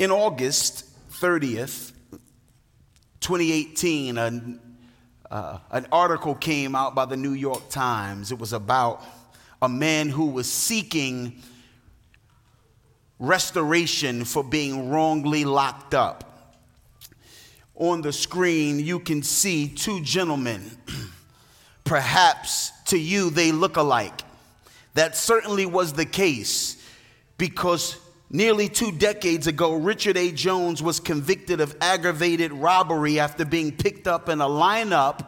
In 0.00 0.10
August 0.10 0.86
30th, 1.12 1.92
2018, 3.20 4.16
an, 4.16 4.58
uh, 5.30 5.58
an 5.70 5.86
article 5.92 6.34
came 6.34 6.74
out 6.74 6.94
by 6.94 7.04
the 7.04 7.18
New 7.18 7.34
York 7.34 7.68
Times. 7.68 8.32
It 8.32 8.38
was 8.38 8.54
about 8.54 9.04
a 9.60 9.68
man 9.68 10.08
who 10.08 10.30
was 10.30 10.50
seeking 10.50 11.42
restoration 13.18 14.24
for 14.24 14.42
being 14.42 14.88
wrongly 14.88 15.44
locked 15.44 15.92
up. 15.92 16.56
On 17.74 18.00
the 18.00 18.14
screen, 18.14 18.80
you 18.80 19.00
can 19.00 19.22
see 19.22 19.68
two 19.68 20.00
gentlemen. 20.00 20.62
Perhaps 21.84 22.72
to 22.86 22.98
you, 22.98 23.28
they 23.28 23.52
look 23.52 23.76
alike. 23.76 24.22
That 24.94 25.14
certainly 25.14 25.66
was 25.66 25.92
the 25.92 26.06
case 26.06 26.82
because 27.36 27.98
Nearly 28.32 28.68
two 28.68 28.92
decades 28.92 29.48
ago, 29.48 29.74
Richard 29.74 30.16
A. 30.16 30.30
Jones 30.30 30.80
was 30.80 31.00
convicted 31.00 31.60
of 31.60 31.76
aggravated 31.80 32.52
robbery 32.52 33.18
after 33.18 33.44
being 33.44 33.72
picked 33.72 34.06
up 34.06 34.28
in 34.28 34.40
a 34.40 34.46
lineup 34.46 35.26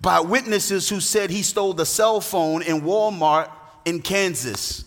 by 0.00 0.18
witnesses 0.18 0.88
who 0.88 0.98
said 0.98 1.30
he 1.30 1.42
stole 1.42 1.74
the 1.74 1.86
cell 1.86 2.20
phone 2.20 2.62
in 2.62 2.80
Walmart 2.80 3.50
in 3.84 4.02
Kansas. 4.02 4.84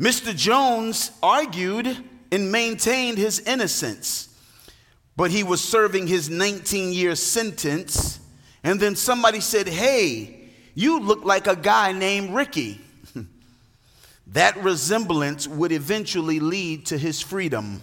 Mr. 0.00 0.34
Jones 0.34 1.10
argued 1.22 1.98
and 2.32 2.50
maintained 2.50 3.18
his 3.18 3.40
innocence, 3.40 4.34
but 5.14 5.30
he 5.30 5.44
was 5.44 5.62
serving 5.62 6.06
his 6.06 6.30
19 6.30 6.94
year 6.94 7.14
sentence. 7.14 8.20
And 8.64 8.80
then 8.80 8.96
somebody 8.96 9.40
said, 9.40 9.68
Hey, 9.68 10.48
you 10.74 10.98
look 10.98 11.24
like 11.24 11.46
a 11.46 11.56
guy 11.56 11.92
named 11.92 12.34
Ricky. 12.34 12.80
That 14.32 14.62
resemblance 14.62 15.46
would 15.46 15.72
eventually 15.72 16.40
lead 16.40 16.86
to 16.86 16.98
his 16.98 17.20
freedom. 17.20 17.82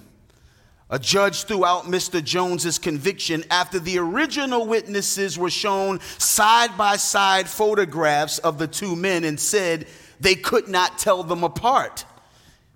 A 0.89 0.97
judge 0.97 1.43
threw 1.43 1.63
out 1.63 1.85
Mr. 1.85 2.23
Jones's 2.23 2.79
conviction 2.79 3.43
after 3.51 3.77
the 3.77 3.99
original 3.99 4.65
witnesses 4.65 5.37
were 5.37 5.51
shown 5.51 5.99
side 6.17 6.75
by 6.75 6.97
side 6.97 7.47
photographs 7.47 8.39
of 8.39 8.57
the 8.57 8.67
two 8.67 8.95
men 8.95 9.23
and 9.23 9.39
said 9.39 9.87
they 10.19 10.33
could 10.33 10.67
not 10.67 10.97
tell 10.97 11.21
them 11.21 11.43
apart. 11.43 12.05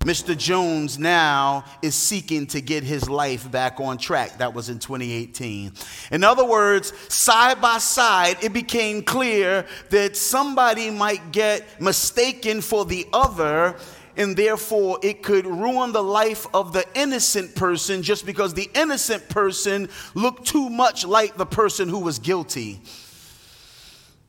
Mr. 0.04 0.36
Jones 0.36 0.98
now 0.98 1.64
is 1.80 1.94
seeking 1.94 2.46
to 2.48 2.60
get 2.60 2.84
his 2.84 3.08
life 3.08 3.50
back 3.50 3.80
on 3.80 3.96
track. 3.96 4.36
That 4.36 4.52
was 4.52 4.68
in 4.68 4.78
2018. 4.78 5.72
In 6.12 6.22
other 6.22 6.44
words, 6.44 6.92
side 7.08 7.58
by 7.62 7.78
side, 7.78 8.36
it 8.42 8.52
became 8.52 9.02
clear 9.02 9.64
that 9.88 10.14
somebody 10.14 10.90
might 10.90 11.32
get 11.32 11.80
mistaken 11.80 12.60
for 12.60 12.84
the 12.84 13.06
other, 13.14 13.76
and 14.18 14.36
therefore 14.36 14.98
it 15.02 15.22
could 15.22 15.46
ruin 15.46 15.92
the 15.92 16.02
life 16.02 16.46
of 16.52 16.74
the 16.74 16.84
innocent 16.94 17.54
person 17.54 18.02
just 18.02 18.26
because 18.26 18.52
the 18.52 18.68
innocent 18.74 19.26
person 19.30 19.88
looked 20.12 20.46
too 20.46 20.68
much 20.68 21.06
like 21.06 21.38
the 21.38 21.46
person 21.46 21.88
who 21.88 22.00
was 22.00 22.18
guilty. 22.18 22.78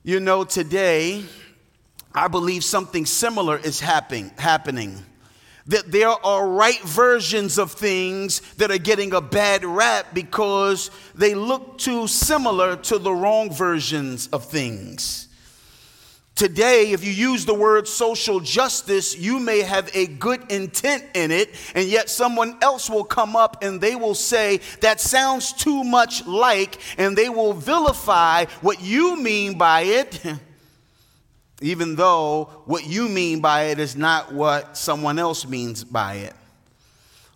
You 0.04 0.22
know, 0.22 0.46
today, 0.46 1.26
I 2.14 2.30
believe 2.30 2.64
something 2.64 3.06
similar 3.06 3.58
is 3.58 3.82
happening. 3.82 4.32
happening 4.38 5.04
that 5.68 5.92
there 5.92 6.10
are 6.10 6.48
right 6.48 6.82
versions 6.82 7.58
of 7.58 7.72
things 7.72 8.42
that 8.56 8.70
are 8.70 8.78
getting 8.78 9.14
a 9.14 9.22
bad 9.22 9.66
rap 9.66 10.14
because 10.14 10.92
they 11.16 11.34
look 11.34 11.78
too 11.78 12.08
similar 12.08 12.76
to 12.76 13.00
the 13.00 13.12
wrong 13.12 13.52
versions 13.52 14.28
of 14.28 14.46
things. 14.46 15.28
Today, 16.36 16.92
if 16.92 17.02
you 17.02 17.14
use 17.14 17.46
the 17.46 17.54
word 17.54 17.88
social 17.88 18.42
justice, 18.42 19.18
you 19.18 19.40
may 19.40 19.62
have 19.62 19.90
a 19.94 20.06
good 20.06 20.52
intent 20.52 21.06
in 21.14 21.32
it, 21.32 21.50
and 21.74 21.88
yet 21.88 22.10
someone 22.10 22.58
else 22.62 22.90
will 22.90 23.06
come 23.06 23.38
up 23.38 23.64
and 23.64 23.80
they 23.80 23.96
will 23.96 24.14
say, 24.14 24.60
That 24.82 25.00
sounds 25.00 25.54
too 25.54 25.86
much 25.86 26.28
like, 26.28 26.78
and 26.98 27.18
they 27.18 27.30
will 27.30 27.54
vilify 27.54 28.46
what 28.60 28.82
you 28.82 29.16
mean 29.16 29.58
by 29.58 29.82
it. 29.84 30.22
even 31.62 31.96
though 31.96 32.50
what 32.66 32.86
you 32.86 33.08
mean 33.08 33.40
by 33.40 33.66
it 33.66 33.80
is 33.80 33.96
not 33.96 34.34
what 34.34 34.78
someone 34.78 35.20
else 35.20 35.48
means 35.48 35.84
by 35.84 36.16
it. 36.16 36.34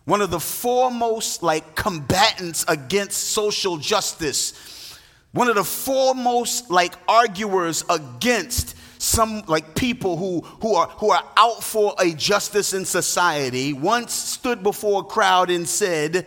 One 0.05 0.21
of 0.21 0.31
the 0.31 0.39
foremost 0.39 1.43
like 1.43 1.75
combatants 1.75 2.65
against 2.67 3.31
social 3.31 3.77
justice, 3.77 4.97
one 5.31 5.47
of 5.47 5.55
the 5.55 5.63
foremost 5.63 6.71
like 6.71 6.93
arguers 7.07 7.85
against 7.89 8.75
some 9.01 9.43
like 9.47 9.75
people 9.75 10.17
who, 10.17 10.41
who 10.61 10.75
are 10.75 10.87
who 10.87 11.11
are 11.11 11.23
out 11.37 11.63
for 11.63 11.95
a 11.99 12.11
justice 12.13 12.73
in 12.73 12.83
society 12.85 13.71
once 13.71 14.13
stood 14.13 14.61
before 14.61 15.01
a 15.01 15.05
crowd 15.05 15.49
and 15.49 15.67
said, 15.67 16.25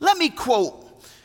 let 0.00 0.16
me 0.18 0.28
quote 0.30 0.80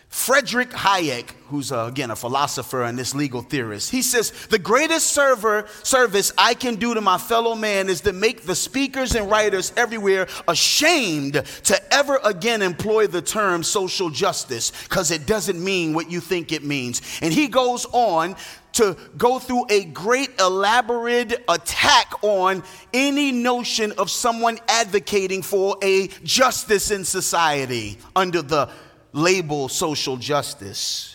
Frederick 0.10 0.70
Hayek, 0.70 1.32
who's 1.50 1.72
uh, 1.72 1.85
again 1.85 2.11
a 2.11 2.16
philosopher 2.16 2.83
and 2.83 2.97
this 2.97 3.13
legal 3.13 3.41
theorist, 3.41 3.91
he 3.91 4.01
says, 4.01 4.31
The 4.47 4.59
greatest 4.59 5.07
server, 5.07 5.67
service 5.83 6.31
I 6.38 6.53
can 6.53 6.75
do 6.75 6.94
to 6.94 7.01
my 7.01 7.17
fellow 7.17 7.56
man 7.56 7.89
is 7.89 8.01
to 8.01 8.13
make 8.13 8.44
the 8.44 8.56
speakers 8.56 9.16
and 9.16 9.29
writers 9.29 9.73
everywhere 9.78 10.28
ashamed 10.47 11.33
to 11.63 11.94
ever 11.94 12.19
again 12.23 12.61
employ 12.61 13.07
the 13.07 13.22
term 13.22 13.63
social 13.63 14.09
justice 14.09 14.72
because 14.83 15.11
it 15.11 15.25
doesn't 15.25 15.63
mean 15.63 15.94
what 15.94 16.09
you 16.09 16.19
think 16.19 16.51
it 16.51 16.63
means. 16.63 17.01
And 17.22 17.33
he 17.33 17.47
goes 17.47 17.85
on 17.91 18.35
to 18.73 18.97
go 19.17 19.39
through 19.39 19.66
a 19.69 19.85
great 19.85 20.38
elaborate 20.39 21.44
attack 21.47 22.12
on 22.22 22.62
any 22.94 23.31
notion 23.31 23.94
of 23.94 24.12
someone 24.12 24.59
advocating 24.67 25.41
for 25.41 25.77
a 25.81 26.07
justice 26.23 26.91
in 26.91 27.06
society 27.06 27.97
under 28.16 28.41
the 28.41 28.69
label 29.13 29.69
social 29.69 30.17
justice. 30.17 31.15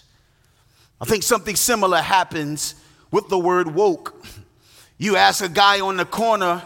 I 1.01 1.07
think 1.07 1.23
something 1.23 1.57
similar 1.57 1.99
happens 1.99 2.75
with 3.11 3.29
the 3.29 3.39
word 3.39 3.75
woke. 3.75 4.25
You 4.99 5.17
ask 5.17 5.43
a 5.43 5.49
guy 5.49 5.81
on 5.81 5.97
the 5.97 6.05
corner, 6.05 6.63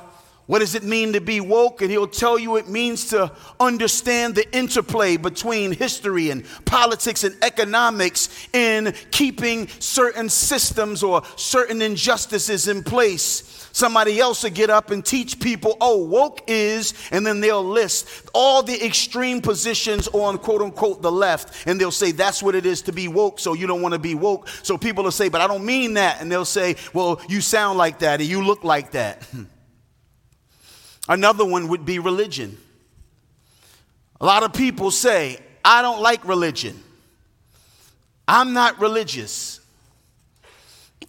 what 0.47 0.59
does 0.59 0.75
it 0.75 0.83
mean 0.83 1.13
to 1.13 1.21
be 1.21 1.41
woke? 1.41 1.81
And 1.81 1.91
he'll 1.91 2.09
tell 2.09 2.39
you 2.39 2.57
it 2.57 2.69
means 2.69 3.07
to 3.11 3.33
understand 3.61 4.35
the 4.35 4.57
interplay 4.57 5.17
between 5.17 5.73
history 5.73 6.31
and 6.31 6.45
politics 6.65 7.25
and 7.25 7.35
economics 7.43 8.49
in 8.53 8.93
keeping 9.11 9.69
certain 9.79 10.29
systems 10.29 11.03
or 11.03 11.23
certain 11.37 11.81
injustices 11.81 12.69
in 12.69 12.83
place. 12.83 13.64
Somebody 13.75 14.21
else 14.21 14.45
will 14.45 14.51
get 14.51 14.71
up 14.71 14.93
and 14.93 15.05
teach 15.05 15.41
people, 15.41 15.77
oh, 15.81 15.99
woke 16.05 16.43
is, 16.47 16.95
and 17.11 17.27
then 17.27 17.41
they'll 17.41 17.65
list 17.65 18.07
all 18.33 18.63
the 18.63 18.87
extreme 18.87 19.41
positions 19.41 20.07
on 20.13 20.39
quote 20.39 20.63
unquote 20.63 21.03
the 21.03 21.11
left, 21.11 21.67
and 21.67 21.81
they'll 21.81 21.91
say 21.91 22.13
that's 22.13 22.41
what 22.41 22.55
it 22.55 22.67
is 22.67 22.83
to 22.83 22.93
be 22.93 23.09
woke, 23.09 23.41
so 23.41 23.53
you 23.53 23.67
don't 23.67 23.83
want 23.83 23.93
to 23.93 23.99
be 23.99 24.15
woke. 24.15 24.47
So 24.63 24.79
people 24.79 25.03
will 25.03 25.11
say, 25.11 25.29
but 25.29 25.41
I 25.41 25.49
don't 25.49 25.65
mean 25.67 25.95
that. 25.95 26.21
And 26.21 26.31
they'll 26.31 26.45
say, 26.45 26.77
well, 26.93 27.21
you 27.29 27.41
sound 27.41 27.77
like 27.77 27.99
that, 27.99 28.21
and 28.21 28.31
you 28.31 28.45
look 28.45 28.63
like 28.63 28.93
that. 28.93 29.27
Another 31.09 31.45
one 31.45 31.67
would 31.67 31.85
be 31.85 31.99
religion. 31.99 32.57
A 34.21 34.25
lot 34.25 34.45
of 34.45 34.53
people 34.53 34.93
say, 34.93 35.41
I 35.65 35.83
don't 35.83 36.01
like 36.01 36.25
religion. 36.25 36.81
I'm 38.29 38.53
not 38.53 38.81
religious. 38.81 39.59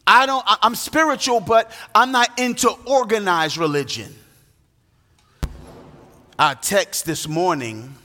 I 0.08 0.26
don't, 0.26 0.44
I'm 0.48 0.76
spiritual, 0.76 1.40
but 1.40 1.72
I'm 1.94 2.12
not 2.12 2.40
into 2.40 2.70
organized 2.86 3.58
religion. 3.58 4.14
Our 6.38 6.56
text 6.56 7.06
this 7.06 7.28
morning 7.28 7.96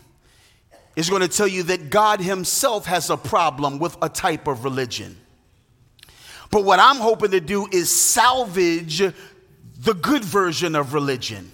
is 0.97 1.11
going 1.11 1.23
to 1.23 1.29
tell 1.29 1.49
you 1.49 1.65
that 1.65 1.91
God 1.91 2.21
Himself 2.21 2.87
has 2.87 3.11
a 3.11 3.17
problem 3.17 3.79
with 3.79 3.97
a 4.03 4.09
type 4.09 4.47
of 4.47 4.65
religion. 4.65 5.17
But 6.51 6.65
what 6.65 6.81
I'm 6.81 6.97
hoping 6.97 7.31
to 7.33 7.41
do 7.41 7.67
is 7.71 7.95
salvage 7.95 8.99
the 8.99 9.95
good 9.95 10.25
version 10.25 10.75
of 10.75 10.95
religion. 10.95 11.51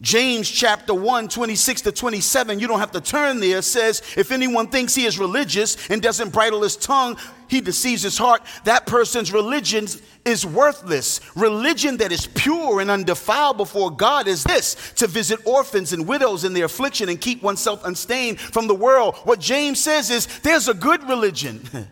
James 0.00 0.48
chapter 0.48 0.94
1, 0.94 1.28
26 1.28 1.82
to 1.82 1.92
27, 1.92 2.60
you 2.60 2.68
don't 2.68 2.78
have 2.78 2.92
to 2.92 3.00
turn 3.00 3.40
there, 3.40 3.60
says, 3.62 4.00
If 4.16 4.30
anyone 4.30 4.68
thinks 4.68 4.94
he 4.94 5.06
is 5.06 5.18
religious 5.18 5.90
and 5.90 6.00
doesn't 6.00 6.32
bridle 6.32 6.62
his 6.62 6.76
tongue, 6.76 7.16
he 7.48 7.60
deceives 7.60 8.02
his 8.02 8.16
heart. 8.16 8.42
That 8.64 8.86
person's 8.86 9.32
religion 9.32 9.88
is 10.24 10.46
worthless. 10.46 11.20
Religion 11.34 11.96
that 11.96 12.12
is 12.12 12.28
pure 12.28 12.80
and 12.80 12.90
undefiled 12.90 13.56
before 13.56 13.90
God 13.90 14.28
is 14.28 14.44
this 14.44 14.92
to 14.96 15.08
visit 15.08 15.40
orphans 15.44 15.92
and 15.92 16.06
widows 16.06 16.44
in 16.44 16.52
their 16.52 16.66
affliction 16.66 17.08
and 17.08 17.20
keep 17.20 17.42
oneself 17.42 17.84
unstained 17.84 18.38
from 18.38 18.68
the 18.68 18.74
world. 18.74 19.16
What 19.24 19.40
James 19.40 19.80
says 19.80 20.10
is 20.10 20.26
there's 20.40 20.68
a 20.68 20.74
good 20.74 21.08
religion 21.08 21.62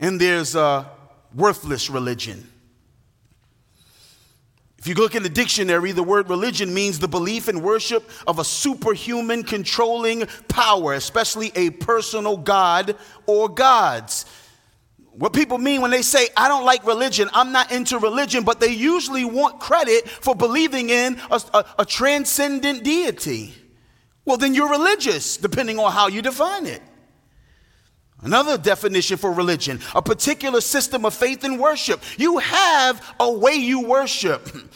and 0.00 0.20
there's 0.20 0.54
a 0.54 0.90
worthless 1.34 1.88
religion. 1.88 2.50
If 4.86 4.90
you 4.90 5.02
look 5.02 5.16
in 5.16 5.24
the 5.24 5.28
dictionary, 5.28 5.90
the 5.90 6.04
word 6.04 6.30
religion 6.30 6.72
means 6.72 7.00
the 7.00 7.08
belief 7.08 7.48
and 7.48 7.60
worship 7.60 8.08
of 8.24 8.38
a 8.38 8.44
superhuman 8.44 9.42
controlling 9.42 10.28
power, 10.46 10.92
especially 10.92 11.50
a 11.56 11.70
personal 11.70 12.36
God 12.36 12.94
or 13.26 13.48
gods. 13.48 14.26
What 15.10 15.32
people 15.32 15.58
mean 15.58 15.80
when 15.80 15.90
they 15.90 16.02
say, 16.02 16.28
I 16.36 16.46
don't 16.46 16.64
like 16.64 16.86
religion, 16.86 17.28
I'm 17.32 17.50
not 17.50 17.72
into 17.72 17.98
religion, 17.98 18.44
but 18.44 18.60
they 18.60 18.72
usually 18.72 19.24
want 19.24 19.58
credit 19.58 20.08
for 20.08 20.36
believing 20.36 20.88
in 20.90 21.20
a, 21.32 21.42
a, 21.52 21.64
a 21.80 21.84
transcendent 21.84 22.84
deity 22.84 23.54
well, 24.26 24.36
then 24.36 24.54
you're 24.54 24.68
religious, 24.68 25.36
depending 25.36 25.78
on 25.78 25.92
how 25.92 26.08
you 26.08 26.20
define 26.20 26.66
it. 26.66 26.82
Another 28.22 28.56
definition 28.56 29.18
for 29.18 29.32
religion, 29.32 29.80
a 29.94 30.02
particular 30.02 30.60
system 30.60 31.04
of 31.04 31.14
faith 31.14 31.44
and 31.44 31.60
worship. 31.60 32.00
You 32.16 32.38
have 32.38 33.14
a 33.20 33.30
way 33.30 33.54
you 33.54 33.82
worship. 33.82 34.48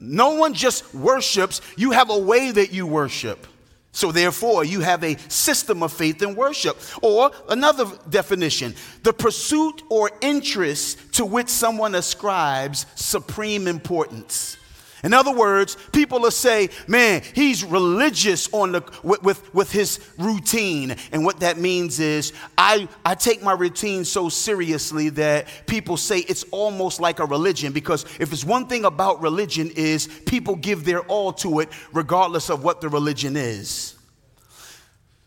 No 0.00 0.34
one 0.34 0.52
just 0.52 0.92
worships, 0.94 1.62
you 1.76 1.92
have 1.92 2.10
a 2.10 2.18
way 2.18 2.50
that 2.50 2.72
you 2.72 2.86
worship. 2.86 3.46
So, 3.92 4.10
therefore, 4.10 4.64
you 4.64 4.80
have 4.80 5.04
a 5.04 5.16
system 5.30 5.84
of 5.84 5.92
faith 5.92 6.20
and 6.20 6.36
worship. 6.36 6.76
Or 7.00 7.30
another 7.48 7.86
definition, 8.10 8.74
the 9.04 9.12
pursuit 9.12 9.82
or 9.88 10.10
interest 10.20 11.14
to 11.14 11.24
which 11.24 11.48
someone 11.48 11.94
ascribes 11.94 12.86
supreme 12.96 13.68
importance. 13.68 14.56
In 15.04 15.12
other 15.12 15.32
words, 15.32 15.76
people 15.92 16.18
will 16.18 16.30
say, 16.30 16.70
man, 16.88 17.22
he's 17.34 17.62
religious 17.62 18.48
on 18.54 18.72
the, 18.72 18.82
with, 19.02 19.22
with, 19.22 19.54
with, 19.54 19.70
his 19.70 20.00
routine. 20.18 20.96
And 21.12 21.26
what 21.26 21.40
that 21.40 21.58
means 21.58 22.00
is, 22.00 22.32
I, 22.56 22.88
I 23.04 23.14
take 23.14 23.42
my 23.42 23.52
routine 23.52 24.06
so 24.06 24.30
seriously 24.30 25.10
that 25.10 25.46
people 25.66 25.98
say 25.98 26.20
it's 26.20 26.44
almost 26.44 27.00
like 27.00 27.20
a 27.20 27.26
religion. 27.26 27.74
Because 27.74 28.04
if 28.18 28.32
it's 28.32 28.46
one 28.46 28.66
thing 28.66 28.86
about 28.86 29.20
religion 29.20 29.70
is 29.76 30.08
people 30.24 30.56
give 30.56 30.86
their 30.86 31.00
all 31.00 31.34
to 31.34 31.60
it 31.60 31.68
regardless 31.92 32.48
of 32.48 32.64
what 32.64 32.80
the 32.80 32.88
religion 32.88 33.36
is. 33.36 33.96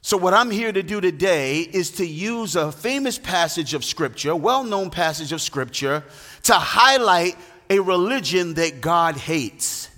So, 0.01 0.15
what 0.15 0.33
I'm 0.33 0.49
here 0.49 0.71
to 0.71 0.81
do 0.81 1.01
today 1.01 1.59
is 1.59 1.91
to 1.91 2.05
use 2.05 2.55
a 2.55 2.71
famous 2.71 3.19
passage 3.19 3.73
of 3.73 3.83
Scripture, 3.83 4.35
well 4.35 4.63
known 4.63 4.89
passage 4.89 5.33
of 5.33 5.41
Scripture, 5.41 6.03
to 6.43 6.53
highlight 6.53 7.35
a 7.69 7.79
religion 7.79 8.55
that 8.55 8.81
God 8.81 9.17
hates. 9.17 9.89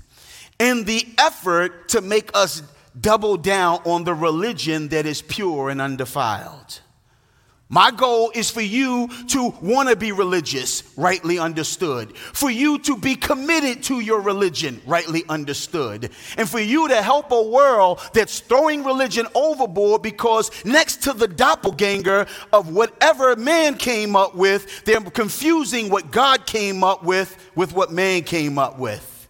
In 0.59 0.83
the 0.83 1.07
effort 1.17 1.89
to 1.89 2.01
make 2.01 2.31
us 2.33 2.61
double 2.99 3.37
down 3.37 3.79
on 3.85 4.03
the 4.03 4.13
religion 4.13 4.89
that 4.89 5.05
is 5.05 5.21
pure 5.21 5.69
and 5.69 5.79
undefiled. 5.79 6.81
My 7.71 7.91
goal 7.91 8.31
is 8.33 8.49
for 8.49 8.61
you 8.61 9.07
to 9.27 9.53
want 9.61 9.89
to 9.89 9.95
be 9.95 10.11
religious, 10.11 10.91
rightly 10.97 11.37
understood. 11.37 12.17
For 12.17 12.49
you 12.49 12.79
to 12.79 12.97
be 12.97 13.15
committed 13.15 13.83
to 13.83 13.99
your 13.99 14.21
religion, 14.21 14.81
rightly 14.87 15.23
understood. 15.29 16.09
And 16.35 16.49
for 16.49 16.59
you 16.59 16.87
to 16.87 16.99
help 16.99 17.31
a 17.31 17.39
world 17.39 18.01
that's 18.11 18.39
throwing 18.39 18.83
religion 18.83 19.27
overboard 19.35 20.01
because 20.01 20.49
next 20.65 21.03
to 21.03 21.13
the 21.13 21.27
doppelganger 21.27 22.25
of 22.51 22.73
whatever 22.73 23.35
man 23.35 23.75
came 23.75 24.15
up 24.15 24.33
with, 24.33 24.83
they're 24.85 24.99
confusing 24.99 25.91
what 25.91 26.09
God 26.09 26.47
came 26.47 26.83
up 26.83 27.03
with 27.03 27.37
with 27.53 27.73
what 27.73 27.91
man 27.91 28.23
came 28.23 28.57
up 28.57 28.79
with. 28.79 29.27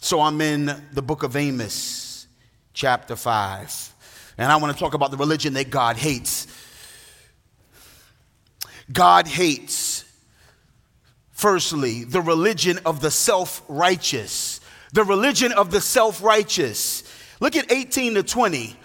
So 0.00 0.22
I'm 0.22 0.40
in 0.40 0.82
the 0.92 1.02
book 1.02 1.24
of 1.24 1.36
Amos, 1.36 2.26
chapter 2.72 3.16
5. 3.16 3.94
And 4.36 4.50
I 4.50 4.56
want 4.56 4.72
to 4.72 4.78
talk 4.78 4.94
about 4.94 5.10
the 5.10 5.16
religion 5.16 5.54
that 5.54 5.70
God 5.70 5.96
hates. 5.96 6.46
God 8.92 9.26
hates, 9.26 10.04
firstly, 11.32 12.04
the 12.04 12.20
religion 12.20 12.78
of 12.84 13.00
the 13.00 13.10
self 13.10 13.62
righteous. 13.68 14.60
The 14.92 15.04
religion 15.04 15.52
of 15.52 15.70
the 15.70 15.80
self 15.80 16.22
righteous. 16.22 17.02
Look 17.40 17.56
at 17.56 17.72
18 17.72 18.14
to 18.14 18.22
20. 18.22 18.76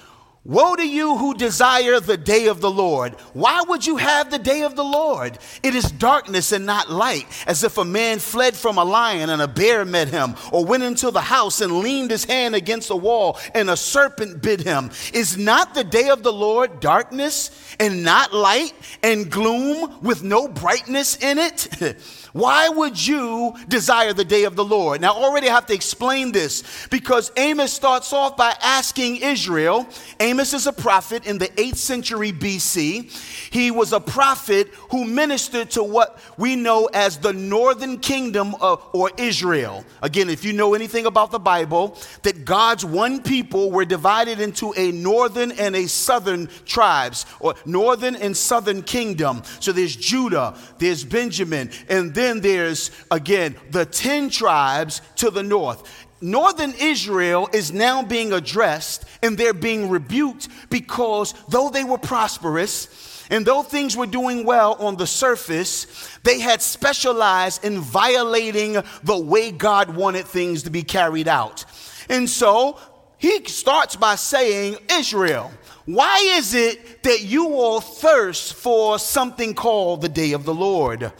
Woe 0.49 0.75
to 0.75 0.89
you 0.89 1.15
who 1.15 1.35
desire 1.35 1.99
the 1.99 2.17
day 2.17 2.47
of 2.47 2.59
the 2.59 2.71
Lord. 2.71 3.13
Why 3.33 3.61
would 3.67 3.85
you 3.85 3.97
have 3.97 4.31
the 4.31 4.39
day 4.39 4.63
of 4.63 4.75
the 4.75 4.83
Lord? 4.83 5.37
It 5.61 5.75
is 5.75 5.91
darkness 5.91 6.51
and 6.51 6.65
not 6.65 6.89
light, 6.89 7.27
as 7.45 7.63
if 7.63 7.77
a 7.77 7.85
man 7.85 8.17
fled 8.17 8.55
from 8.55 8.79
a 8.79 8.83
lion 8.83 9.29
and 9.29 9.43
a 9.43 9.47
bear 9.47 9.85
met 9.85 10.07
him, 10.07 10.33
or 10.51 10.65
went 10.65 10.81
into 10.81 11.11
the 11.11 11.21
house 11.21 11.61
and 11.61 11.81
leaned 11.81 12.09
his 12.09 12.25
hand 12.25 12.55
against 12.55 12.89
a 12.89 12.95
wall 12.95 13.37
and 13.53 13.69
a 13.69 13.77
serpent 13.77 14.41
bit 14.41 14.61
him. 14.61 14.89
Is 15.13 15.37
not 15.37 15.75
the 15.75 15.83
day 15.83 16.09
of 16.09 16.23
the 16.23 16.33
Lord 16.33 16.79
darkness 16.79 17.51
and 17.79 18.03
not 18.03 18.33
light 18.33 18.73
and 19.03 19.29
gloom 19.29 19.99
with 20.01 20.23
no 20.23 20.47
brightness 20.47 21.15
in 21.17 21.37
it? 21.37 21.67
Why 22.33 22.69
would 22.69 23.05
you 23.05 23.55
desire 23.67 24.13
the 24.13 24.25
day 24.25 24.43
of 24.43 24.55
the 24.55 24.63
Lord? 24.63 25.01
Now, 25.01 25.13
already 25.13 25.49
I 25.49 25.53
have 25.53 25.65
to 25.67 25.73
explain 25.73 26.31
this 26.31 26.87
because 26.89 27.31
Amos 27.37 27.73
starts 27.73 28.13
off 28.13 28.37
by 28.37 28.55
asking 28.61 29.17
Israel. 29.17 29.87
Amos 30.19 30.53
is 30.53 30.67
a 30.67 30.73
prophet 30.73 31.25
in 31.25 31.37
the 31.37 31.47
8th 31.47 31.77
century 31.77 32.31
BC. 32.31 33.11
He 33.51 33.71
was 33.71 33.93
a 33.93 33.99
prophet 33.99 34.67
who 34.91 35.05
ministered 35.05 35.71
to 35.71 35.83
what 35.83 36.19
we 36.37 36.55
know 36.55 36.89
as 36.93 37.17
the 37.17 37.33
northern 37.33 37.97
kingdom 37.99 38.55
of, 38.55 38.85
or 38.93 39.11
Israel. 39.17 39.83
Again, 40.01 40.29
if 40.29 40.45
you 40.45 40.53
know 40.53 40.73
anything 40.73 41.05
about 41.05 41.31
the 41.31 41.39
Bible, 41.39 41.97
that 42.23 42.45
God's 42.45 42.85
one 42.85 43.21
people 43.21 43.71
were 43.71 43.85
divided 43.85 44.39
into 44.39 44.73
a 44.77 44.91
northern 44.91 45.51
and 45.53 45.75
a 45.75 45.87
southern 45.87 46.47
tribes, 46.65 47.25
or 47.39 47.55
northern 47.65 48.15
and 48.15 48.35
southern 48.35 48.83
kingdom. 48.83 49.41
So 49.59 49.71
there's 49.71 49.95
Judah, 49.95 50.55
there's 50.77 51.03
Benjamin, 51.03 51.71
and 51.89 52.13
then 52.19 52.41
there's, 52.41 52.91
again, 53.09 53.55
the 53.71 53.85
10 53.85 54.29
tribes 54.29 55.01
to 55.15 55.31
the 55.31 55.43
north. 55.43 55.83
Northern 56.21 56.73
Israel 56.73 57.49
is 57.53 57.71
now 57.71 58.03
being 58.03 58.33
addressed 58.33 59.05
and 59.23 59.37
they're 59.37 59.53
being 59.53 59.89
rebuked 59.89 60.49
because 60.69 61.33
though 61.47 61.69
they 61.69 61.85
were 61.85 61.97
prosperous, 61.97 63.15
and 63.29 63.45
though 63.45 63.61
things 63.61 63.95
were 63.95 64.07
doing 64.07 64.43
well 64.43 64.73
on 64.79 64.95
the 64.95 65.05
surface, 65.05 65.85
they 66.23 66.39
had 66.39 66.61
specialized 66.61 67.63
in 67.63 67.79
violating 67.79 68.81
the 69.03 69.17
way 69.17 69.51
God 69.51 69.95
wanted 69.95 70.25
things 70.25 70.63
to 70.63 70.71
be 70.71 70.81
carried 70.81 71.27
out. 71.27 71.63
And 72.09 72.27
so 72.27 72.79
he 73.19 73.45
starts 73.45 73.95
by 73.95 74.15
saying, 74.15 74.77
Israel, 74.91 75.51
why 75.85 76.19
is 76.37 76.53
it 76.53 77.03
that 77.03 77.21
you 77.21 77.53
all 77.53 77.81
thirst 77.81 78.55
for 78.55 78.97
something 78.97 79.53
called 79.53 80.01
the 80.01 80.09
day 80.09 80.33
of 80.33 80.43
the 80.43 80.53
Lord? 80.53 81.11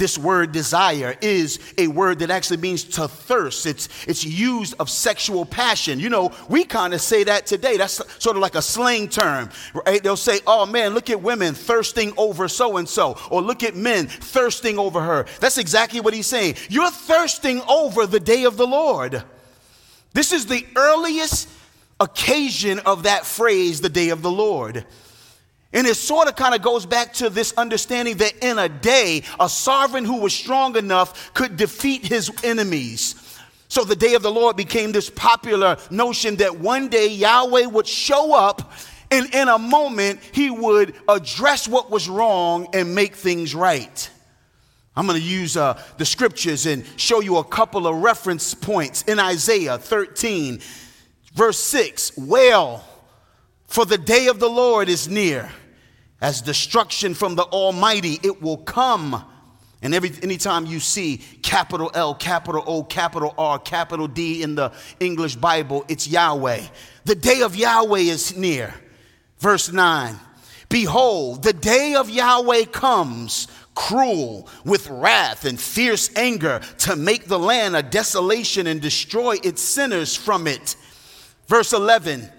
This 0.00 0.16
word 0.16 0.52
desire 0.52 1.14
is 1.20 1.58
a 1.76 1.86
word 1.86 2.20
that 2.20 2.30
actually 2.30 2.56
means 2.56 2.84
to 2.84 3.06
thirst. 3.06 3.66
It's, 3.66 3.90
it's 4.08 4.24
used 4.24 4.74
of 4.80 4.88
sexual 4.88 5.44
passion. 5.44 6.00
You 6.00 6.08
know, 6.08 6.32
we 6.48 6.64
kind 6.64 6.94
of 6.94 7.02
say 7.02 7.22
that 7.24 7.44
today. 7.44 7.76
That's 7.76 8.00
sort 8.18 8.34
of 8.34 8.40
like 8.40 8.54
a 8.54 8.62
slang 8.62 9.08
term, 9.10 9.50
right? 9.84 10.02
They'll 10.02 10.16
say, 10.16 10.40
oh 10.46 10.64
man, 10.64 10.94
look 10.94 11.10
at 11.10 11.20
women 11.20 11.52
thirsting 11.52 12.14
over 12.16 12.48
so 12.48 12.78
and 12.78 12.88
so, 12.88 13.18
or 13.30 13.42
look 13.42 13.62
at 13.62 13.76
men 13.76 14.06
thirsting 14.06 14.78
over 14.78 15.02
her. 15.02 15.26
That's 15.38 15.58
exactly 15.58 16.00
what 16.00 16.14
he's 16.14 16.26
saying. 16.26 16.54
You're 16.70 16.90
thirsting 16.90 17.60
over 17.68 18.06
the 18.06 18.20
day 18.20 18.44
of 18.44 18.56
the 18.56 18.66
Lord. 18.66 19.22
This 20.14 20.32
is 20.32 20.46
the 20.46 20.66
earliest 20.76 21.46
occasion 22.00 22.78
of 22.78 23.02
that 23.02 23.26
phrase, 23.26 23.82
the 23.82 23.90
day 23.90 24.08
of 24.08 24.22
the 24.22 24.30
Lord. 24.30 24.86
And 25.72 25.86
it 25.86 25.94
sort 25.94 26.28
of 26.28 26.34
kind 26.34 26.54
of 26.54 26.62
goes 26.62 26.84
back 26.84 27.12
to 27.14 27.30
this 27.30 27.52
understanding 27.56 28.16
that 28.16 28.44
in 28.44 28.58
a 28.58 28.68
day, 28.68 29.22
a 29.38 29.48
sovereign 29.48 30.04
who 30.04 30.20
was 30.20 30.34
strong 30.34 30.76
enough 30.76 31.32
could 31.32 31.56
defeat 31.56 32.04
his 32.04 32.30
enemies. 32.42 33.38
So 33.68 33.84
the 33.84 33.94
day 33.94 34.14
of 34.14 34.22
the 34.22 34.32
Lord 34.32 34.56
became 34.56 34.90
this 34.90 35.08
popular 35.08 35.76
notion 35.90 36.36
that 36.36 36.58
one 36.58 36.88
day 36.88 37.06
Yahweh 37.06 37.66
would 37.66 37.86
show 37.86 38.34
up 38.34 38.72
and 39.12 39.32
in 39.32 39.48
a 39.48 39.58
moment 39.58 40.20
he 40.32 40.50
would 40.50 40.94
address 41.08 41.68
what 41.68 41.88
was 41.88 42.08
wrong 42.08 42.66
and 42.74 42.96
make 42.96 43.14
things 43.14 43.54
right. 43.54 44.10
I'm 44.96 45.06
going 45.06 45.20
to 45.20 45.24
use 45.24 45.56
uh, 45.56 45.80
the 45.98 46.04
scriptures 46.04 46.66
and 46.66 46.84
show 46.96 47.20
you 47.20 47.36
a 47.36 47.44
couple 47.44 47.86
of 47.86 47.96
reference 48.02 48.54
points 48.54 49.02
in 49.02 49.20
Isaiah 49.20 49.78
13, 49.78 50.60
verse 51.32 51.58
6. 51.58 52.18
Well, 52.18 52.84
for 53.68 53.84
the 53.84 53.98
day 53.98 54.26
of 54.26 54.40
the 54.40 54.50
Lord 54.50 54.88
is 54.88 55.08
near 55.08 55.48
as 56.20 56.42
destruction 56.42 57.14
from 57.14 57.34
the 57.34 57.44
Almighty, 57.44 58.18
it 58.22 58.42
will 58.42 58.58
come. 58.58 59.24
And 59.82 59.94
every 59.94 60.12
anytime 60.22 60.66
you 60.66 60.78
see 60.78 61.18
capital 61.42 61.90
L, 61.94 62.14
capital 62.14 62.62
O, 62.66 62.82
capital 62.82 63.34
R, 63.38 63.58
capital 63.58 64.06
D 64.06 64.42
in 64.42 64.54
the 64.54 64.72
English 64.98 65.36
Bible, 65.36 65.84
it's 65.88 66.06
Yahweh. 66.06 66.62
The 67.04 67.14
day 67.14 67.40
of 67.42 67.56
Yahweh 67.56 68.00
is 68.00 68.36
near. 68.36 68.74
Verse 69.38 69.72
9 69.72 70.16
Behold, 70.68 71.42
the 71.42 71.54
day 71.54 71.94
of 71.94 72.10
Yahweh 72.10 72.64
comes, 72.66 73.48
cruel, 73.74 74.48
with 74.64 74.88
wrath 74.88 75.46
and 75.46 75.58
fierce 75.58 76.14
anger, 76.14 76.60
to 76.78 76.94
make 76.94 77.24
the 77.24 77.38
land 77.38 77.74
a 77.74 77.82
desolation 77.82 78.66
and 78.66 78.82
destroy 78.82 79.36
its 79.42 79.62
sinners 79.62 80.14
from 80.14 80.46
it. 80.46 80.76
Verse 81.48 81.72
11 81.72 82.30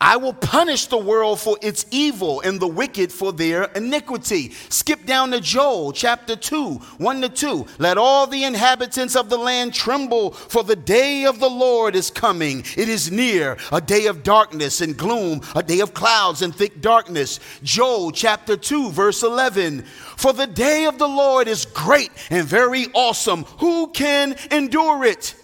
I 0.00 0.16
will 0.16 0.32
punish 0.32 0.86
the 0.86 0.98
world 0.98 1.40
for 1.40 1.58
its 1.60 1.84
evil 1.90 2.40
and 2.40 2.60
the 2.60 2.68
wicked 2.68 3.12
for 3.12 3.32
their 3.32 3.64
iniquity. 3.64 4.52
Skip 4.68 5.04
down 5.04 5.32
to 5.32 5.40
Joel 5.40 5.90
chapter 5.90 6.36
2, 6.36 6.74
1 6.74 7.20
to 7.22 7.28
2. 7.28 7.66
Let 7.78 7.98
all 7.98 8.28
the 8.28 8.44
inhabitants 8.44 9.16
of 9.16 9.28
the 9.28 9.36
land 9.36 9.74
tremble, 9.74 10.30
for 10.30 10.62
the 10.62 10.76
day 10.76 11.24
of 11.24 11.40
the 11.40 11.50
Lord 11.50 11.96
is 11.96 12.10
coming. 12.10 12.60
It 12.76 12.88
is 12.88 13.10
near, 13.10 13.56
a 13.72 13.80
day 13.80 14.06
of 14.06 14.22
darkness 14.22 14.80
and 14.80 14.96
gloom, 14.96 15.40
a 15.56 15.64
day 15.64 15.80
of 15.80 15.94
clouds 15.94 16.42
and 16.42 16.54
thick 16.54 16.80
darkness. 16.80 17.40
Joel 17.64 18.12
chapter 18.12 18.56
2, 18.56 18.92
verse 18.92 19.24
11. 19.24 19.82
For 20.16 20.32
the 20.32 20.46
day 20.46 20.84
of 20.86 20.98
the 20.98 21.08
Lord 21.08 21.48
is 21.48 21.64
great 21.64 22.12
and 22.30 22.46
very 22.46 22.86
awesome. 22.94 23.44
Who 23.58 23.88
can 23.88 24.36
endure 24.52 25.04
it? 25.04 25.34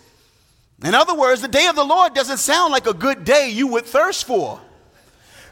In 0.85 0.95
other 0.95 1.15
words, 1.15 1.41
the 1.41 1.49
day 1.49 1.67
of 1.67 1.77
the 1.77 1.85
Lord 1.85 2.13
doesn't 2.13 2.37
sound 2.37 2.71
like 2.71 2.87
a 2.87 2.93
good 2.93 3.25
day 3.25 3.49
you 3.49 3.67
would 3.69 3.87
thirst 3.87 4.27
for. 4.27 4.61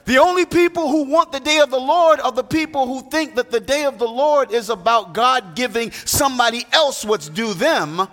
The 0.04 0.18
only 0.18 0.44
people 0.44 0.90
who 0.90 1.04
want 1.04 1.32
the 1.32 1.40
day 1.40 1.60
of 1.60 1.70
the 1.70 1.80
Lord 1.80 2.20
are 2.20 2.32
the 2.32 2.44
people 2.44 2.86
who 2.86 3.08
think 3.08 3.36
that 3.36 3.50
the 3.50 3.60
day 3.60 3.84
of 3.84 3.98
the 3.98 4.06
Lord 4.08 4.52
is 4.52 4.68
about 4.68 5.14
God 5.14 5.54
giving 5.54 5.90
somebody 5.92 6.66
else 6.70 7.02
what's 7.02 7.30
due 7.30 7.54
them, 7.54 8.06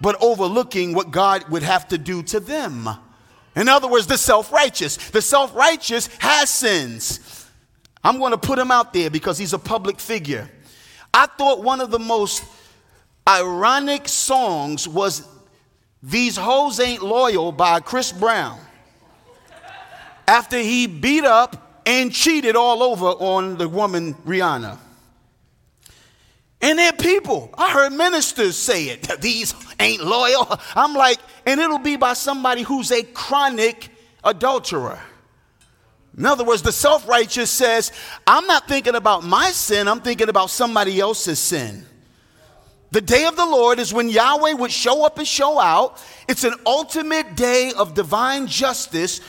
but 0.00 0.16
overlooking 0.20 0.94
what 0.94 1.12
God 1.12 1.48
would 1.48 1.62
have 1.62 1.86
to 1.88 1.98
do 1.98 2.24
to 2.24 2.40
them. 2.40 2.88
In 3.54 3.68
other 3.68 3.88
words, 3.88 4.06
the 4.08 4.18
self 4.18 4.50
righteous. 4.50 4.96
The 4.96 5.22
self 5.22 5.54
righteous 5.54 6.08
has 6.18 6.50
sins. 6.50 7.46
I'm 8.02 8.18
going 8.18 8.32
to 8.32 8.38
put 8.38 8.58
him 8.58 8.72
out 8.72 8.92
there 8.92 9.10
because 9.10 9.38
he's 9.38 9.52
a 9.52 9.58
public 9.58 10.00
figure. 10.00 10.50
I 11.14 11.26
thought 11.26 11.62
one 11.62 11.80
of 11.80 11.90
the 11.90 11.98
most 11.98 12.42
ironic 13.28 14.08
songs 14.08 14.88
was 14.88 15.28
These 16.02 16.36
Hoes 16.36 16.80
Ain't 16.80 17.02
Loyal 17.02 17.52
by 17.52 17.80
Chris 17.80 18.12
Brown 18.12 18.58
after 20.26 20.58
he 20.58 20.86
beat 20.86 21.24
up 21.24 21.82
and 21.84 22.12
cheated 22.12 22.56
all 22.56 22.82
over 22.82 23.06
on 23.06 23.56
the 23.58 23.68
woman 23.68 24.14
Rihanna. 24.26 24.78
And 26.62 26.78
they're 26.78 26.92
people. 26.92 27.50
I 27.56 27.70
heard 27.70 27.92
ministers 27.92 28.56
say 28.56 28.88
it. 28.88 29.08
These 29.20 29.54
ain't 29.78 30.04
loyal. 30.04 30.46
I'm 30.76 30.94
like, 30.94 31.18
and 31.46 31.60
it'll 31.60 31.78
be 31.78 31.96
by 31.96 32.12
somebody 32.12 32.62
who's 32.62 32.92
a 32.92 33.02
chronic 33.02 33.88
adulterer. 34.22 35.00
In 36.16 36.26
other 36.26 36.44
words, 36.44 36.62
the 36.62 36.72
self 36.72 37.08
righteous 37.08 37.50
says, 37.50 37.92
I'm 38.26 38.46
not 38.46 38.68
thinking 38.68 38.94
about 38.94 39.24
my 39.24 39.50
sin, 39.50 39.88
I'm 39.88 40.00
thinking 40.00 40.28
about 40.28 40.50
somebody 40.50 41.00
else's 41.00 41.38
sin. 41.38 41.86
The 42.92 43.00
day 43.00 43.26
of 43.26 43.36
the 43.36 43.46
Lord 43.46 43.78
is 43.78 43.92
when 43.92 44.08
Yahweh 44.08 44.54
would 44.54 44.72
show 44.72 45.04
up 45.04 45.18
and 45.18 45.26
show 45.26 45.60
out. 45.60 46.02
It's 46.28 46.44
an 46.44 46.54
ultimate 46.66 47.36
day 47.36 47.72
of 47.76 47.94
divine 47.94 48.46
justice 48.46 49.20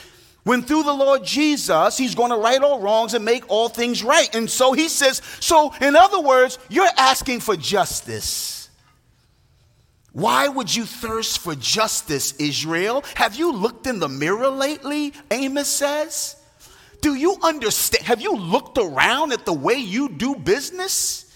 when 0.44 0.62
through 0.62 0.82
the 0.82 0.92
Lord 0.92 1.24
Jesus, 1.24 1.96
he's 1.96 2.16
going 2.16 2.30
to 2.30 2.36
right 2.36 2.60
all 2.60 2.80
wrongs 2.80 3.14
and 3.14 3.24
make 3.24 3.48
all 3.48 3.68
things 3.68 4.02
right. 4.02 4.34
And 4.34 4.50
so 4.50 4.72
he 4.72 4.88
says, 4.88 5.22
so 5.38 5.72
in 5.80 5.94
other 5.94 6.20
words, 6.20 6.58
you're 6.68 6.88
asking 6.96 7.40
for 7.40 7.56
justice. 7.56 8.68
Why 10.12 10.48
would 10.48 10.74
you 10.74 10.84
thirst 10.84 11.38
for 11.38 11.54
justice, 11.54 12.32
Israel? 12.36 13.04
Have 13.14 13.36
you 13.36 13.52
looked 13.52 13.86
in 13.86 14.00
the 14.00 14.08
mirror 14.08 14.48
lately? 14.48 15.14
Amos 15.30 15.68
says. 15.68 16.36
Do 17.00 17.14
you 17.14 17.36
understand? 17.42 18.04
Have 18.04 18.20
you 18.20 18.36
looked 18.36 18.78
around 18.78 19.32
at 19.32 19.46
the 19.46 19.52
way 19.52 19.74
you 19.74 20.08
do 20.08 20.34
business? 20.34 21.31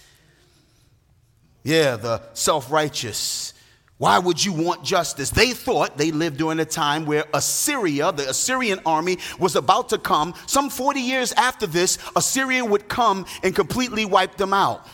Yeah, 1.67 1.97
the 1.97 2.21
self 2.33 2.71
righteous 2.71 3.53
why 3.97 4.19
would 4.19 4.43
you 4.43 4.53
want 4.53 4.83
justice? 4.83 5.31
They 5.31 5.53
thought 5.53 5.97
they 5.97 6.11
lived 6.11 6.37
during 6.37 6.59
a 6.59 6.65
time 6.65 7.05
where 7.05 7.25
Assyria, 7.33 8.11
the 8.11 8.29
Assyrian 8.29 8.79
army, 8.85 9.17
was 9.39 9.55
about 9.55 9.89
to 9.89 9.97
come. 9.97 10.35
Some 10.45 10.69
40 10.69 10.99
years 10.99 11.33
after 11.33 11.65
this, 11.65 11.97
Assyria 12.15 12.63
would 12.63 12.87
come 12.87 13.25
and 13.41 13.55
completely 13.55 14.05
wipe 14.05 14.37
them 14.37 14.53
out. 14.53 14.87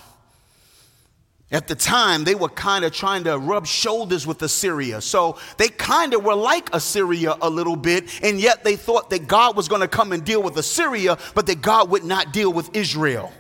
At 1.51 1.67
the 1.67 1.75
time, 1.75 2.23
they 2.23 2.33
were 2.33 2.49
kind 2.49 2.85
of 2.85 2.93
trying 2.93 3.25
to 3.25 3.37
rub 3.37 3.67
shoulders 3.67 4.25
with 4.25 4.41
Assyria. 4.41 5.01
So 5.01 5.37
they 5.57 5.67
kind 5.67 6.13
of 6.13 6.23
were 6.23 6.33
like 6.33 6.73
Assyria 6.73 7.35
a 7.41 7.49
little 7.49 7.75
bit, 7.75 8.05
and 8.23 8.39
yet 8.39 8.63
they 8.63 8.77
thought 8.77 9.09
that 9.09 9.27
God 9.27 9.57
was 9.57 9.67
going 9.67 9.81
to 9.81 9.87
come 9.89 10.13
and 10.13 10.23
deal 10.23 10.41
with 10.41 10.57
Assyria, 10.57 11.17
but 11.35 11.45
that 11.47 11.61
God 11.61 11.89
would 11.89 12.05
not 12.05 12.31
deal 12.31 12.51
with 12.51 12.73
Israel. 12.73 13.33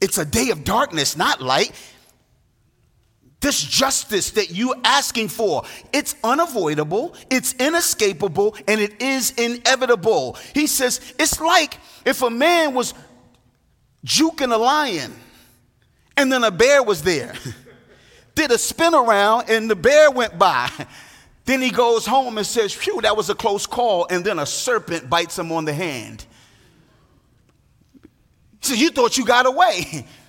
It's 0.00 0.18
a 0.18 0.24
day 0.24 0.50
of 0.50 0.64
darkness, 0.64 1.16
not 1.16 1.40
light. 1.40 1.72
This 3.44 3.62
justice 3.62 4.30
that 4.30 4.52
you're 4.52 4.74
asking 4.84 5.28
for, 5.28 5.64
it's 5.92 6.16
unavoidable, 6.24 7.14
it's 7.28 7.52
inescapable, 7.56 8.56
and 8.66 8.80
it 8.80 9.02
is 9.02 9.32
inevitable. 9.32 10.38
He 10.54 10.66
says, 10.66 11.12
it's 11.18 11.38
like 11.38 11.78
if 12.06 12.22
a 12.22 12.30
man 12.30 12.72
was 12.72 12.94
juking 14.02 14.50
a 14.50 14.56
lion 14.56 15.12
and 16.16 16.32
then 16.32 16.42
a 16.42 16.50
bear 16.50 16.82
was 16.82 17.02
there, 17.02 17.34
did 18.34 18.50
a 18.50 18.56
spin 18.56 18.94
around 18.94 19.50
and 19.50 19.68
the 19.68 19.76
bear 19.76 20.10
went 20.10 20.38
by. 20.38 20.70
Then 21.44 21.60
he 21.60 21.68
goes 21.68 22.06
home 22.06 22.38
and 22.38 22.46
says, 22.46 22.72
Phew, 22.72 23.02
that 23.02 23.14
was 23.14 23.28
a 23.28 23.34
close 23.34 23.66
call. 23.66 24.06
And 24.08 24.24
then 24.24 24.38
a 24.38 24.46
serpent 24.46 25.10
bites 25.10 25.38
him 25.38 25.52
on 25.52 25.66
the 25.66 25.74
hand. 25.74 26.24
So 28.62 28.72
You 28.72 28.88
thought 28.88 29.18
you 29.18 29.26
got 29.26 29.44
away. 29.44 30.06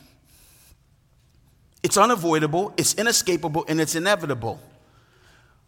It's 1.85 1.97
unavoidable, 1.97 2.73
it's 2.77 2.95
inescapable, 2.95 3.63
and 3.67 3.79
it's 3.79 3.93
inevitable. 3.93 4.59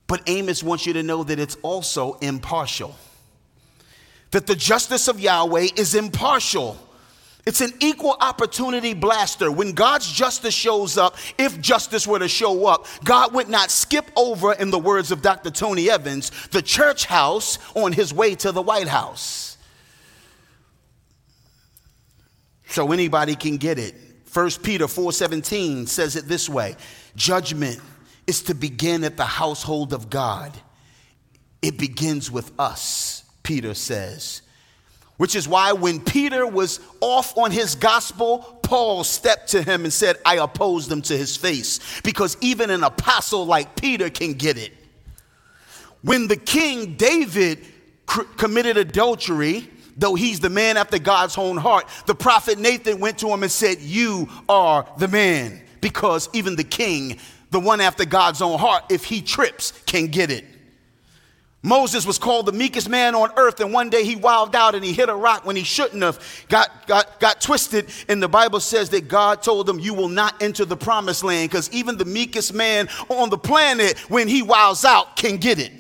But 0.07 0.23
Amos 0.25 0.63
wants 0.63 0.87
you 0.87 0.93
to 0.93 1.03
know 1.03 1.23
that 1.23 1.37
it's 1.37 1.57
also 1.61 2.13
impartial. 2.15 2.95
That 4.31 4.47
the 4.47 4.55
justice 4.55 5.07
of 5.07 5.19
Yahweh 5.19 5.67
is 5.75 5.93
impartial. 5.93 6.75
It's 7.45 7.61
an 7.61 7.71
equal 7.81 8.17
opportunity 8.19 8.95
blaster. 8.95 9.51
When 9.51 9.73
God's 9.73 10.11
justice 10.11 10.55
shows 10.55 10.97
up, 10.97 11.17
if 11.37 11.61
justice 11.61 12.07
were 12.07 12.17
to 12.17 12.27
show 12.27 12.65
up, 12.65 12.87
God 13.03 13.35
would 13.35 13.47
not 13.47 13.69
skip 13.69 14.09
over, 14.15 14.53
in 14.53 14.71
the 14.71 14.79
words 14.79 15.11
of 15.11 15.21
Dr. 15.21 15.51
Tony 15.51 15.87
Evans, 15.87 16.31
the 16.47 16.63
church 16.63 17.05
house 17.05 17.59
on 17.75 17.93
his 17.93 18.11
way 18.11 18.33
to 18.33 18.51
the 18.51 18.63
White 18.63 18.87
House. 18.87 19.55
So 22.65 22.91
anybody 22.91 23.35
can 23.35 23.57
get 23.57 23.77
it. 23.77 24.06
1 24.37 24.51
Peter 24.61 24.85
4:17 24.85 25.87
says 25.87 26.15
it 26.15 26.27
this 26.27 26.47
way, 26.47 26.75
judgment 27.15 27.81
is 28.27 28.43
to 28.43 28.53
begin 28.53 29.03
at 29.03 29.17
the 29.17 29.25
household 29.25 29.93
of 29.93 30.11
God. 30.11 30.55
It 31.63 31.79
begins 31.79 32.29
with 32.29 32.51
us, 32.59 33.23
Peter 33.41 33.73
says. 33.73 34.43
Which 35.17 35.35
is 35.35 35.47
why 35.47 35.71
when 35.71 35.99
Peter 35.99 36.45
was 36.45 36.79
off 37.01 37.35
on 37.35 37.49
his 37.49 37.73
gospel, 37.73 38.59
Paul 38.61 39.03
stepped 39.03 39.47
to 39.53 39.63
him 39.63 39.85
and 39.85 39.91
said, 39.91 40.17
I 40.23 40.35
oppose 40.35 40.87
them 40.87 41.01
to 41.01 41.17
his 41.17 41.35
face. 41.35 41.79
Because 42.03 42.37
even 42.39 42.69
an 42.69 42.83
apostle 42.83 43.43
like 43.47 43.75
Peter 43.75 44.11
can 44.11 44.33
get 44.33 44.59
it. 44.59 44.71
When 46.03 46.27
the 46.27 46.37
king 46.37 46.93
David 46.93 47.65
committed 48.05 48.77
adultery, 48.77 49.67
though 49.97 50.15
he's 50.15 50.39
the 50.39 50.49
man 50.49 50.77
after 50.77 50.99
God's 50.99 51.37
own 51.37 51.57
heart, 51.57 51.87
the 52.05 52.15
prophet 52.15 52.59
Nathan 52.59 52.99
went 52.99 53.17
to 53.19 53.27
him 53.27 53.43
and 53.43 53.51
said, 53.51 53.79
You 53.79 54.29
are 54.47 54.87
the 54.97 55.07
man. 55.07 55.61
Because 55.81 56.29
even 56.33 56.55
the 56.55 56.63
king, 56.63 57.19
the 57.51 57.59
one 57.59 57.81
after 57.81 58.05
God's 58.05 58.41
own 58.41 58.59
heart, 58.59 58.85
if 58.89 59.05
he 59.05 59.21
trips, 59.21 59.71
can 59.85 60.07
get 60.07 60.31
it. 60.31 60.45
Moses 61.63 62.05
was 62.05 62.17
called 62.17 62.45
the 62.45 62.51
meekest 62.51 62.87
man 62.87 63.15
on 63.15 63.31
earth, 63.35 63.59
and 63.59 63.73
one 63.73 63.89
day 63.89 64.03
he 64.03 64.15
wilded 64.15 64.55
out 64.55 64.75
and 64.75 64.85
he 64.85 64.93
hit 64.93 65.09
a 65.09 65.15
rock 65.15 65.45
when 65.45 65.55
he 65.55 65.63
shouldn't 65.63 66.03
have, 66.03 66.45
got, 66.49 66.87
got, 66.87 67.19
got 67.19 67.41
twisted. 67.41 67.89
And 68.07 68.21
the 68.21 68.29
Bible 68.29 68.59
says 68.59 68.89
that 68.91 69.07
God 69.07 69.41
told 69.41 69.67
him, 69.67 69.79
You 69.79 69.93
will 69.93 70.07
not 70.07 70.41
enter 70.41 70.65
the 70.65 70.77
promised 70.77 71.23
land, 71.23 71.49
because 71.49 71.69
even 71.73 71.97
the 71.97 72.05
meekest 72.05 72.53
man 72.53 72.87
on 73.09 73.29
the 73.29 73.37
planet, 73.37 73.97
when 74.09 74.27
he 74.27 74.43
wilds 74.43 74.85
out, 74.85 75.15
can 75.17 75.37
get 75.37 75.59
it. 75.59 75.71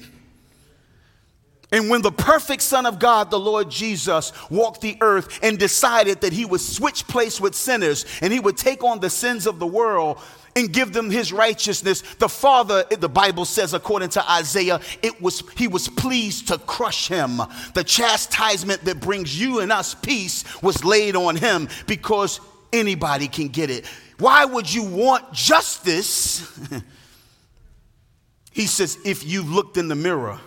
And 1.71 1.89
when 1.89 2.01
the 2.01 2.11
perfect 2.11 2.61
Son 2.61 2.85
of 2.85 2.97
God, 2.97 3.29
the 3.29 3.39
Lord 3.39 3.69
Jesus, 3.69 4.31
walked 4.49 4.81
the 4.81 4.97
earth 5.01 5.39
and 5.43 5.59
decided 5.59 6.21
that 6.21 6.31
he 6.31 6.45
would 6.45 6.61
switch 6.61 7.07
place 7.07 7.41
with 7.41 7.55
sinners 7.55 8.05
and 8.21 8.31
he 8.31 8.39
would 8.39 8.55
take 8.55 8.83
on 8.83 9.01
the 9.01 9.09
sins 9.09 9.45
of 9.45 9.59
the 9.59 9.67
world 9.67 10.19
and 10.55 10.73
give 10.73 10.91
them 10.91 11.11
his 11.11 11.31
righteousness, 11.31 12.01
the 12.17 12.27
Father, 12.27 12.83
the 12.85 13.09
Bible 13.09 13.45
says, 13.45 13.75
according 13.75 14.09
to 14.09 14.31
Isaiah, 14.31 14.79
it 15.03 15.21
was 15.21 15.43
he 15.55 15.67
was 15.67 15.87
pleased 15.87 16.47
to 16.47 16.57
crush 16.57 17.07
him. 17.07 17.41
The 17.75 17.83
chastisement 17.83 18.83
that 18.85 18.99
brings 18.99 19.39
you 19.39 19.59
and 19.59 19.71
us 19.71 19.93
peace 19.93 20.43
was 20.63 20.83
laid 20.83 21.15
on 21.15 21.35
him 21.35 21.69
because 21.85 22.39
anybody 22.73 23.27
can 23.27 23.49
get 23.49 23.69
it. 23.69 23.85
Why 24.17 24.45
would 24.45 24.73
you 24.73 24.83
want 24.83 25.31
justice? 25.31 26.59
he 28.51 28.65
says, 28.65 28.97
if 29.05 29.27
you 29.27 29.43
looked 29.43 29.77
in 29.77 29.89
the 29.89 29.95
mirror 29.95 30.39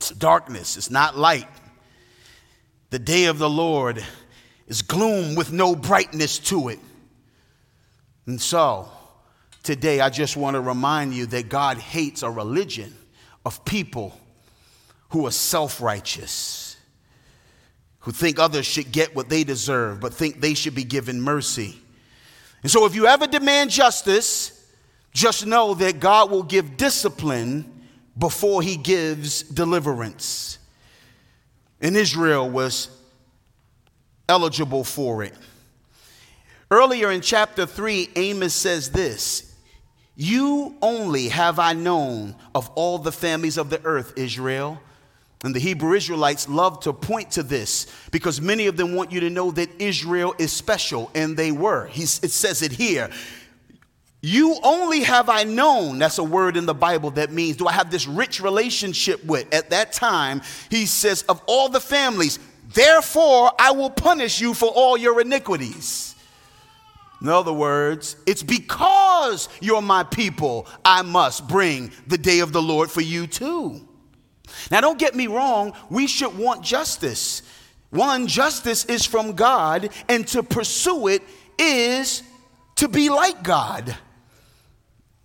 it's 0.00 0.08
darkness, 0.12 0.78
it's 0.78 0.90
not 0.90 1.18
light. 1.18 1.46
The 2.88 2.98
day 2.98 3.26
of 3.26 3.38
the 3.38 3.50
Lord 3.50 4.02
is 4.66 4.80
gloom 4.80 5.34
with 5.34 5.52
no 5.52 5.76
brightness 5.76 6.38
to 6.38 6.70
it. 6.70 6.78
And 8.24 8.40
so, 8.40 8.88
today 9.62 10.00
I 10.00 10.08
just 10.08 10.38
want 10.38 10.54
to 10.54 10.60
remind 10.62 11.12
you 11.12 11.26
that 11.26 11.50
God 11.50 11.76
hates 11.76 12.22
a 12.22 12.30
religion 12.30 12.96
of 13.44 13.62
people 13.66 14.18
who 15.10 15.26
are 15.26 15.30
self 15.30 15.82
righteous, 15.82 16.78
who 17.98 18.10
think 18.10 18.38
others 18.38 18.64
should 18.64 18.90
get 18.90 19.14
what 19.14 19.28
they 19.28 19.44
deserve, 19.44 20.00
but 20.00 20.14
think 20.14 20.40
they 20.40 20.54
should 20.54 20.74
be 20.74 20.84
given 20.84 21.20
mercy. 21.20 21.78
And 22.62 22.70
so, 22.70 22.86
if 22.86 22.94
you 22.94 23.06
ever 23.06 23.26
demand 23.26 23.68
justice, 23.68 24.66
just 25.12 25.44
know 25.44 25.74
that 25.74 26.00
God 26.00 26.30
will 26.30 26.42
give 26.42 26.78
discipline 26.78 27.69
before 28.20 28.62
he 28.62 28.76
gives 28.76 29.42
deliverance. 29.42 30.58
And 31.80 31.96
Israel 31.96 32.48
was 32.48 32.88
eligible 34.28 34.84
for 34.84 35.24
it. 35.24 35.34
Earlier 36.70 37.10
in 37.10 37.22
chapter 37.22 37.66
3, 37.66 38.10
Amos 38.14 38.54
says 38.54 38.90
this 38.90 39.56
You 40.14 40.76
only 40.82 41.28
have 41.28 41.58
I 41.58 41.72
known 41.72 42.36
of 42.54 42.70
all 42.76 42.98
the 42.98 43.10
families 43.10 43.56
of 43.56 43.70
the 43.70 43.84
earth, 43.84 44.12
Israel. 44.16 44.80
And 45.42 45.54
the 45.54 45.58
Hebrew 45.58 45.94
Israelites 45.94 46.50
love 46.50 46.80
to 46.80 46.92
point 46.92 47.30
to 47.32 47.42
this 47.42 47.86
because 48.10 48.42
many 48.42 48.66
of 48.66 48.76
them 48.76 48.94
want 48.94 49.10
you 49.10 49.20
to 49.20 49.30
know 49.30 49.50
that 49.52 49.70
Israel 49.80 50.34
is 50.38 50.52
special, 50.52 51.10
and 51.14 51.34
they 51.34 51.50
were. 51.50 51.86
He's, 51.86 52.22
it 52.22 52.30
says 52.30 52.60
it 52.60 52.72
here. 52.72 53.08
You 54.22 54.58
only 54.62 55.00
have 55.00 55.30
I 55.30 55.44
known, 55.44 55.98
that's 55.98 56.18
a 56.18 56.24
word 56.24 56.58
in 56.58 56.66
the 56.66 56.74
Bible 56.74 57.10
that 57.12 57.32
means, 57.32 57.56
do 57.56 57.66
I 57.66 57.72
have 57.72 57.90
this 57.90 58.06
rich 58.06 58.40
relationship 58.40 59.24
with? 59.24 59.52
At 59.54 59.70
that 59.70 59.92
time, 59.92 60.42
he 60.70 60.84
says, 60.84 61.22
of 61.22 61.42
all 61.46 61.70
the 61.70 61.80
families, 61.80 62.38
therefore 62.74 63.50
I 63.58 63.70
will 63.70 63.88
punish 63.88 64.38
you 64.40 64.52
for 64.52 64.68
all 64.68 64.98
your 64.98 65.22
iniquities. 65.22 66.14
In 67.22 67.28
other 67.28 67.52
words, 67.52 68.16
it's 68.26 68.42
because 68.42 69.48
you're 69.60 69.82
my 69.82 70.04
people, 70.04 70.66
I 70.84 71.00
must 71.00 71.48
bring 71.48 71.90
the 72.06 72.18
day 72.18 72.40
of 72.40 72.52
the 72.52 72.62
Lord 72.62 72.90
for 72.90 73.00
you 73.00 73.26
too. 73.26 73.86
Now, 74.70 74.82
don't 74.82 74.98
get 74.98 75.14
me 75.14 75.28
wrong, 75.28 75.72
we 75.88 76.06
should 76.06 76.36
want 76.36 76.62
justice. 76.62 77.42
One, 77.88 78.26
justice 78.26 78.84
is 78.84 79.06
from 79.06 79.32
God, 79.32 79.90
and 80.08 80.26
to 80.28 80.42
pursue 80.42 81.08
it 81.08 81.22
is 81.58 82.22
to 82.76 82.88
be 82.88 83.08
like 83.08 83.42
God. 83.42 83.96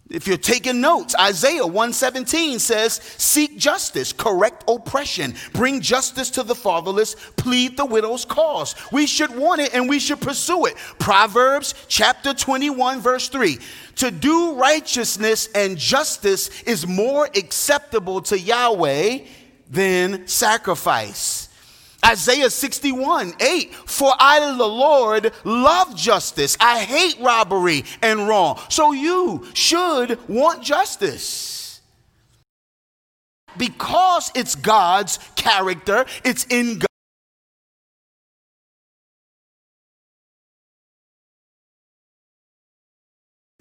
If 0.08 0.28
you're 0.28 0.38
taking 0.38 0.82
notes, 0.82 1.16
Isaiah 1.20 1.66
117 1.66 2.60
says, 2.60 3.02
Seek 3.18 3.58
justice, 3.58 4.14
correct 4.14 4.64
oppression, 4.68 5.34
bring 5.54 5.82
justice 5.82 6.30
to 6.32 6.44
the 6.44 6.54
fatherless, 6.54 7.16
plead 7.38 7.76
the 7.76 7.86
widow's 7.86 8.24
cause. 8.24 8.76
We 8.92 9.08
should 9.08 9.36
want 9.36 9.62
it 9.62 9.74
and 9.74 9.90
we 9.90 9.98
should 9.98 10.22
pursue 10.22 10.68
it. 10.68 10.76
Proverbs 11.00 11.74
chapter 11.88 12.36
21, 12.36 13.00
verse 13.00 13.30
3. 13.30 13.58
To 13.96 14.12
do 14.12 14.54
righteousness 14.54 15.50
and 15.56 15.76
justice 15.76 16.62
is 16.64 16.86
more 16.86 17.26
acceptable 17.36 18.22
to 18.24 18.40
Yahweh 18.40 19.26
than 19.72 20.28
sacrifice. 20.28 21.35
Isaiah 22.06 22.50
61, 22.50 23.34
8. 23.40 23.74
For 23.74 24.14
I, 24.20 24.40
the 24.40 24.68
Lord, 24.68 25.32
love 25.44 25.96
justice. 25.96 26.56
I 26.60 26.82
hate 26.82 27.18
robbery 27.20 27.84
and 28.02 28.28
wrong. 28.28 28.60
So 28.70 28.92
you 28.92 29.48
should 29.54 30.20
want 30.30 30.62
justice. 30.62 31.82
Because 33.58 34.32
it's 34.36 34.56
God's 34.56 35.18
character, 35.36 36.06
it's 36.24 36.46
in 36.46 36.80
God. 36.80 36.86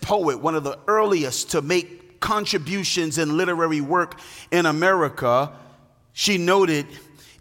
Poet, 0.02 0.40
one 0.40 0.54
of 0.54 0.64
the 0.64 0.78
earliest 0.86 1.52
to 1.52 1.62
make 1.62 2.20
contributions 2.20 3.16
in 3.16 3.38
literary 3.38 3.80
work 3.80 4.18
in 4.50 4.66
America, 4.66 5.52
she 6.12 6.36
noted 6.36 6.86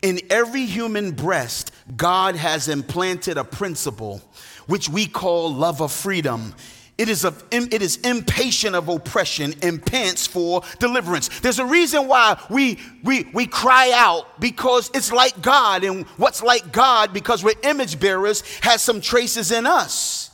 in 0.03 0.19
every 0.29 0.65
human 0.65 1.11
breast, 1.11 1.71
God 1.97 2.35
has 2.35 2.67
implanted 2.67 3.37
a 3.37 3.43
principle 3.43 4.21
which 4.67 4.89
we 4.89 5.07
call 5.07 5.51
love 5.51 5.81
of 5.81 5.91
freedom. 5.91 6.53
It 6.97 7.09
is, 7.09 7.25
it 7.25 7.81
is 7.81 7.97
impatient 7.97 8.75
of 8.75 8.87
oppression 8.87 9.55
and 9.63 9.83
pants 9.83 10.27
for 10.27 10.61
deliverance. 10.77 11.29
There's 11.39 11.57
a 11.57 11.65
reason 11.65 12.07
why 12.07 12.39
we, 12.51 12.79
we, 13.03 13.23
we 13.33 13.47
cry 13.47 13.91
out 13.95 14.39
because 14.39 14.91
it's 14.93 15.11
like 15.11 15.41
God, 15.41 15.83
and 15.83 16.05
what's 16.17 16.43
like 16.43 16.71
God, 16.71 17.11
because 17.11 17.43
we're 17.43 17.55
image 17.63 17.99
bearers, 17.99 18.43
has 18.61 18.81
some 18.81 19.01
traces 19.01 19.51
in 19.51 19.65
us. 19.65 20.29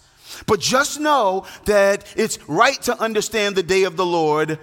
But 0.48 0.60
just 0.60 1.00
know 1.00 1.46
that 1.66 2.12
it's 2.18 2.40
right 2.50 2.82
to 2.84 3.00
understand 3.00 3.56
the 3.56 3.64
day 3.64 3.84
of 3.84 3.96
the 3.96 4.06
Lord 4.06 4.60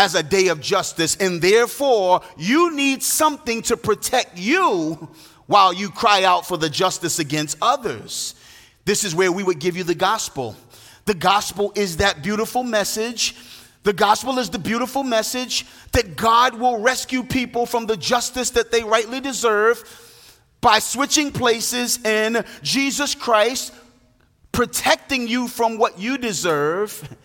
as 0.00 0.14
a 0.14 0.22
day 0.22 0.48
of 0.48 0.62
justice, 0.62 1.14
and 1.16 1.42
therefore 1.42 2.22
you 2.38 2.74
need 2.74 3.02
something 3.02 3.60
to 3.60 3.76
protect 3.76 4.38
you 4.38 5.10
while 5.44 5.74
you 5.74 5.90
cry 5.90 6.24
out 6.24 6.46
for 6.46 6.56
the 6.56 6.70
justice 6.70 7.18
against 7.18 7.58
others. 7.60 8.34
This 8.86 9.04
is 9.04 9.14
where 9.14 9.30
we 9.30 9.42
would 9.44 9.58
give 9.58 9.76
you 9.76 9.84
the 9.84 9.94
gospel. 9.94 10.56
The 11.04 11.12
gospel 11.12 11.70
is 11.76 11.98
that 11.98 12.22
beautiful 12.22 12.62
message. 12.62 13.36
The 13.82 13.92
gospel 13.92 14.38
is 14.38 14.48
the 14.48 14.58
beautiful 14.58 15.02
message 15.02 15.66
that 15.92 16.16
God 16.16 16.54
will 16.54 16.80
rescue 16.80 17.22
people 17.22 17.66
from 17.66 17.84
the 17.84 17.96
justice 17.98 18.48
that 18.50 18.72
they 18.72 18.82
rightly 18.82 19.20
deserve 19.20 19.84
by 20.62 20.78
switching 20.78 21.30
places 21.30 22.02
in 22.06 22.42
Jesus 22.62 23.14
Christ, 23.14 23.74
protecting 24.50 25.28
you 25.28 25.46
from 25.46 25.76
what 25.76 25.98
you 25.98 26.16
deserve 26.16 27.18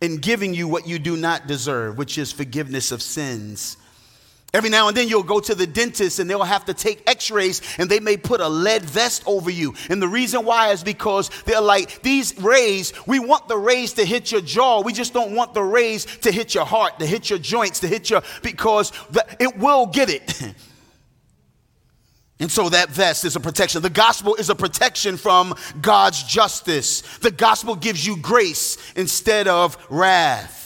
in 0.00 0.16
giving 0.16 0.54
you 0.54 0.66
what 0.66 0.86
you 0.86 0.98
do 0.98 1.16
not 1.16 1.46
deserve, 1.46 1.98
which 1.98 2.18
is 2.18 2.32
forgiveness 2.32 2.92
of 2.92 3.02
sins. 3.02 3.76
Every 4.52 4.70
now 4.70 4.88
and 4.88 4.96
then 4.96 5.06
you'll 5.06 5.22
go 5.22 5.38
to 5.38 5.54
the 5.54 5.66
dentist 5.66 6.18
and 6.18 6.28
they'll 6.28 6.42
have 6.42 6.64
to 6.64 6.74
take 6.74 7.08
x 7.08 7.30
rays 7.30 7.62
and 7.78 7.88
they 7.88 8.00
may 8.00 8.16
put 8.16 8.40
a 8.40 8.48
lead 8.48 8.82
vest 8.82 9.22
over 9.24 9.48
you. 9.48 9.74
And 9.88 10.02
the 10.02 10.08
reason 10.08 10.44
why 10.44 10.72
is 10.72 10.82
because 10.82 11.30
they're 11.44 11.60
like, 11.60 12.02
these 12.02 12.36
rays, 12.40 12.92
we 13.06 13.20
want 13.20 13.46
the 13.46 13.56
rays 13.56 13.92
to 13.94 14.04
hit 14.04 14.32
your 14.32 14.40
jaw. 14.40 14.82
We 14.82 14.92
just 14.92 15.12
don't 15.12 15.36
want 15.36 15.54
the 15.54 15.62
rays 15.62 16.04
to 16.22 16.32
hit 16.32 16.54
your 16.54 16.64
heart, 16.64 16.98
to 16.98 17.06
hit 17.06 17.30
your 17.30 17.38
joints, 17.38 17.78
to 17.80 17.86
hit 17.86 18.10
your, 18.10 18.22
because 18.42 18.92
the, 19.10 19.24
it 19.38 19.56
will 19.56 19.86
get 19.86 20.10
it. 20.10 20.54
And 22.40 22.50
so 22.50 22.70
that 22.70 22.88
vest 22.88 23.24
is 23.24 23.36
a 23.36 23.40
protection. 23.40 23.82
The 23.82 23.90
gospel 23.90 24.34
is 24.34 24.48
a 24.48 24.54
protection 24.54 25.18
from 25.18 25.54
God's 25.80 26.22
justice. 26.22 27.02
The 27.18 27.30
gospel 27.30 27.76
gives 27.76 28.06
you 28.06 28.16
grace 28.16 28.78
instead 28.96 29.46
of 29.46 29.76
wrath. 29.90 30.59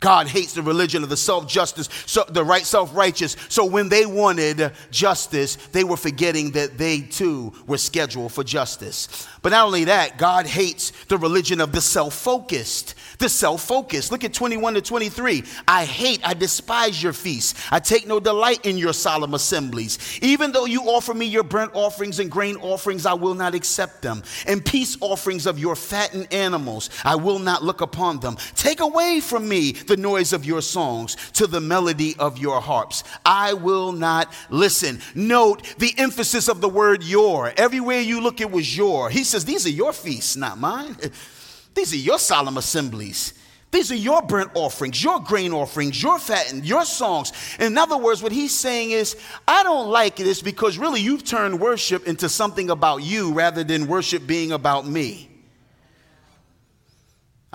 God 0.00 0.26
hates 0.28 0.52
the 0.52 0.60
religion 0.60 1.02
of 1.02 1.08
the 1.08 1.16
self 1.16 1.48
justice, 1.48 1.88
so 2.04 2.24
the 2.28 2.44
right 2.44 2.66
self 2.66 2.94
righteous. 2.94 3.34
So 3.48 3.64
when 3.64 3.88
they 3.88 4.04
wanted 4.04 4.72
justice, 4.90 5.56
they 5.72 5.84
were 5.84 5.96
forgetting 5.96 6.50
that 6.50 6.76
they 6.76 7.00
too 7.00 7.54
were 7.66 7.78
scheduled 7.78 8.32
for 8.32 8.44
justice. 8.44 9.26
But 9.40 9.50
not 9.50 9.64
only 9.64 9.84
that, 9.84 10.18
God 10.18 10.46
hates 10.46 10.90
the 11.06 11.16
religion 11.16 11.60
of 11.60 11.72
the 11.72 11.80
self 11.80 12.14
focused. 12.14 12.94
The 13.18 13.28
self 13.30 13.62
focused. 13.62 14.12
Look 14.12 14.22
at 14.24 14.34
21 14.34 14.74
to 14.74 14.82
23. 14.82 15.44
I 15.66 15.86
hate, 15.86 16.20
I 16.22 16.34
despise 16.34 17.02
your 17.02 17.14
feasts. 17.14 17.54
I 17.70 17.80
take 17.80 18.06
no 18.06 18.20
delight 18.20 18.66
in 18.66 18.76
your 18.76 18.92
solemn 18.92 19.32
assemblies. 19.32 20.18
Even 20.20 20.52
though 20.52 20.66
you 20.66 20.82
offer 20.82 21.14
me 21.14 21.24
your 21.24 21.42
burnt 21.42 21.70
offerings 21.74 22.18
and 22.20 22.30
grain 22.30 22.56
offerings, 22.56 23.06
I 23.06 23.14
will 23.14 23.34
not 23.34 23.54
accept 23.54 24.02
them. 24.02 24.22
And 24.46 24.62
peace 24.62 24.98
offerings 25.00 25.46
of 25.46 25.58
your 25.58 25.74
fattened 25.74 26.30
animals, 26.32 26.90
I 27.02 27.16
will 27.16 27.38
not 27.38 27.64
look 27.64 27.80
upon 27.80 28.20
them. 28.20 28.36
Take 28.56 28.80
away 28.80 29.20
from 29.20 29.48
me 29.48 29.72
the 29.86 29.96
noise 29.96 30.32
of 30.32 30.44
your 30.44 30.62
songs 30.62 31.16
to 31.32 31.46
the 31.46 31.60
melody 31.60 32.14
of 32.18 32.38
your 32.38 32.60
harps. 32.60 33.04
I 33.24 33.54
will 33.54 33.92
not 33.92 34.32
listen. 34.50 35.00
Note 35.14 35.62
the 35.78 35.94
emphasis 35.98 36.48
of 36.48 36.60
the 36.60 36.68
word 36.68 37.02
your. 37.02 37.52
Everywhere 37.56 38.00
you 38.00 38.20
look, 38.20 38.40
it 38.40 38.50
was 38.50 38.76
your. 38.76 39.10
He 39.10 39.24
says, 39.24 39.44
These 39.44 39.66
are 39.66 39.70
your 39.70 39.92
feasts, 39.92 40.36
not 40.36 40.58
mine. 40.58 40.96
These 41.74 41.92
are 41.92 41.98
your 41.98 42.18
solemn 42.18 42.56
assemblies. 42.56 43.34
These 43.70 43.92
are 43.92 43.96
your 43.96 44.22
burnt 44.22 44.52
offerings, 44.54 45.04
your 45.04 45.20
grain 45.20 45.52
offerings, 45.52 46.02
your 46.02 46.18
fattened, 46.18 46.64
your 46.64 46.86
songs. 46.86 47.32
In 47.58 47.76
other 47.76 47.98
words, 47.98 48.22
what 48.22 48.32
he's 48.32 48.56
saying 48.56 48.92
is, 48.92 49.16
I 49.46 49.62
don't 49.64 49.90
like 49.90 50.16
this 50.16 50.40
because 50.40 50.78
really 50.78 51.02
you've 51.02 51.24
turned 51.24 51.60
worship 51.60 52.06
into 52.06 52.30
something 52.30 52.70
about 52.70 53.02
you 53.02 53.34
rather 53.34 53.64
than 53.64 53.86
worship 53.86 54.26
being 54.26 54.52
about 54.52 54.86
me. 54.86 55.35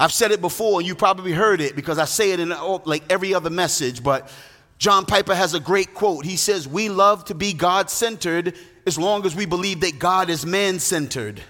I've 0.02 0.12
said 0.12 0.32
it 0.32 0.42
before, 0.42 0.80
and 0.80 0.88
you 0.88 0.96
probably 0.96 1.32
heard 1.32 1.62
it 1.62 1.76
because 1.76 2.00
I 2.00 2.06
say 2.06 2.32
it 2.32 2.40
in 2.40 2.52
oh, 2.52 2.82
like 2.86 3.04
every 3.08 3.36
other 3.36 3.52
message, 3.52 4.02
but 4.02 4.34
John 4.80 5.06
Piper 5.06 5.36
has 5.36 5.54
a 5.54 5.60
great 5.60 5.94
quote. 5.94 6.26
He 6.26 6.38
says, 6.38 6.68
We 6.68 6.90
love 6.90 7.24
to 7.26 7.36
be 7.36 7.54
God 7.54 7.88
centered 7.88 8.56
as 8.88 8.98
long 8.98 9.28
as 9.28 9.36
we 9.36 9.46
believe 9.46 9.82
that 9.82 10.00
God 10.00 10.32
is 10.32 10.44
man 10.44 10.80
centered. 10.80 11.44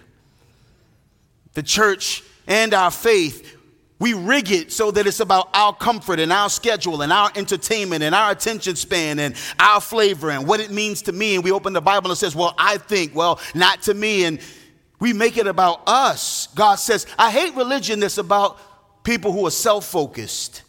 The 1.54 1.64
church 1.64 2.24
and 2.46 2.74
our 2.74 2.92
faith, 2.92 3.56
we 4.00 4.14
rig 4.14 4.52
it 4.52 4.74
so 4.74 4.92
that 4.92 5.08
it's 5.08 5.22
about 5.22 5.48
our 5.54 5.74
comfort 5.74 6.20
and 6.20 6.34
our 6.34 6.50
schedule 6.50 7.04
and 7.04 7.14
our 7.14 7.32
entertainment 7.38 8.04
and 8.04 8.14
our 8.14 8.32
attention 8.32 8.76
span 8.76 9.20
and 9.20 9.34
our 9.60 9.80
flavor 9.80 10.30
and 10.30 10.46
what 10.46 10.60
it 10.60 10.72
means 10.72 11.04
to 11.04 11.14
me. 11.14 11.36
And 11.36 11.44
we 11.46 11.54
open 11.54 11.72
the 11.72 11.80
Bible 11.80 12.12
and 12.12 12.18
it 12.18 12.20
says, 12.20 12.36
Well, 12.36 12.54
I 12.58 12.80
think, 12.80 13.16
well, 13.16 13.40
not 13.56 13.84
to 13.84 13.94
me. 13.94 14.26
And 14.26 14.42
we 15.02 15.12
make 15.14 15.36
it 15.38 15.48
about 15.48 15.82
us. 15.88 16.48
God 16.56 16.76
says, 16.76 17.08
I 17.18 17.32
hate 17.32 17.56
religion 17.56 18.00
that's 18.00 18.20
about 18.20 18.58
people 19.04 19.34
who 19.34 19.46
are 19.48 19.52
self 19.52 19.86
focused. 19.86 20.62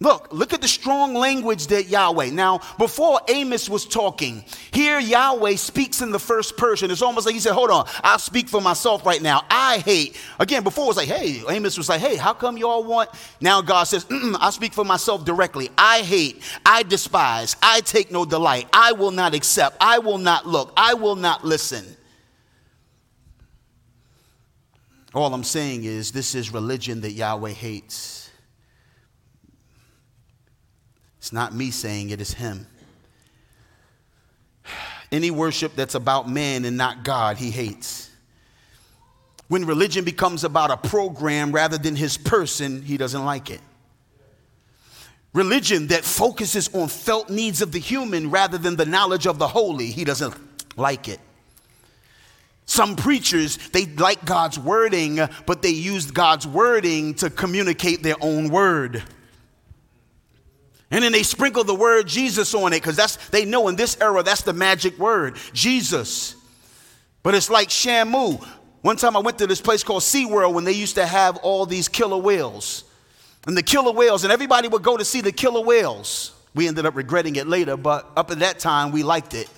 Look, 0.00 0.32
look 0.32 0.54
at 0.54 0.60
the 0.60 0.68
strong 0.68 1.12
language 1.12 1.66
that 1.66 1.88
Yahweh. 1.88 2.30
Now, 2.30 2.60
before 2.78 3.20
Amos 3.28 3.68
was 3.68 3.84
talking, 3.84 4.44
here 4.70 5.00
Yahweh 5.00 5.56
speaks 5.56 6.00
in 6.00 6.12
the 6.12 6.20
first 6.20 6.56
person. 6.56 6.90
It's 6.92 7.02
almost 7.02 7.26
like 7.26 7.34
he 7.34 7.40
said, 7.40 7.52
Hold 7.52 7.70
on, 7.70 7.86
I'll 8.02 8.18
speak 8.20 8.48
for 8.48 8.60
myself 8.62 9.04
right 9.04 9.20
now. 9.20 9.44
I 9.50 9.78
hate. 9.78 10.16
Again, 10.38 10.62
before 10.62 10.84
it 10.84 10.88
was 10.88 10.96
like, 10.96 11.08
Hey, 11.08 11.42
Amos 11.50 11.76
was 11.76 11.88
like, 11.88 12.00
Hey, 12.00 12.16
how 12.16 12.32
come 12.32 12.56
y'all 12.56 12.84
want? 12.84 13.10
Now 13.42 13.60
God 13.60 13.84
says, 13.84 14.06
I 14.10 14.48
speak 14.50 14.72
for 14.72 14.84
myself 14.84 15.24
directly. 15.24 15.68
I 15.76 16.00
hate, 16.00 16.42
I 16.64 16.82
despise, 16.82 17.56
I 17.60 17.80
take 17.80 18.10
no 18.10 18.24
delight, 18.24 18.68
I 18.72 18.92
will 18.92 19.10
not 19.10 19.34
accept, 19.34 19.76
I 19.80 19.98
will 19.98 20.18
not 20.18 20.46
look, 20.46 20.72
I 20.78 20.94
will 20.94 21.16
not 21.16 21.44
listen. 21.44 21.84
All 25.14 25.32
I'm 25.32 25.44
saying 25.44 25.84
is 25.84 26.12
this 26.12 26.34
is 26.34 26.52
religion 26.52 27.00
that 27.00 27.12
Yahweh 27.12 27.50
hates. 27.50 28.30
It's 31.18 31.32
not 31.32 31.54
me 31.54 31.70
saying 31.70 32.10
it's 32.10 32.32
Him. 32.32 32.66
Any 35.10 35.30
worship 35.30 35.74
that's 35.74 35.94
about 35.94 36.28
man 36.28 36.64
and 36.64 36.76
not 36.76 37.04
God, 37.04 37.38
He 37.38 37.50
hates. 37.50 38.10
When 39.48 39.64
religion 39.64 40.04
becomes 40.04 40.44
about 40.44 40.70
a 40.70 40.76
program 40.76 41.52
rather 41.52 41.78
than 41.78 41.96
His 41.96 42.18
person, 42.18 42.82
He 42.82 42.98
doesn't 42.98 43.24
like 43.24 43.50
it. 43.50 43.60
Religion 45.32 45.86
that 45.88 46.04
focuses 46.04 46.72
on 46.74 46.88
felt 46.88 47.30
needs 47.30 47.62
of 47.62 47.72
the 47.72 47.78
human 47.78 48.30
rather 48.30 48.58
than 48.58 48.76
the 48.76 48.86
knowledge 48.86 49.26
of 49.26 49.38
the 49.38 49.48
holy, 49.48 49.86
He 49.86 50.04
doesn't 50.04 50.34
like 50.76 51.08
it. 51.08 51.20
Some 52.68 52.96
preachers, 52.96 53.56
they 53.72 53.86
like 53.86 54.26
God's 54.26 54.58
wording, 54.58 55.20
but 55.46 55.62
they 55.62 55.70
use 55.70 56.10
God's 56.10 56.46
wording 56.46 57.14
to 57.14 57.30
communicate 57.30 58.02
their 58.02 58.16
own 58.20 58.50
word. 58.50 59.02
And 60.90 61.02
then 61.02 61.12
they 61.12 61.22
sprinkle 61.22 61.64
the 61.64 61.74
word 61.74 62.06
Jesus 62.06 62.52
on 62.52 62.74
it 62.74 62.82
because 62.82 62.94
that's 62.94 63.16
they 63.30 63.46
know 63.46 63.68
in 63.68 63.76
this 63.76 63.96
era 64.02 64.22
that's 64.22 64.42
the 64.42 64.52
magic 64.52 64.98
word, 64.98 65.38
Jesus. 65.54 66.36
But 67.22 67.34
it's 67.34 67.48
like 67.48 67.70
Shamu. 67.70 68.46
One 68.82 68.96
time 68.98 69.16
I 69.16 69.20
went 69.20 69.38
to 69.38 69.46
this 69.46 69.62
place 69.62 69.82
called 69.82 70.02
SeaWorld 70.02 70.52
when 70.52 70.64
they 70.64 70.72
used 70.72 70.96
to 70.96 71.06
have 71.06 71.38
all 71.38 71.64
these 71.64 71.88
killer 71.88 72.18
whales. 72.18 72.84
And 73.46 73.56
the 73.56 73.62
killer 73.62 73.92
whales, 73.92 74.24
and 74.24 74.32
everybody 74.32 74.68
would 74.68 74.82
go 74.82 74.98
to 74.98 75.06
see 75.06 75.22
the 75.22 75.32
killer 75.32 75.62
whales. 75.62 76.32
We 76.54 76.68
ended 76.68 76.84
up 76.84 76.96
regretting 76.96 77.36
it 77.36 77.46
later, 77.46 77.78
but 77.78 78.10
up 78.14 78.30
at 78.30 78.40
that 78.40 78.58
time 78.58 78.92
we 78.92 79.02
liked 79.02 79.32
it. 79.32 79.48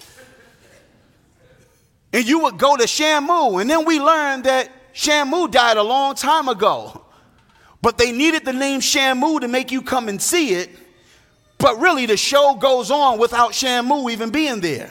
And 2.12 2.26
you 2.26 2.40
would 2.40 2.58
go 2.58 2.76
to 2.76 2.84
Shamu, 2.84 3.60
and 3.60 3.70
then 3.70 3.84
we 3.84 4.00
learned 4.00 4.44
that 4.44 4.70
Shamu 4.92 5.50
died 5.50 5.76
a 5.76 5.82
long 5.82 6.14
time 6.14 6.48
ago. 6.48 7.04
But 7.82 7.98
they 7.98 8.12
needed 8.12 8.44
the 8.44 8.52
name 8.52 8.80
Shamu 8.80 9.40
to 9.40 9.48
make 9.48 9.70
you 9.70 9.80
come 9.80 10.08
and 10.08 10.20
see 10.20 10.54
it. 10.54 10.70
But 11.58 11.78
really, 11.78 12.06
the 12.06 12.16
show 12.16 12.54
goes 12.54 12.90
on 12.90 13.18
without 13.18 13.52
Shamu 13.52 14.10
even 14.10 14.30
being 14.30 14.60
there. 14.60 14.90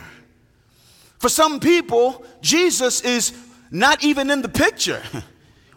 For 1.17 1.29
some 1.29 1.59
people, 1.59 2.23
Jesus 2.41 3.01
is 3.01 3.33
not 3.69 4.03
even 4.03 4.29
in 4.29 4.41
the 4.41 4.49
picture. 4.49 5.01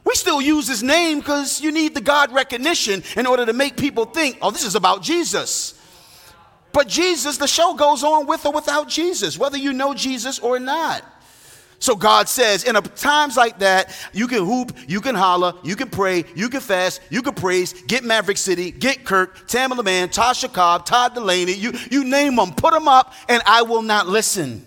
We 0.04 0.14
still 0.14 0.42
use 0.42 0.66
his 0.66 0.82
name 0.82 1.20
because 1.20 1.60
you 1.60 1.70
need 1.70 1.94
the 1.94 2.00
God 2.00 2.32
recognition 2.32 3.02
in 3.16 3.26
order 3.26 3.46
to 3.46 3.52
make 3.52 3.76
people 3.76 4.04
think, 4.04 4.38
oh, 4.42 4.50
this 4.50 4.64
is 4.64 4.74
about 4.74 5.02
Jesus. 5.02 5.78
But 6.72 6.88
Jesus, 6.88 7.36
the 7.36 7.46
show 7.46 7.74
goes 7.74 8.02
on 8.02 8.26
with 8.26 8.44
or 8.44 8.52
without 8.52 8.88
Jesus, 8.88 9.38
whether 9.38 9.56
you 9.56 9.72
know 9.72 9.94
Jesus 9.94 10.38
or 10.38 10.58
not. 10.58 11.04
So 11.82 11.96
God 11.96 12.28
says, 12.28 12.62
in 12.62 12.76
times 12.76 13.36
like 13.36 13.58
that, 13.58 13.92
you 14.12 14.28
can 14.28 14.44
hoop, 14.44 14.70
you 14.86 15.00
can 15.00 15.16
holler, 15.16 15.54
you 15.64 15.74
can 15.74 15.90
pray, 15.90 16.22
you 16.36 16.48
can 16.48 16.60
fast, 16.60 17.00
you 17.10 17.22
can 17.22 17.34
praise, 17.34 17.72
get 17.72 18.04
Maverick 18.04 18.36
City, 18.36 18.70
get 18.70 19.04
Kirk, 19.04 19.48
Tamela 19.48 19.84
Mann, 19.84 20.08
Tasha 20.08 20.52
Cobb, 20.52 20.86
Todd 20.86 21.16
Dulaney, 21.16 21.58
you, 21.58 21.72
you 21.90 22.04
name 22.04 22.36
them, 22.36 22.52
put 22.52 22.72
them 22.72 22.86
up, 22.86 23.12
and 23.28 23.42
I 23.46 23.62
will 23.62 23.82
not 23.82 24.06
listen. 24.06 24.64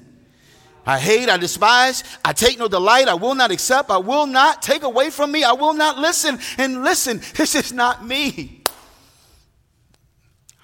I 0.85 0.99
hate, 0.99 1.29
I 1.29 1.37
despise, 1.37 2.03
I 2.25 2.33
take 2.33 2.59
no 2.59 2.67
delight, 2.67 3.07
I 3.07 3.13
will 3.13 3.33
not 3.33 3.49
accept, 3.49 3.91
I 3.91 3.97
will 3.99 4.27
not 4.27 4.61
take 4.61 4.83
away 4.83 5.09
from 5.09 5.31
me, 5.31 5.45
I 5.45 5.53
will 5.53 5.73
not 5.73 5.97
listen. 5.97 6.37
And 6.57 6.83
listen, 6.83 7.21
this 7.35 7.55
is 7.55 7.71
not 7.71 8.05
me. 8.05 8.61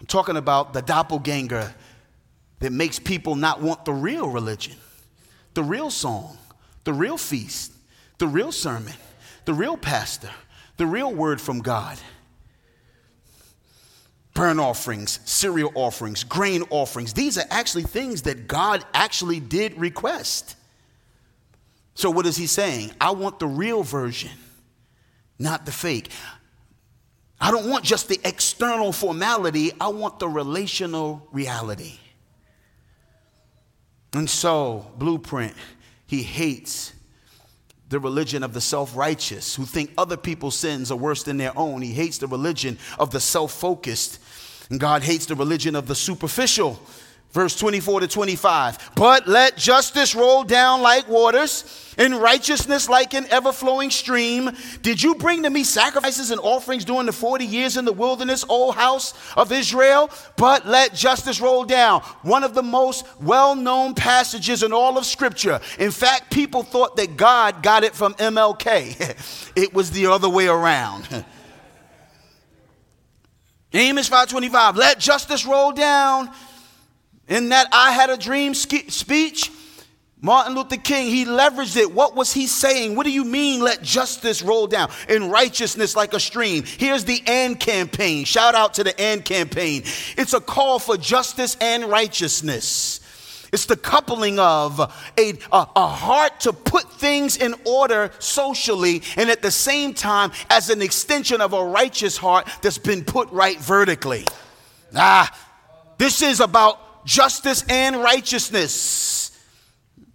I'm 0.02 0.06
talking 0.06 0.36
about 0.36 0.74
the 0.74 0.82
doppelganger 0.82 1.74
that 2.60 2.74
makes 2.74 3.00
people 3.00 3.36
not 3.36 3.62
want 3.62 3.86
the 3.86 3.94
real 3.94 4.28
religion, 4.28 4.76
the 5.54 5.64
real 5.64 5.90
song, 5.90 6.38
the 6.84 6.94
real 6.94 7.18
feast, 7.18 7.74
the 8.18 8.28
real 8.28 8.52
sermon, 8.52 8.94
the 9.46 9.54
real 9.54 9.78
pastor, 9.78 10.30
the 10.78 10.86
real 10.86 11.14
word 11.14 11.40
from 11.40 11.60
God. 11.60 11.98
Burnt 14.34 14.60
offerings, 14.60 15.20
cereal 15.26 15.72
offerings, 15.76 16.24
grain 16.24 16.64
offerings. 16.70 17.14
These 17.14 17.38
are 17.38 17.46
actually 17.50 17.84
things 17.84 18.24
that 18.24 18.48
God 18.48 18.84
actually 18.94 19.40
did 19.40 19.78
request. 19.78 20.56
So, 21.96 22.10
what 22.10 22.26
is 22.26 22.38
he 22.38 22.48
saying? 22.48 22.94
I 23.02 23.12
want 23.12 23.40
the 23.40 23.48
real 23.48 23.84
version, 23.84 24.32
not 25.38 25.66
the 25.66 25.72
fake. 25.72 26.10
I 27.42 27.52
don't 27.52 27.70
want 27.70 27.84
just 27.84 28.08
the 28.08 28.20
external 28.24 28.94
formality, 28.94 29.72
I 29.82 29.90
want 29.90 30.20
the 30.20 30.30
relational 30.30 31.28
reality. 31.32 31.98
And 34.14 34.30
so, 34.30 34.92
blueprint 34.98 35.54
he 36.12 36.24
hates 36.24 36.92
the 37.88 37.98
religion 37.98 38.44
of 38.44 38.54
the 38.54 38.60
self 38.60 38.98
righteous 38.98 39.56
who 39.56 39.64
think 39.64 39.94
other 39.98 40.18
people's 40.18 40.58
sins 40.58 40.92
are 40.92 40.98
worse 40.98 41.24
than 41.24 41.38
their 41.38 41.58
own. 41.58 41.82
He 41.82 41.94
hates 41.94 42.18
the 42.18 42.28
religion 42.28 42.78
of 43.00 43.12
the 43.12 43.22
self 43.22 43.54
focused. 43.54 44.20
And 44.70 44.78
God 44.78 45.04
hates 45.04 45.26
the 45.26 45.36
religion 45.36 45.74
of 45.74 45.88
the 45.88 45.96
superficial 45.96 46.82
Verse 47.32 47.56
24 47.58 48.02
to 48.02 48.08
25. 48.10 48.92
But 48.96 49.26
let 49.26 49.56
justice 49.56 50.14
roll 50.14 50.44
down 50.44 50.82
like 50.82 51.08
waters, 51.08 51.94
and 51.98 52.16
righteousness 52.16 52.90
like 52.90 53.14
an 53.14 53.26
ever 53.30 53.54
flowing 53.54 53.90
stream. 53.90 54.52
Did 54.82 55.02
you 55.02 55.16
bring 55.16 55.44
to 55.44 55.50
me 55.50 55.64
sacrifices 55.64 56.32
and 56.32 56.42
offerings 56.42 56.84
during 56.84 57.06
the 57.06 57.14
40 57.14 57.46
years 57.46 57.78
in 57.78 57.86
the 57.86 57.94
wilderness, 57.94 58.44
O 58.50 58.72
house 58.72 59.14
of 59.38 59.54
Israel? 59.54 60.10
But 60.36 60.66
let 60.68 60.94
justice 60.94 61.40
roll 61.40 61.64
down. 61.64 62.02
One 62.22 62.44
of 62.44 62.54
the 62.54 62.64
most 62.64 63.06
well 63.22 63.56
known 63.56 63.94
passages 63.94 64.62
in 64.62 64.74
all 64.74 64.98
of 64.98 65.06
Scripture. 65.06 65.62
In 65.80 65.92
fact, 65.92 66.32
people 66.32 66.64
thought 66.64 66.98
that 66.98 67.16
God 67.16 67.64
got 67.64 67.86
it 67.86 67.96
from 67.96 68.14
MLK, 68.16 69.52
it 69.56 69.74
was 69.74 69.92
the 69.92 70.08
other 70.08 70.28
way 70.28 70.48
around. 70.48 71.08
Amos 73.74 74.10
525. 74.10 74.76
Let 74.76 75.00
justice 75.00 75.46
roll 75.46 75.72
down 75.72 76.30
in 77.28 77.50
that 77.50 77.68
I 77.72 77.92
had 77.92 78.10
a 78.10 78.18
dream 78.18 78.54
speech, 78.54 79.52
Martin 80.24 80.54
Luther 80.54 80.78
King, 80.78 81.08
he 81.08 81.26
leveraged 81.26 81.76
it. 81.78 81.92
What 81.92 82.16
was 82.16 82.32
he 82.32 82.46
saying? 82.46 82.96
What 82.96 83.06
do 83.06 83.12
you 83.12 83.26
mean, 83.26 83.60
let 83.62 83.82
justice 83.82 84.44
roll 84.44 84.68
down 84.68 84.92
in 85.10 85.32
righteousness 85.32 85.96
like 85.96 86.14
a 86.14 86.20
stream? 86.20 86.64
Here's 86.64 87.06
the 87.06 87.24
AND 87.26 87.60
campaign. 87.60 88.26
Shout 88.26 88.54
out 88.54 88.76
to 88.76 88.84
the 88.84 89.00
AND 89.02 89.26
campaign. 89.26 89.82
It's 90.18 90.34
a 90.34 90.40
call 90.40 90.78
for 90.78 90.96
justice 90.96 91.58
and 91.60 91.86
righteousness. 91.86 93.00
It's 93.52 93.66
the 93.66 93.76
coupling 93.76 94.38
of 94.40 94.80
a, 94.80 94.92
a, 95.18 95.68
a, 95.76 95.88
heart 95.88 96.40
to 96.42 96.54
put 96.54 96.90
things 96.94 97.36
in 97.36 97.56
order 97.66 98.12
socially 98.20 99.02
and 99.18 99.30
at 99.30 99.42
the 99.42 99.52
same 99.52 99.94
time 99.94 100.32
as 100.50 100.70
an 100.70 100.82
extension 100.82 101.42
of 101.42 101.52
a 101.52 101.66
righteous 101.66 102.16
heart 102.16 102.48
that's 102.62 102.78
been 102.78 103.04
put 103.04 103.30
right 103.32 103.60
vertically. 103.60 104.26
Ah, 104.96 105.36
this 105.98 106.22
is 106.22 106.40
about 106.40 106.80
justice 107.06 107.64
and 107.70 107.98
righteousness. 107.98 109.32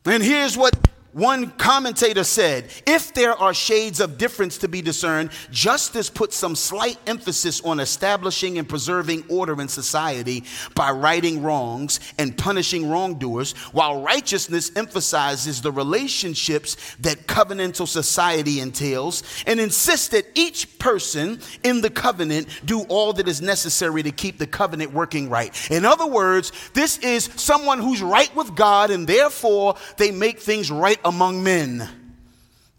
And 0.05 0.23
here's 0.23 0.57
what 0.57 0.75
one 1.17 1.51
commentator 1.53 2.25
said 2.25 2.69
if 2.87 3.15
there 3.15 3.33
are 3.33 3.55
shades 3.55 4.01
of 4.01 4.19
difference 4.19 4.59
to 4.59 4.69
be 4.69 4.83
discerned, 4.83 5.31
justice 5.51 6.11
puts 6.11 6.37
some 6.37 6.55
slight 6.55 6.99
emphasis 7.07 7.63
on 7.63 7.81
establishing 7.81 8.59
and 8.59 8.69
preserving 8.69 9.25
order 9.31 9.59
in 9.63 9.67
society 9.67 10.45
by 10.75 10.91
righting 10.91 11.43
wrongs 11.43 12.01
and 12.19 12.37
punishing 12.37 12.91
wrongdoers, 12.91 13.53
while 13.73 14.03
righteousness 14.03 14.71
emphasizes 14.77 15.63
the 15.63 15.73
relationships 15.73 16.77
that 17.01 17.27
covenantal 17.27 17.89
society 17.89 18.61
entails 18.61 19.23
and 19.47 19.59
insists 19.59 20.09
that 20.09 20.27
each 20.35 20.79
person 20.79 21.41
in 21.63 21.81
the 21.81 21.89
covenant 21.89 22.47
do 22.67 22.83
all 22.91 23.15
that 23.15 23.27
is 23.27 23.41
necessary 23.41 24.03
to 24.03 24.11
keep 24.11 24.37
the 24.37 24.47
covenant 24.47 24.93
working 24.93 25.31
right. 25.31 25.71
In 25.71 25.87
other 25.87 26.07
words, 26.07 26.53
this 26.75 26.99
is 26.99 27.31
someone 27.37 27.79
who's 27.79 28.03
right 28.03 28.35
with 28.37 28.55
God 28.55 28.91
and 28.91 29.07
therefore 29.07 29.77
they 29.97 30.11
make 30.11 30.41
things 30.41 30.71
right 30.71 31.01
among 31.07 31.43
men. 31.43 31.89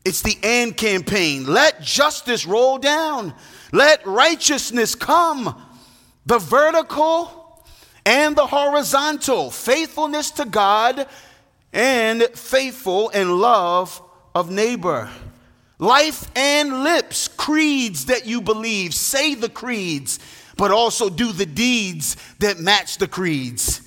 It's 0.06 0.22
the 0.22 0.38
AND 0.44 0.78
campaign. 0.78 1.46
Let 1.46 1.82
justice 1.82 2.46
roll 2.46 2.78
down. 2.78 3.34
Let 3.72 4.06
righteousness 4.06 4.96
come. 4.96 5.62
The 6.26 6.38
vertical 6.38 7.64
and 8.06 8.36
the 8.36 8.46
horizontal. 8.46 9.50
Faithfulness 9.50 10.32
to 10.32 10.46
God 10.46 11.08
and 11.74 12.24
faithful 12.34 13.10
and 13.14 13.40
love 13.40 14.02
of 14.36 14.52
neighbor. 14.52 15.10
Life 15.80 16.30
and 16.36 16.84
lips, 16.84 17.28
creeds 17.28 18.06
that 18.06 18.26
you 18.26 18.42
believe. 18.42 18.94
Say 18.94 19.36
the 19.36 19.50
creeds, 19.50 20.20
but 20.58 20.72
also 20.72 21.10
do 21.10 21.32
the 21.32 21.46
deeds 21.46 22.18
that 22.40 22.60
match 22.60 22.98
the 22.98 23.08
creeds. 23.08 23.87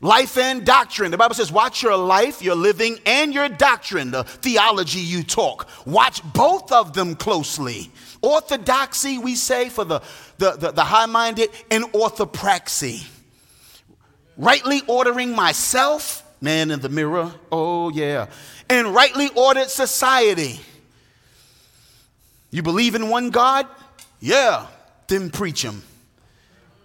Life 0.00 0.38
and 0.38 0.64
doctrine. 0.64 1.10
The 1.10 1.16
Bible 1.16 1.34
says, 1.34 1.50
watch 1.50 1.82
your 1.82 1.96
life, 1.96 2.40
your 2.40 2.54
living, 2.54 2.98
and 3.04 3.34
your 3.34 3.48
doctrine, 3.48 4.12
the 4.12 4.22
theology 4.22 5.00
you 5.00 5.24
talk. 5.24 5.68
Watch 5.86 6.22
both 6.32 6.70
of 6.70 6.92
them 6.92 7.16
closely. 7.16 7.90
Orthodoxy, 8.22 9.18
we 9.18 9.34
say, 9.34 9.68
for 9.68 9.84
the, 9.84 10.00
the, 10.38 10.52
the, 10.52 10.70
the 10.70 10.84
high 10.84 11.06
minded, 11.06 11.50
and 11.70 11.84
orthopraxy. 11.86 13.06
Rightly 14.36 14.82
ordering 14.86 15.34
myself, 15.34 16.22
man 16.40 16.70
in 16.70 16.78
the 16.78 16.88
mirror, 16.88 17.32
oh 17.50 17.90
yeah, 17.90 18.26
and 18.68 18.94
rightly 18.94 19.28
ordered 19.34 19.68
society. 19.68 20.60
You 22.50 22.62
believe 22.62 22.94
in 22.94 23.08
one 23.08 23.30
God? 23.30 23.66
Yeah, 24.20 24.66
then 25.08 25.30
preach 25.30 25.62
Him. 25.62 25.82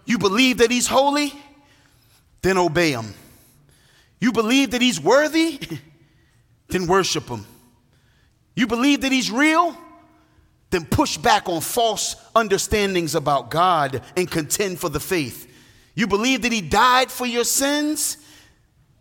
You 0.05 0.17
believe 0.17 0.57
that 0.57 0.71
He's 0.71 0.87
holy? 0.87 1.31
Then 2.43 2.59
obey 2.59 2.91
Him. 2.91 3.15
You 4.21 4.31
believe 4.31 4.71
that 4.71 4.81
He's 4.81 5.01
worthy? 5.01 5.59
then 6.67 6.85
worship 6.85 7.27
Him. 7.27 7.45
You 8.55 8.67
believe 8.67 9.01
that 9.01 9.11
He's 9.11 9.31
real? 9.31 9.75
Then 10.69 10.85
push 10.85 11.17
back 11.17 11.49
on 11.49 11.61
false 11.61 12.15
understandings 12.35 13.15
about 13.15 13.49
God 13.49 14.03
and 14.15 14.29
contend 14.29 14.79
for 14.79 14.89
the 14.89 14.99
faith. 14.99 15.49
You 15.95 16.05
believe 16.05 16.43
that 16.43 16.51
He 16.51 16.61
died 16.61 17.09
for 17.09 17.25
your 17.25 17.43
sins? 17.43 18.17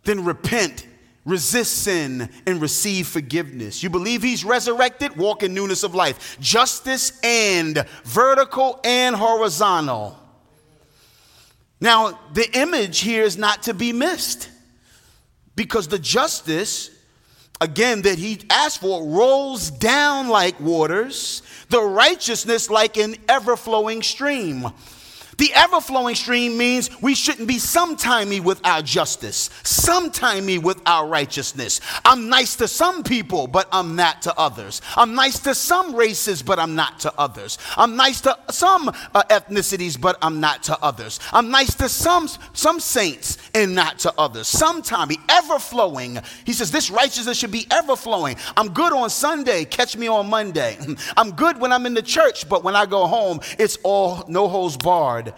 Then 0.03 0.25
repent 0.25 0.87
resist 1.25 1.83
sin 1.83 2.29
and 2.45 2.61
receive 2.61 3.07
forgiveness. 3.07 3.81
You 3.81 3.89
believe 3.89 4.21
he's 4.21 4.43
resurrected, 4.43 5.15
walk 5.15 5.43
in 5.43 5.53
newness 5.53 5.83
of 5.83 5.95
life. 5.95 6.37
Justice 6.39 7.19
and 7.23 7.85
vertical 8.03 8.79
and 8.83 9.15
horizontal. 9.15 10.19
Now, 11.83 12.17
the 12.31 12.49
image 12.57 12.99
here 12.99 13.23
is 13.23 13.37
not 13.37 13.63
to 13.63 13.73
be 13.73 13.91
missed 13.91 14.49
because 15.53 15.89
the 15.89 15.99
justice, 15.99 16.89
again, 17.59 18.03
that 18.03 18.17
he 18.17 18.39
asked 18.49 18.79
for 18.79 19.05
rolls 19.05 19.69
down 19.69 20.29
like 20.29 20.57
waters, 20.61 21.41
the 21.67 21.81
righteousness 21.81 22.69
like 22.69 22.95
an 22.95 23.17
ever 23.27 23.57
flowing 23.57 24.01
stream. 24.01 24.67
The 25.43 25.53
ever 25.55 25.81
flowing 25.81 26.15
stream 26.15 26.57
means 26.57 26.89
we 27.01 27.13
shouldn't 27.13 27.49
be 27.49 27.55
sometimey 27.55 28.41
with 28.41 28.65
our 28.65 28.81
justice, 28.81 29.49
sometimey 29.63 30.63
with 30.63 30.81
our 30.85 31.05
righteousness. 31.05 31.81
I'm 32.05 32.29
nice 32.29 32.55
to 32.55 32.67
some 32.69 33.03
people, 33.03 33.47
but 33.47 33.67
I'm 33.73 33.97
not 33.97 34.21
to 34.21 34.33
others. 34.39 34.81
I'm 34.95 35.15
nice 35.15 35.39
to 35.39 35.53
some 35.53 35.97
races, 35.97 36.41
but 36.41 36.59
I'm 36.59 36.75
not 36.75 37.01
to 37.01 37.13
others. 37.17 37.57
I'm 37.75 37.97
nice 37.97 38.21
to 38.21 38.39
some 38.51 38.87
uh, 38.87 39.23
ethnicities, 39.29 39.99
but 39.99 40.17
I'm 40.21 40.39
not 40.39 40.63
to 40.63 40.81
others. 40.81 41.19
I'm 41.33 41.51
nice 41.51 41.75
to 41.75 41.89
some, 41.89 42.29
some 42.53 42.79
saints 42.79 43.37
and 43.53 43.75
not 43.75 43.99
to 43.99 44.13
others. 44.17 44.47
Sometimey, 44.47 45.17
ever 45.27 45.59
flowing. 45.59 46.19
He 46.45 46.53
says 46.53 46.71
this 46.71 46.89
righteousness 46.89 47.37
should 47.37 47.51
be 47.51 47.67
ever 47.69 47.97
flowing. 47.97 48.37
I'm 48.55 48.69
good 48.69 48.93
on 48.93 49.09
Sunday, 49.09 49.65
catch 49.65 49.97
me 49.97 50.07
on 50.07 50.29
Monday. 50.29 50.77
I'm 51.17 51.31
good 51.31 51.59
when 51.59 51.73
I'm 51.73 51.85
in 51.85 51.95
the 51.95 52.01
church, 52.01 52.47
but 52.47 52.63
when 52.63 52.77
I 52.77 52.85
go 52.85 53.07
home, 53.07 53.41
it's 53.59 53.77
all 53.83 54.23
no 54.29 54.47
holds 54.47 54.77
barred 54.77 55.32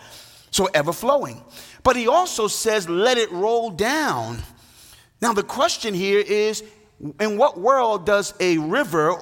so 0.52 0.66
ever 0.74 0.94
flowing. 0.94 1.44
But 1.84 1.96
he 1.96 2.08
also 2.08 2.48
says, 2.48 2.90
let 2.90 3.18
it 3.18 3.32
roll 3.32 3.70
down. 3.70 4.42
Now, 5.22 5.34
the 5.34 5.44
question 5.44 5.94
here 5.94 6.20
is 6.20 6.64
in 7.20 7.38
what 7.38 7.60
world 7.60 8.06
does 8.06 8.34
a 8.40 8.58
river 8.58 9.18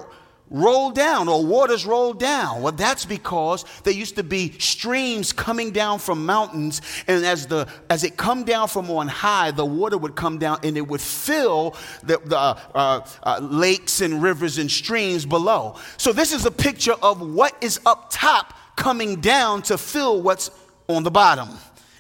roll 0.50 0.92
down 0.92 1.28
or 1.28 1.44
waters 1.46 1.86
roll 1.86 2.14
down? 2.14 2.62
Well, 2.62 2.72
that's 2.72 3.06
because 3.06 3.66
there 3.84 3.94
used 3.94 4.16
to 4.16 4.24
be 4.24 4.52
streams 4.60 5.34
coming 5.34 5.72
down 5.72 6.00
from 6.00 6.26
mountains, 6.26 6.82
and 7.08 7.26
as 7.26 7.48
the 7.48 7.68
as 7.90 8.04
it 8.04 8.16
come 8.16 8.44
down 8.44 8.68
from 8.68 8.90
on 8.92 9.08
high, 9.08 9.52
the 9.52 9.66
water 9.66 9.98
would 9.98 10.16
come 10.16 10.38
down 10.38 10.60
and 10.64 10.78
it 10.78 10.88
would 10.88 11.02
fill 11.02 11.76
the, 12.04 12.20
the 12.26 12.38
uh, 12.38 13.06
uh, 13.24 13.40
lakes 13.42 14.02
and 14.02 14.22
rivers 14.22 14.58
and 14.60 14.70
streams 14.70 15.26
below. 15.26 15.76
So 15.98 16.14
this 16.14 16.32
is 16.32 16.46
a 16.46 16.52
picture 16.52 16.96
of 17.02 17.22
what 17.22 17.56
is 17.62 17.80
up 17.86 18.08
top 18.12 18.54
coming 18.76 19.20
down 19.22 19.62
to 19.64 19.78
fill 19.78 20.22
what's 20.22 20.52
on 20.96 21.04
the 21.04 21.12
bottom. 21.12 21.50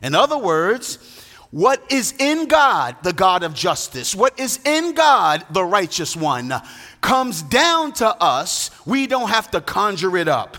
In 0.01 0.15
other 0.15 0.37
words, 0.37 0.99
what 1.53 1.83
is 1.91 2.15
in 2.17 2.47
God, 2.47 2.95
the 3.03 3.13
God 3.13 3.43
of 3.43 3.53
justice, 3.53 4.15
what 4.15 4.39
is 4.39 4.59
in 4.65 4.95
God, 4.95 5.45
the 5.51 5.63
righteous 5.63 6.15
one, 6.15 6.51
comes 6.99 7.43
down 7.43 7.93
to 7.93 8.07
us. 8.07 8.71
We 8.87 9.05
don't 9.05 9.29
have 9.29 9.51
to 9.51 9.61
conjure 9.61 10.17
it 10.17 10.27
up. 10.27 10.57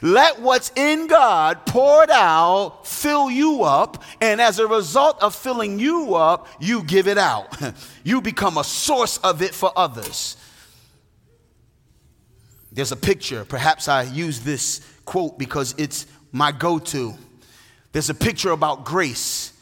Let 0.00 0.40
what's 0.40 0.72
in 0.76 1.08
God 1.08 1.66
poured 1.66 2.08
out 2.08 2.86
fill 2.86 3.30
you 3.30 3.64
up, 3.64 4.02
and 4.22 4.40
as 4.40 4.58
a 4.58 4.66
result 4.66 5.22
of 5.22 5.34
filling 5.34 5.78
you 5.78 6.14
up, 6.14 6.48
you 6.58 6.84
give 6.84 7.06
it 7.06 7.18
out. 7.18 7.56
You 8.02 8.22
become 8.22 8.56
a 8.56 8.64
source 8.64 9.18
of 9.18 9.42
it 9.42 9.54
for 9.54 9.70
others. 9.76 10.38
There's 12.72 12.92
a 12.92 12.96
picture. 12.96 13.44
Perhaps 13.44 13.88
I 13.88 14.04
use 14.04 14.40
this 14.40 14.80
quote 15.04 15.38
because 15.38 15.74
it's 15.76 16.06
my 16.32 16.50
go 16.50 16.78
to. 16.78 17.14
There's 17.92 18.10
a 18.10 18.14
picture 18.14 18.50
about 18.50 18.84
grace, 18.84 19.52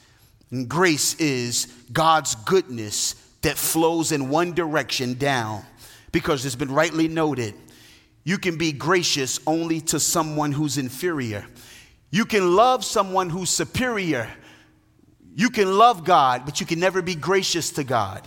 and 0.50 0.68
grace 0.68 1.14
is 1.14 1.66
God's 1.92 2.34
goodness 2.34 3.14
that 3.42 3.56
flows 3.56 4.12
in 4.12 4.28
one 4.28 4.52
direction 4.52 5.14
down. 5.14 5.64
Because 6.12 6.44
it's 6.44 6.54
been 6.54 6.72
rightly 6.72 7.08
noted, 7.08 7.54
you 8.24 8.38
can 8.38 8.58
be 8.58 8.72
gracious 8.72 9.40
only 9.46 9.80
to 9.82 10.00
someone 10.00 10.52
who's 10.52 10.78
inferior. 10.78 11.46
You 12.10 12.24
can 12.24 12.54
love 12.56 12.84
someone 12.84 13.30
who's 13.30 13.50
superior. 13.50 14.30
You 15.34 15.50
can 15.50 15.76
love 15.76 16.04
God, 16.04 16.44
but 16.44 16.60
you 16.60 16.66
can 16.66 16.80
never 16.80 17.02
be 17.02 17.14
gracious 17.14 17.70
to 17.72 17.84
God. 17.84 18.26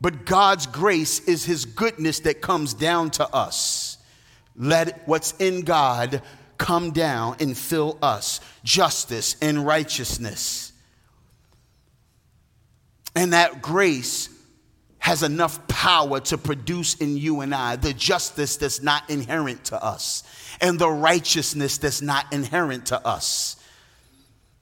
But 0.00 0.24
God's 0.24 0.66
grace 0.66 1.20
is 1.20 1.44
His 1.44 1.64
goodness 1.64 2.20
that 2.20 2.40
comes 2.40 2.74
down 2.74 3.10
to 3.12 3.28
us. 3.34 3.98
Let 4.56 5.06
what's 5.06 5.32
in 5.32 5.62
God 5.62 6.22
come 6.58 6.90
down 6.90 7.36
and 7.40 7.56
fill 7.56 7.98
us 8.02 8.40
justice 8.64 9.36
and 9.40 9.66
righteousness. 9.66 10.72
And 13.14 13.32
that 13.32 13.62
grace 13.62 14.28
has 14.98 15.22
enough 15.22 15.66
power 15.68 16.20
to 16.20 16.36
produce 16.36 16.94
in 16.96 17.16
you 17.16 17.40
and 17.40 17.54
I 17.54 17.76
the 17.76 17.92
justice 17.92 18.56
that's 18.56 18.82
not 18.82 19.08
inherent 19.08 19.66
to 19.66 19.82
us 19.82 20.24
and 20.60 20.78
the 20.78 20.90
righteousness 20.90 21.78
that's 21.78 22.02
not 22.02 22.32
inherent 22.32 22.86
to 22.86 23.06
us. 23.06 23.56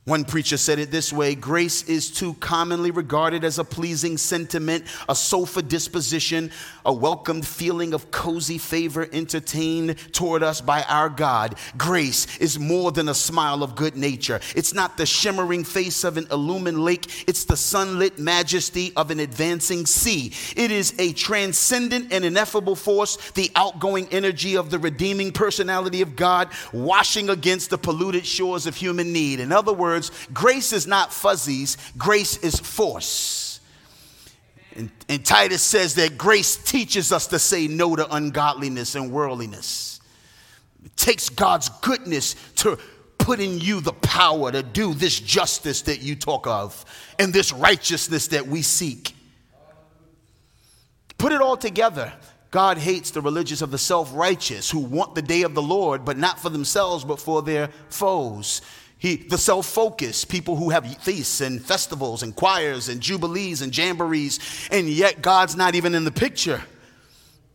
One 0.06 0.26
preacher 0.26 0.58
said 0.58 0.78
it 0.78 0.90
this 0.90 1.14
way 1.14 1.34
grace 1.34 1.82
is 1.84 2.10
too 2.10 2.34
commonly 2.34 2.90
regarded 2.90 3.42
as 3.42 3.58
a 3.58 3.64
pleasing 3.64 4.18
sentiment, 4.18 4.84
a 5.08 5.14
sofa 5.14 5.62
disposition, 5.62 6.50
a 6.84 6.92
welcomed 6.92 7.46
feeling 7.46 7.94
of 7.94 8.10
cozy 8.10 8.58
favor 8.58 9.08
entertained 9.14 9.96
toward 10.12 10.42
us 10.42 10.60
by 10.60 10.82
our 10.90 11.08
God. 11.08 11.54
Grace 11.78 12.36
is 12.36 12.58
more 12.58 12.92
than 12.92 13.08
a 13.08 13.14
smile 13.14 13.62
of 13.62 13.76
good 13.76 13.96
nature. 13.96 14.40
It's 14.54 14.74
not 14.74 14.98
the 14.98 15.06
shimmering 15.06 15.64
face 15.64 16.04
of 16.04 16.18
an 16.18 16.26
illumined 16.30 16.84
lake, 16.84 17.24
it's 17.26 17.44
the 17.44 17.56
sunlit 17.56 18.18
majesty 18.18 18.92
of 18.96 19.10
an 19.10 19.20
advancing 19.20 19.86
sea. 19.86 20.34
It 20.54 20.70
is 20.70 20.94
a 20.98 21.14
transcendent 21.14 22.12
and 22.12 22.26
ineffable 22.26 22.76
force, 22.76 23.16
the 23.30 23.50
outgoing 23.56 24.08
energy 24.10 24.58
of 24.58 24.68
the 24.68 24.78
redeeming 24.78 25.32
personality 25.32 26.02
of 26.02 26.14
God, 26.14 26.50
washing 26.74 27.30
against 27.30 27.70
the 27.70 27.78
polluted 27.78 28.26
shores 28.26 28.66
of 28.66 28.76
human 28.76 29.10
need. 29.10 29.40
In 29.40 29.50
other 29.50 29.72
words, 29.72 29.93
words, 29.94 30.10
grace 30.32 30.72
is 30.72 30.86
not 30.86 31.12
fuzzies, 31.12 31.76
grace 31.96 32.36
is 32.38 32.58
force. 32.58 33.60
And, 34.76 34.90
and, 35.08 35.24
Titus 35.24 35.62
says 35.62 35.94
that 35.94 36.18
grace 36.18 36.56
teaches 36.56 37.12
us 37.12 37.28
to 37.28 37.38
say 37.38 37.68
no 37.68 37.94
to 37.94 38.12
ungodliness 38.12 38.96
and 38.96 39.12
worldliness. 39.12 40.00
It 40.84 40.96
takes 40.96 41.28
God's 41.28 41.68
goodness 41.80 42.34
to 42.56 42.78
put 43.18 43.38
in 43.38 43.60
you 43.60 43.80
the 43.80 43.92
power 43.92 44.50
to 44.50 44.62
do 44.62 44.92
this 44.92 45.18
justice 45.18 45.82
that 45.82 46.02
you 46.02 46.16
talk 46.16 46.46
of 46.46 46.84
and 47.18 47.32
this 47.32 47.52
righteousness 47.52 48.28
that 48.28 48.46
we 48.46 48.62
seek. 48.62 49.14
Put 51.18 51.32
it 51.32 51.40
all 51.40 51.56
together. 51.56 52.12
God 52.50 52.78
hates 52.78 53.10
the 53.10 53.20
religious 53.20 53.62
of 53.62 53.70
the 53.70 53.78
self 53.78 54.14
righteous 54.14 54.70
who 54.70 54.78
want 54.78 55.14
the 55.14 55.22
day 55.22 55.42
of 55.42 55.54
the 55.54 55.62
Lord, 55.62 56.04
but 56.04 56.18
not 56.18 56.38
for 56.38 56.50
themselves, 56.50 57.04
but 57.04 57.18
for 57.18 57.42
their 57.42 57.68
foes. 57.88 58.60
He, 59.04 59.16
the 59.16 59.36
self 59.36 59.66
focused, 59.66 60.30
people 60.30 60.56
who 60.56 60.70
have 60.70 60.86
feasts 61.02 61.42
and 61.42 61.62
festivals 61.62 62.22
and 62.22 62.34
choirs 62.34 62.88
and 62.88 63.02
jubilees 63.02 63.60
and 63.60 63.70
jamborees, 63.70 64.40
and 64.70 64.88
yet 64.88 65.20
God's 65.20 65.54
not 65.54 65.74
even 65.74 65.94
in 65.94 66.04
the 66.04 66.10
picture. 66.10 66.62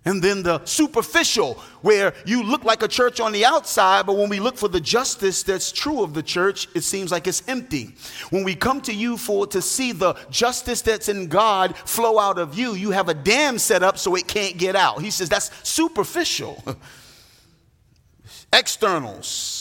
And 0.05 0.21
then 0.21 0.43
the 0.43 0.63
superficial, 0.65 1.55
where 1.81 2.13
you 2.23 2.43
look 2.43 2.65
like 2.65 2.83
a 2.83 2.87
church 2.87 3.19
on 3.19 3.31
the 3.31 3.45
outside, 3.45 4.05
but 4.05 4.15
when 4.15 4.29
we 4.29 4.39
look 4.39 4.57
for 4.57 4.67
the 4.67 4.79
justice 4.79 5.41
that's 5.41 5.71
true 5.71 6.03
of 6.03 6.13
the 6.13 6.21
church, 6.21 6.67
it 6.75 6.81
seems 6.81 7.11
like 7.11 7.25
it's 7.25 7.41
empty. 7.47 7.95
When 8.29 8.43
we 8.43 8.53
come 8.53 8.79
to 8.81 8.93
you 8.93 9.17
for 9.17 9.47
to 9.47 9.59
see 9.59 9.91
the 9.91 10.13
justice 10.29 10.83
that's 10.83 11.09
in 11.09 11.29
God 11.29 11.75
flow 11.75 12.19
out 12.19 12.37
of 12.37 12.59
you, 12.59 12.75
you 12.75 12.91
have 12.91 13.09
a 13.09 13.15
dam 13.15 13.57
set 13.57 13.81
up 13.81 13.97
so 13.97 14.13
it 14.13 14.27
can't 14.27 14.59
get 14.59 14.75
out. 14.75 15.01
He 15.01 15.09
says 15.09 15.29
that's 15.29 15.49
superficial. 15.67 16.63
Externals 18.53 19.58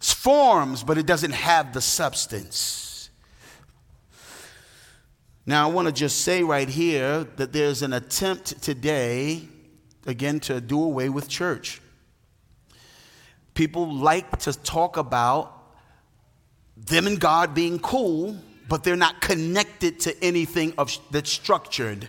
forms, 0.00 0.82
but 0.82 0.98
it 0.98 1.06
doesn't 1.06 1.32
have 1.32 1.72
the 1.72 1.80
substance. 1.80 3.10
Now, 5.46 5.68
I 5.68 5.72
want 5.72 5.88
to 5.88 5.92
just 5.92 6.20
say 6.20 6.42
right 6.42 6.68
here 6.68 7.24
that 7.36 7.52
there's 7.52 7.82
an 7.82 7.92
attempt 7.92 8.62
today, 8.62 9.48
again, 10.06 10.40
to 10.40 10.60
do 10.60 10.82
away 10.82 11.08
with 11.08 11.28
church. 11.28 11.80
People 13.54 13.92
like 13.92 14.38
to 14.40 14.52
talk 14.52 14.96
about 14.96 15.56
them 16.76 17.06
and 17.06 17.20
God 17.20 17.54
being 17.54 17.78
cool, 17.78 18.36
but 18.68 18.84
they're 18.84 18.96
not 18.96 19.20
connected 19.20 20.00
to 20.00 20.24
anything 20.24 20.72
of, 20.78 20.96
that's 21.10 21.30
structured. 21.30 22.08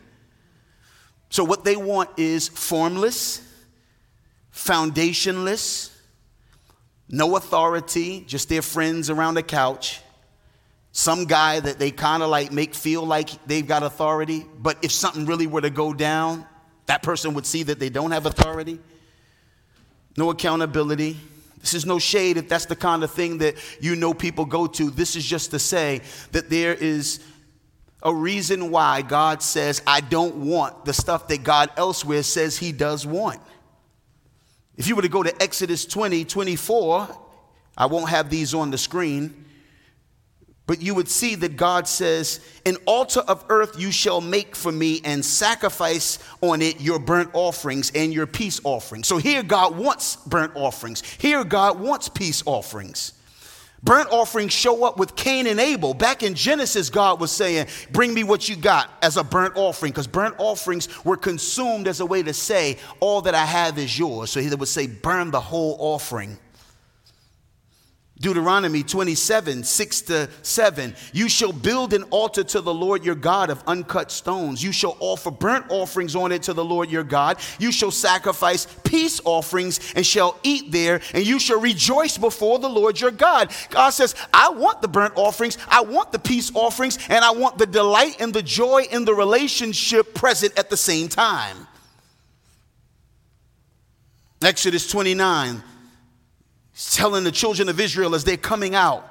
So, 1.30 1.44
what 1.44 1.64
they 1.64 1.76
want 1.76 2.10
is 2.18 2.48
formless, 2.48 3.42
foundationless, 4.54 5.92
no 7.12 7.36
authority, 7.36 8.24
just 8.26 8.48
their 8.50 8.62
friends 8.62 9.10
around 9.10 9.36
the 9.36 9.44
couch. 9.44 10.02
Some 10.94 11.26
guy 11.26 11.60
that 11.60 11.78
they 11.78 11.92
kind 11.92 12.24
of 12.24 12.30
like 12.30 12.52
make 12.52 12.74
feel 12.74 13.06
like 13.06 13.30
they've 13.46 13.68
got 13.68 13.84
authority, 13.84 14.46
but 14.60 14.78
if 14.82 14.92
something 14.92 15.26
really 15.26 15.48
were 15.48 15.62
to 15.62 15.70
go 15.70 15.94
down, 15.94 16.46
that 16.88 17.04
person 17.04 17.34
would 17.34 17.46
see 17.46 17.64
that 17.64 17.80
they 17.80 17.90
don't 17.90 18.12
have 18.12 18.26
authority. 18.26 18.80
No 20.18 20.30
accountability. 20.30 21.18
This 21.60 21.74
is 21.74 21.86
no 21.86 22.00
shade 22.00 22.38
if 22.38 22.50
that's 22.50 22.66
the 22.66 22.76
kind 22.76 23.04
of 23.04 23.12
thing 23.12 23.38
that 23.38 23.56
you 23.80 23.96
know 23.96 24.14
people 24.14 24.46
go 24.46 24.68
to. 24.68 24.90
This 24.90 25.16
is 25.16 25.24
just 25.24 25.52
to 25.52 25.60
say 25.60 26.02
that 26.32 26.50
there 26.50 26.74
is 26.74 27.20
a 28.04 28.14
reason 28.14 28.72
why 28.72 29.04
God 29.04 29.44
says, 29.44 29.82
I 29.86 30.02
don't 30.02 30.38
want 30.38 30.86
the 30.86 30.94
stuff 30.94 31.28
that 31.28 31.44
God 31.44 31.70
elsewhere 31.78 32.24
says 32.24 32.58
he 32.58 32.72
does 32.72 33.06
want. 33.06 33.40
If 34.82 34.88
you 34.88 34.96
were 34.96 35.04
to 35.04 35.10
go 35.10 35.22
to 35.22 35.44
Exodus 35.44 35.86
20, 35.86 36.26
24, 36.26 37.08
I 37.78 37.86
won't 37.86 38.10
have 38.10 38.32
these 38.32 38.56
on 38.56 38.72
the 38.72 38.80
screen, 38.80 39.46
but 40.66 40.82
you 40.82 40.96
would 40.96 41.08
see 41.08 41.36
that 41.36 41.56
God 41.56 41.88
says, 41.88 42.40
An 42.66 42.78
altar 42.88 43.20
of 43.20 43.46
earth 43.50 43.80
you 43.80 43.92
shall 43.92 44.22
make 44.22 44.56
for 44.56 44.72
me 44.72 45.00
and 45.06 45.24
sacrifice 45.24 46.18
on 46.42 46.64
it 46.64 46.82
your 46.82 46.98
burnt 46.98 47.30
offerings 47.34 47.92
and 47.94 48.12
your 48.12 48.26
peace 48.26 48.60
offerings. 48.64 49.08
So 49.08 49.18
here 49.18 49.44
God 49.44 49.78
wants 49.78 50.16
burnt 50.16 50.54
offerings. 50.56 51.04
Here 51.04 51.44
God 51.44 51.80
wants 51.80 52.10
peace 52.10 52.42
offerings. 52.48 53.14
Burnt 53.84 54.10
offerings 54.12 54.54
show 54.54 54.86
up 54.86 54.98
with 54.98 55.16
Cain 55.16 55.48
and 55.48 55.60
Abel. 55.60 55.96
Back 55.96 56.22
in 56.22 56.36
Genesis, 56.36 56.90
God 56.90 57.20
was 57.20 57.32
saying, 57.32 57.68
Bring 57.92 58.14
me 58.14 58.24
what 58.24 58.48
you 58.48 58.56
got 58.56 58.92
as 59.02 59.18
a 59.18 59.24
burnt 59.24 59.54
offering, 59.56 59.92
because 59.92 60.08
burnt 60.08 60.36
offerings 60.38 61.04
were 61.04 61.18
consumed 61.18 61.88
as 61.88 62.00
a 62.00 62.06
way 62.06 62.22
to 62.22 62.34
say, 62.34 62.78
All 63.00 63.22
that 63.22 63.34
I 63.34 63.46
have 63.46 63.80
is 63.80 63.98
yours. 63.98 64.30
So 64.30 64.40
he 64.40 64.54
would 64.54 64.68
say, 64.68 64.86
Burn 64.86 65.32
the 65.32 65.40
whole 65.40 65.78
offering. 65.80 66.38
Deuteronomy 68.22 68.84
27, 68.84 69.64
6 69.64 70.02
to 70.02 70.30
7. 70.44 70.96
You 71.12 71.28
shall 71.28 71.52
build 71.52 71.92
an 71.94 72.04
altar 72.04 72.44
to 72.44 72.62
the 72.62 72.74
Lord 72.74 73.04
your 73.04 73.16
God 73.16 73.50
of 73.50 73.64
uncut 73.66 74.12
stones. 74.12 74.64
You 74.64 74.72
shall 74.72 74.96
offer 75.00 75.32
burnt 75.32 75.66
offerings 75.70 76.16
on 76.16 76.32
it 76.32 76.44
to 76.44 76.54
the 76.54 76.64
Lord 76.64 76.92
your 76.92 77.04
God. 77.04 77.40
You 77.58 77.72
shall 77.72 77.90
sacrifice 77.90 78.68
peace 78.84 79.20
offerings 79.26 79.80
and 79.96 80.06
shall 80.06 80.38
eat 80.44 80.72
there, 80.72 81.02
and 81.16 81.26
you 81.26 81.40
shall 81.40 81.60
rejoice 81.60 82.18
before 82.18 82.60
the 82.60 82.70
Lord 82.70 83.02
your 83.02 83.10
God. 83.10 83.52
God 83.72 83.90
says, 83.90 84.14
I 84.32 84.50
want 84.50 84.84
the 84.84 84.88
burnt 84.88 85.14
offerings, 85.16 85.58
I 85.68 85.82
want 85.82 86.12
the 86.12 86.20
peace 86.20 86.52
offerings, 86.54 87.00
and 87.10 87.26
I 87.26 87.32
want 87.32 87.58
the 87.58 87.66
delight 87.66 88.22
and 88.22 88.32
the 88.32 88.44
joy 88.44 88.84
in 88.92 89.04
the 89.04 89.16
relationship 89.16 90.14
present 90.14 90.58
at 90.60 90.70
the 90.70 90.78
same 90.78 91.08
time. 91.08 91.68
Exodus 94.44 94.88
29, 94.88 95.64
He's 96.74 96.96
telling 96.96 97.24
the 97.24 97.32
children 97.32 97.70
of 97.70 97.80
Israel 97.80 98.16
as 98.16 98.24
they're 98.24 98.38
coming 98.38 98.76
out, 98.76 99.08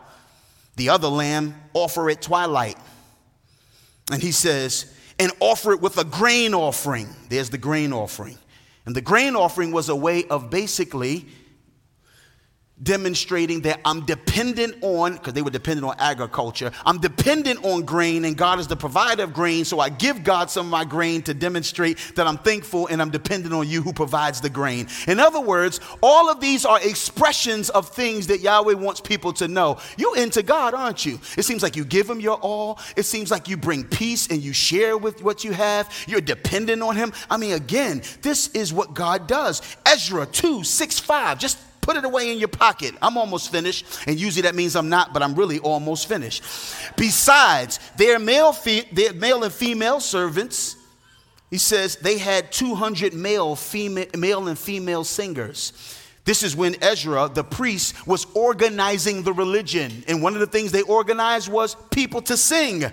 the 0.76 0.88
other 0.88 1.08
lamb 1.08 1.54
offer 1.72 2.08
at 2.10 2.22
twilight. 2.22 2.76
And 4.10 4.22
he 4.22 4.32
says, 4.32 4.92
and 5.18 5.30
offer 5.40 5.72
it 5.72 5.80
with 5.80 5.98
a 5.98 6.04
grain 6.04 6.54
offering. 6.54 7.08
There's 7.28 7.50
the 7.50 7.58
grain 7.58 7.92
offering. 7.92 8.38
And 8.86 8.96
the 8.96 9.02
grain 9.02 9.36
offering 9.36 9.70
was 9.70 9.88
a 9.88 9.96
way 9.96 10.24
of 10.24 10.50
basically 10.50 11.26
demonstrating 12.82 13.60
that 13.62 13.80
I'm 13.84 14.06
dependent 14.06 14.76
on, 14.82 15.14
because 15.14 15.34
they 15.34 15.42
were 15.42 15.50
dependent 15.50 15.86
on 15.86 15.96
agriculture, 15.98 16.72
I'm 16.86 16.98
dependent 16.98 17.64
on 17.64 17.82
grain, 17.82 18.24
and 18.24 18.36
God 18.36 18.58
is 18.58 18.66
the 18.66 18.76
provider 18.76 19.24
of 19.24 19.32
grain. 19.32 19.64
So 19.64 19.80
I 19.80 19.88
give 19.88 20.24
God 20.24 20.50
some 20.50 20.66
of 20.66 20.70
my 20.70 20.84
grain 20.84 21.22
to 21.22 21.34
demonstrate 21.34 21.98
that 22.16 22.26
I'm 22.26 22.38
thankful 22.38 22.86
and 22.86 23.00
I'm 23.02 23.10
dependent 23.10 23.54
on 23.54 23.68
you 23.68 23.82
who 23.82 23.92
provides 23.92 24.40
the 24.40 24.50
grain. 24.50 24.88
In 25.06 25.20
other 25.20 25.40
words, 25.40 25.80
all 26.02 26.30
of 26.30 26.40
these 26.40 26.64
are 26.64 26.80
expressions 26.80 27.70
of 27.70 27.88
things 27.88 28.26
that 28.28 28.40
Yahweh 28.40 28.74
wants 28.74 29.00
people 29.00 29.32
to 29.34 29.48
know. 29.48 29.78
You're 29.96 30.16
into 30.16 30.42
God, 30.42 30.74
aren't 30.74 31.04
you? 31.04 31.20
It 31.36 31.44
seems 31.44 31.62
like 31.62 31.76
you 31.76 31.84
give 31.84 32.08
Him 32.08 32.20
your 32.20 32.38
all, 32.38 32.78
it 32.96 33.04
seems 33.04 33.30
like 33.30 33.48
you 33.48 33.56
bring 33.56 33.84
peace 33.84 34.28
and 34.28 34.42
you 34.42 34.52
share 34.52 34.96
with 34.96 35.22
what 35.22 35.44
you 35.44 35.52
have, 35.52 35.92
you're 36.06 36.20
dependent 36.20 36.82
on 36.82 36.96
Him. 36.96 37.12
I 37.28 37.36
mean, 37.36 37.52
again, 37.52 38.02
this 38.22 38.48
is 38.48 38.72
what 38.72 38.94
God 38.94 39.26
does. 39.26 39.62
Ezra 39.86 40.26
2 40.26 40.64
6 40.64 40.98
5, 40.98 41.38
just 41.38 41.58
Put 41.80 41.96
it 41.96 42.04
away 42.04 42.30
in 42.30 42.38
your 42.38 42.48
pocket. 42.48 42.94
I'm 43.00 43.16
almost 43.16 43.50
finished. 43.50 43.86
And 44.06 44.18
usually 44.18 44.42
that 44.42 44.54
means 44.54 44.76
I'm 44.76 44.88
not, 44.88 45.12
but 45.12 45.22
I'm 45.22 45.34
really 45.34 45.58
almost 45.58 46.08
finished. 46.08 46.42
Besides, 46.96 47.78
their 47.96 48.18
male, 48.18 48.52
fe- 48.52 48.88
their 48.92 49.12
male 49.12 49.44
and 49.44 49.52
female 49.52 50.00
servants, 50.00 50.76
he 51.50 51.58
says 51.58 51.96
they 51.96 52.18
had 52.18 52.52
200 52.52 53.14
male, 53.14 53.56
female, 53.56 54.06
male 54.16 54.48
and 54.48 54.58
female 54.58 55.04
singers. 55.04 55.72
This 56.24 56.42
is 56.42 56.54
when 56.54 56.76
Ezra, 56.82 57.30
the 57.32 57.42
priest, 57.42 58.06
was 58.06 58.26
organizing 58.34 59.22
the 59.22 59.32
religion. 59.32 60.04
And 60.06 60.22
one 60.22 60.34
of 60.34 60.40
the 60.40 60.46
things 60.46 60.70
they 60.70 60.82
organized 60.82 61.48
was 61.48 61.74
people 61.90 62.22
to 62.22 62.36
sing. 62.36 62.84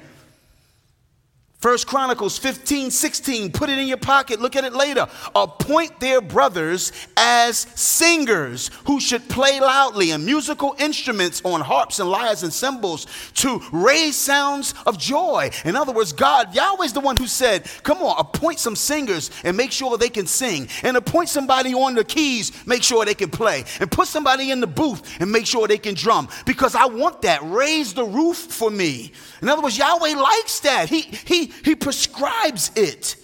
First 1.60 1.88
Chronicles 1.88 2.38
15, 2.38 2.92
16. 2.92 3.52
Put 3.52 3.72
it 3.72 3.80
in 3.80 3.88
your 3.88 3.98
pocket. 3.98 4.40
Look 4.40 4.56
at 4.56 4.64
it 4.64 4.74
later. 4.74 5.08
Appoint 5.36 6.00
their 6.00 6.22
brothers 6.22 6.92
as 7.18 7.58
singers 7.74 8.70
who 8.86 9.00
should 9.00 9.28
play 9.28 9.60
loudly 9.60 10.12
and 10.12 10.24
musical 10.24 10.76
instruments 10.78 11.42
on 11.44 11.62
harps 11.62 12.00
and 12.00 12.12
lyres 12.12 12.44
and 12.44 12.54
cymbals 12.54 13.08
to 13.34 13.60
raise 13.72 14.16
sounds 14.16 14.76
of 14.86 15.00
joy. 15.00 15.50
In 15.66 15.76
other 15.76 15.92
words, 15.92 16.14
God, 16.14 16.54
Yahweh's 16.54 16.94
the 16.94 17.00
one 17.00 17.18
who 17.18 17.26
said, 17.26 17.68
Come 17.82 18.04
on, 18.04 18.16
appoint 18.20 18.60
some 18.60 18.76
singers 18.76 19.32
and 19.44 19.58
make 19.58 19.72
sure 19.72 19.98
they 19.98 20.10
can 20.10 20.28
sing. 20.28 20.70
And 20.84 20.96
appoint 20.96 21.30
somebody 21.30 21.74
on 21.74 21.96
the 21.96 22.04
keys, 22.04 22.52
make 22.68 22.84
sure 22.84 23.04
they 23.04 23.16
can 23.16 23.32
play. 23.32 23.64
And 23.80 23.92
put 23.92 24.08
somebody 24.08 24.52
in 24.52 24.60
the 24.60 24.68
booth 24.68 25.20
and 25.20 25.32
make 25.32 25.48
sure 25.48 25.68
they 25.68 25.80
can 25.80 25.96
drum. 25.96 26.30
Because 26.46 26.76
I 26.76 26.86
want 26.86 27.24
that. 27.24 27.40
Raise 27.42 27.96
the 27.96 28.06
roof 28.06 28.38
for 28.38 28.70
me. 28.70 29.12
In 29.42 29.50
other 29.50 29.64
words, 29.64 29.78
Yahweh 29.78 30.16
likes 30.16 30.60
that. 30.60 30.88
He, 30.88 31.02
he, 31.02 31.52
he 31.64 31.76
prescribes 31.76 32.72
it. 32.76 33.16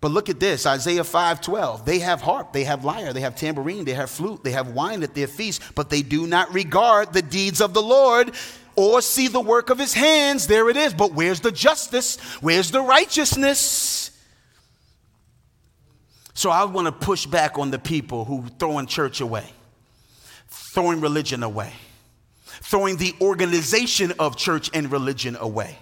But 0.00 0.12
look 0.12 0.30
at 0.30 0.40
this 0.40 0.66
Isaiah 0.66 1.04
5:12. 1.04 1.84
They 1.84 1.98
have 1.98 2.22
harp, 2.22 2.52
they 2.52 2.64
have 2.64 2.84
lyre, 2.84 3.12
they 3.12 3.20
have 3.20 3.36
tambourine, 3.36 3.84
they 3.84 3.92
have 3.92 4.10
flute, 4.10 4.42
they 4.42 4.52
have 4.52 4.68
wine 4.68 5.02
at 5.02 5.14
their 5.14 5.26
feast, 5.26 5.62
but 5.74 5.90
they 5.90 6.02
do 6.02 6.26
not 6.26 6.52
regard 6.54 7.12
the 7.12 7.22
deeds 7.22 7.60
of 7.60 7.74
the 7.74 7.82
Lord 7.82 8.34
or 8.76 9.02
see 9.02 9.28
the 9.28 9.40
work 9.40 9.68
of 9.68 9.78
his 9.78 9.92
hands. 9.92 10.46
There 10.46 10.70
it 10.70 10.76
is. 10.76 10.94
But 10.94 11.12
where's 11.12 11.40
the 11.40 11.52
justice? 11.52 12.16
Where's 12.40 12.70
the 12.70 12.80
righteousness? 12.80 14.10
So 16.32 16.48
I 16.48 16.64
want 16.64 16.86
to 16.86 16.92
push 16.92 17.26
back 17.26 17.58
on 17.58 17.70
the 17.70 17.78
people 17.78 18.24
who 18.24 18.46
throwing 18.58 18.86
church 18.86 19.20
away, 19.20 19.44
throwing 20.48 21.02
religion 21.02 21.42
away, 21.42 21.74
throwing 22.46 22.96
the 22.96 23.14
organization 23.20 24.14
of 24.18 24.36
church 24.38 24.70
and 24.72 24.90
religion 24.90 25.36
away. 25.38 25.78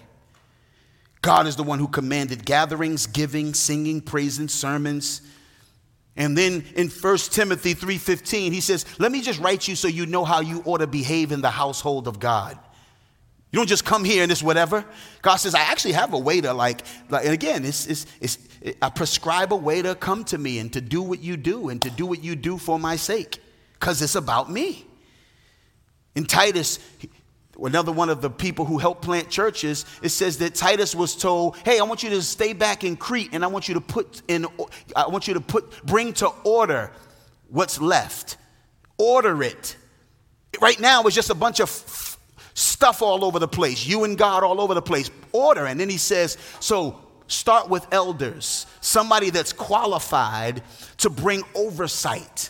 God 1.21 1.47
is 1.47 1.55
the 1.55 1.63
one 1.63 1.79
who 1.79 1.87
commanded 1.87 2.45
gatherings, 2.45 3.05
giving, 3.05 3.53
singing, 3.53 4.01
praising, 4.01 4.47
sermons. 4.47 5.21
And 6.15 6.37
then 6.37 6.65
in 6.75 6.89
1 6.89 7.31
Timothy 7.31 7.73
3:15, 7.73 8.51
he 8.53 8.61
says, 8.61 8.85
"Let 8.97 9.11
me 9.11 9.21
just 9.21 9.39
write 9.39 9.67
you 9.67 9.75
so 9.75 9.87
you 9.87 10.05
know 10.05 10.25
how 10.25 10.41
you 10.41 10.61
ought 10.65 10.79
to 10.79 10.87
behave 10.87 11.31
in 11.31 11.41
the 11.41 11.51
household 11.51 12.07
of 12.07 12.19
God." 12.19 12.57
You 13.51 13.57
don't 13.57 13.67
just 13.67 13.85
come 13.85 14.03
here 14.03 14.21
and 14.21 14.31
it's 14.31 14.43
whatever. 14.43 14.85
God 15.23 15.37
says, 15.37 15.55
I 15.55 15.61
actually 15.61 15.93
have 15.93 16.13
a 16.13 16.19
way 16.19 16.39
to 16.39 16.53
like, 16.53 16.81
like 17.09 17.25
and 17.25 17.33
again, 17.33 17.65
it's, 17.65 17.87
it's, 17.87 18.05
it's, 18.21 18.37
I 18.79 18.89
prescribe 18.91 19.51
a 19.51 19.55
way 19.55 19.81
to 19.81 19.95
come 19.95 20.23
to 20.25 20.37
me 20.37 20.59
and 20.59 20.71
to 20.73 20.81
do 20.81 21.01
what 21.01 21.19
you 21.19 21.35
do 21.35 21.69
and 21.69 21.81
to 21.81 21.89
do 21.89 22.05
what 22.05 22.23
you 22.23 22.35
do 22.35 22.59
for 22.59 22.77
my 22.77 22.95
sake 22.95 23.41
because 23.73 24.03
it's 24.03 24.13
about 24.13 24.51
me. 24.51 24.85
In 26.13 26.25
Titus, 26.25 26.77
another 27.63 27.91
one 27.91 28.09
of 28.09 28.21
the 28.21 28.29
people 28.29 28.65
who 28.65 28.77
helped 28.77 29.01
plant 29.01 29.29
churches, 29.29 29.85
it 30.01 30.09
says 30.09 30.37
that 30.37 30.55
Titus 30.55 30.95
was 30.95 31.15
told, 31.15 31.57
"Hey, 31.65 31.79
I 31.79 31.83
want 31.83 32.03
you 32.03 32.09
to 32.11 32.21
stay 32.21 32.53
back 32.53 32.83
in 32.83 32.95
Crete, 32.95 33.29
and 33.33 33.43
I 33.43 33.47
want 33.47 33.67
you 33.67 33.73
to 33.75 33.81
put 33.81 34.21
in, 34.27 34.45
I 34.95 35.07
want 35.07 35.27
you 35.27 35.33
to 35.35 35.41
put, 35.41 35.85
bring 35.85 36.13
to 36.13 36.27
order 36.43 36.91
what's 37.49 37.79
left, 37.81 38.37
order 38.97 39.43
it." 39.43 39.75
Right 40.61 40.79
now, 40.79 41.03
it's 41.03 41.15
just 41.15 41.29
a 41.29 41.35
bunch 41.35 41.59
of 41.59 41.69
f- 41.69 42.17
stuff 42.53 43.01
all 43.01 43.23
over 43.23 43.39
the 43.39 43.47
place. 43.47 43.85
You 43.85 44.03
and 44.03 44.17
God 44.17 44.43
all 44.43 44.59
over 44.59 44.73
the 44.73 44.81
place. 44.81 45.09
Order, 45.31 45.65
and 45.65 45.79
then 45.79 45.89
he 45.89 45.97
says, 45.97 46.37
"So." 46.59 47.01
Start 47.31 47.69
with 47.69 47.85
elders, 47.91 48.65
somebody 48.81 49.29
that's 49.29 49.53
qualified 49.53 50.63
to 50.97 51.11
bring 51.11 51.43
oversight. 51.53 52.49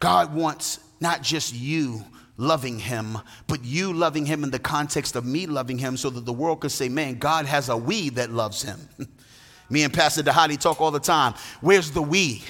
God 0.00 0.34
wants 0.34 0.80
not 0.98 1.22
just 1.22 1.54
you 1.54 2.04
loving 2.36 2.78
him, 2.78 3.18
but 3.46 3.64
you 3.64 3.92
loving 3.92 4.26
him 4.26 4.44
in 4.44 4.50
the 4.50 4.58
context 4.58 5.16
of 5.16 5.24
me 5.24 5.46
loving 5.46 5.78
him 5.78 5.96
so 5.96 6.10
that 6.10 6.24
the 6.24 6.32
world 6.32 6.60
could 6.60 6.72
say, 6.72 6.88
man, 6.88 7.18
God 7.18 7.46
has 7.46 7.68
a 7.68 7.76
we 7.76 8.08
that 8.10 8.30
loves 8.30 8.62
him. 8.62 8.78
me 9.70 9.82
and 9.82 9.92
Pastor 9.92 10.22
Dhati 10.22 10.58
talk 10.58 10.80
all 10.80 10.90
the 10.90 11.00
time. 11.00 11.34
Where's 11.60 11.90
the 11.90 12.02
we? 12.02 12.42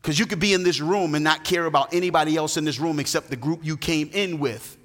Because 0.00 0.18
you 0.18 0.26
could 0.26 0.40
be 0.40 0.52
in 0.52 0.64
this 0.64 0.80
room 0.80 1.14
and 1.14 1.22
not 1.22 1.44
care 1.44 1.64
about 1.66 1.94
anybody 1.94 2.36
else 2.36 2.56
in 2.56 2.64
this 2.64 2.80
room 2.80 2.98
except 2.98 3.30
the 3.30 3.36
group 3.36 3.64
you 3.64 3.76
came 3.76 4.10
in 4.12 4.38
with. 4.38 4.76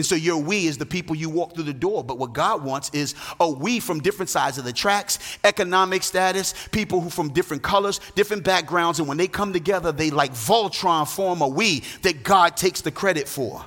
And 0.00 0.06
so 0.06 0.14
your 0.14 0.38
we 0.38 0.66
is 0.66 0.78
the 0.78 0.86
people 0.86 1.14
you 1.14 1.28
walk 1.28 1.54
through 1.54 1.64
the 1.64 1.74
door. 1.74 2.02
But 2.02 2.16
what 2.16 2.32
God 2.32 2.64
wants 2.64 2.88
is 2.94 3.14
a 3.38 3.50
we 3.50 3.80
from 3.80 4.00
different 4.00 4.30
sides 4.30 4.56
of 4.56 4.64
the 4.64 4.72
tracks, 4.72 5.18
economic 5.44 6.02
status, 6.02 6.54
people 6.72 7.02
who 7.02 7.10
from 7.10 7.34
different 7.34 7.62
colors, 7.62 8.00
different 8.14 8.42
backgrounds. 8.42 8.98
And 8.98 9.06
when 9.06 9.18
they 9.18 9.28
come 9.28 9.52
together, 9.52 9.92
they 9.92 10.08
like 10.08 10.32
Voltron 10.32 11.06
form 11.06 11.42
a 11.42 11.48
we 11.48 11.80
that 12.00 12.22
God 12.22 12.56
takes 12.56 12.80
the 12.80 12.90
credit 12.90 13.28
for. 13.28 13.62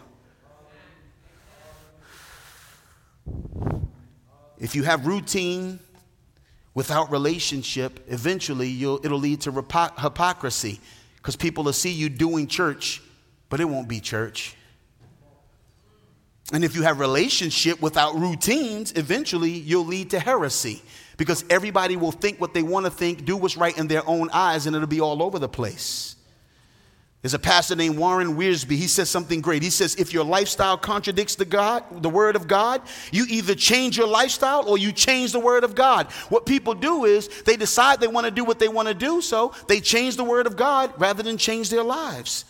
If 4.57 4.73
you 4.73 4.81
have 4.81 5.05
routine 5.05 5.79
without 6.73 7.11
relationship, 7.11 8.03
eventually 8.07 8.73
it'll 8.81 9.19
lead 9.19 9.41
to 9.41 9.51
hypocrisy 9.51 10.81
because 11.17 11.35
people 11.35 11.65
will 11.65 11.73
see 11.73 11.91
you 11.91 12.09
doing 12.09 12.47
church, 12.47 13.03
but 13.49 13.59
it 13.59 13.65
won't 13.65 13.87
be 13.87 13.99
church. 13.99 14.55
And 16.53 16.63
if 16.63 16.75
you 16.75 16.83
have 16.83 16.99
relationship 16.99 17.81
without 17.81 18.15
routines, 18.15 18.93
eventually 18.95 19.49
you'll 19.49 19.87
lead 19.87 20.11
to 20.11 20.19
heresy 20.19 20.83
because 21.17 21.43
everybody 21.49 21.97
will 21.97 22.11
think 22.11 22.39
what 22.39 22.53
they 22.53 22.61
want 22.61 22.85
to 22.85 22.91
think, 22.91 23.25
do 23.25 23.35
what's 23.35 23.57
right 23.57 23.75
in 23.77 23.87
their 23.87 24.07
own 24.07 24.29
eyes, 24.31 24.67
and 24.67 24.75
it'll 24.75 24.87
be 24.87 25.01
all 25.01 25.23
over 25.23 25.39
the 25.39 25.49
place. 25.49 26.15
There's 27.23 27.33
a 27.33 27.39
pastor 27.39 27.75
named 27.75 27.97
Warren 27.97 28.35
Wiersbe. 28.35 28.71
He 28.71 28.87
says 28.87 29.09
something 29.09 29.39
great. 29.39 29.63
He 29.63 29.69
says, 29.69 29.95
if 29.95 30.13
your 30.13 30.25
lifestyle 30.25 30.77
contradicts 30.77 31.35
the 31.35 31.45
God, 31.45 32.03
the 32.03 32.09
word 32.09 32.35
of 32.35 32.47
God, 32.47 32.81
you 33.11 33.25
either 33.29 33.55
change 33.55 33.97
your 33.97 34.07
lifestyle 34.07 34.67
or 34.67 34.77
you 34.77 34.91
change 34.91 35.31
the 35.31 35.39
word 35.39 35.63
of 35.63 35.73
God. 35.73 36.11
What 36.27 36.45
people 36.45 36.73
do 36.73 37.05
is 37.05 37.29
they 37.43 37.55
decide 37.55 37.99
they 38.01 38.07
want 38.07 38.25
to 38.25 38.31
do 38.31 38.43
what 38.43 38.59
they 38.59 38.67
want 38.67 38.89
to 38.89 38.93
do, 38.93 39.21
so 39.21 39.53
they 39.69 39.79
change 39.79 40.17
the 40.17 40.23
word 40.23 40.45
of 40.45 40.57
God 40.57 40.93
rather 40.97 41.23
than 41.23 41.37
change 41.37 41.69
their 41.69 41.83
lives. 41.83 42.45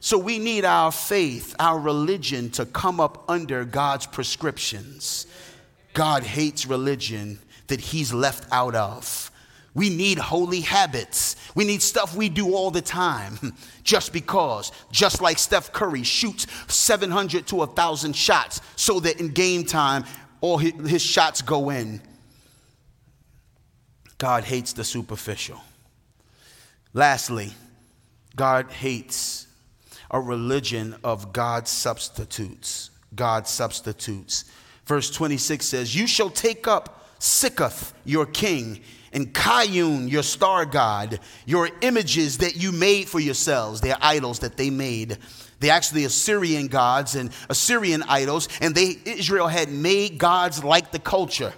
So 0.00 0.16
we 0.16 0.38
need 0.38 0.64
our 0.64 0.90
faith, 0.90 1.54
our 1.58 1.78
religion 1.78 2.50
to 2.52 2.64
come 2.64 3.00
up 3.00 3.28
under 3.28 3.66
God's 3.66 4.06
prescriptions. 4.06 5.26
God 5.92 6.22
hates 6.22 6.66
religion 6.66 7.38
that 7.66 7.80
he's 7.80 8.12
left 8.12 8.50
out 8.50 8.74
of. 8.74 9.30
We 9.74 9.90
need 9.90 10.18
holy 10.18 10.62
habits. 10.62 11.36
We 11.54 11.64
need 11.64 11.82
stuff 11.82 12.16
we 12.16 12.28
do 12.30 12.54
all 12.54 12.70
the 12.70 12.80
time 12.80 13.38
just 13.84 14.12
because. 14.12 14.72
Just 14.90 15.20
like 15.20 15.38
Steph 15.38 15.70
Curry 15.70 16.02
shoots 16.02 16.46
700 16.68 17.46
to 17.48 17.56
1,000 17.56 18.16
shots 18.16 18.62
so 18.76 19.00
that 19.00 19.20
in 19.20 19.28
game 19.28 19.64
time, 19.64 20.04
all 20.40 20.56
his 20.56 21.02
shots 21.02 21.42
go 21.42 21.70
in. 21.70 22.00
God 24.16 24.44
hates 24.44 24.72
the 24.72 24.84
superficial. 24.84 25.60
Lastly, 26.92 27.52
God 28.34 28.70
hates 28.70 29.46
a 30.10 30.20
religion 30.20 30.96
of 31.04 31.32
God's 31.32 31.70
substitutes. 31.70 32.90
God's 33.14 33.50
substitutes. 33.50 34.44
Verse 34.84 35.10
26 35.10 35.66
says, 35.66 35.94
You 35.94 36.06
shall 36.06 36.30
take 36.30 36.66
up 36.66 37.06
Sikkuth, 37.18 37.92
your 38.04 38.26
king, 38.26 38.80
and 39.12 39.32
Kiyyun, 39.32 40.10
your 40.10 40.22
star 40.22 40.64
god, 40.64 41.20
your 41.46 41.68
images 41.80 42.38
that 42.38 42.56
you 42.56 42.72
made 42.72 43.08
for 43.08 43.20
yourselves, 43.20 43.80
their 43.80 43.96
idols 44.00 44.40
that 44.40 44.56
they 44.56 44.70
made. 44.70 45.18
They 45.58 45.70
actually 45.70 46.04
Assyrian 46.04 46.68
gods 46.68 47.14
and 47.16 47.30
Assyrian 47.48 48.02
idols, 48.08 48.48
and 48.60 48.74
they 48.74 48.96
Israel 49.04 49.48
had 49.48 49.70
made 49.70 50.18
gods 50.18 50.64
like 50.64 50.90
the 50.90 50.98
culture. 50.98 51.52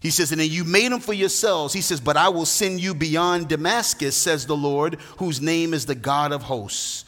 He 0.00 0.10
says, 0.10 0.32
and 0.32 0.40
then 0.40 0.50
you 0.50 0.64
made 0.64 0.90
them 0.90 0.98
for 0.98 1.12
yourselves. 1.12 1.72
He 1.72 1.80
says, 1.80 2.00
but 2.00 2.16
I 2.16 2.28
will 2.28 2.44
send 2.44 2.80
you 2.80 2.92
beyond 2.92 3.48
Damascus, 3.48 4.16
says 4.16 4.46
the 4.46 4.56
Lord, 4.56 4.96
whose 5.18 5.40
name 5.40 5.72
is 5.72 5.86
the 5.86 5.94
God 5.94 6.32
of 6.32 6.42
hosts. 6.42 7.04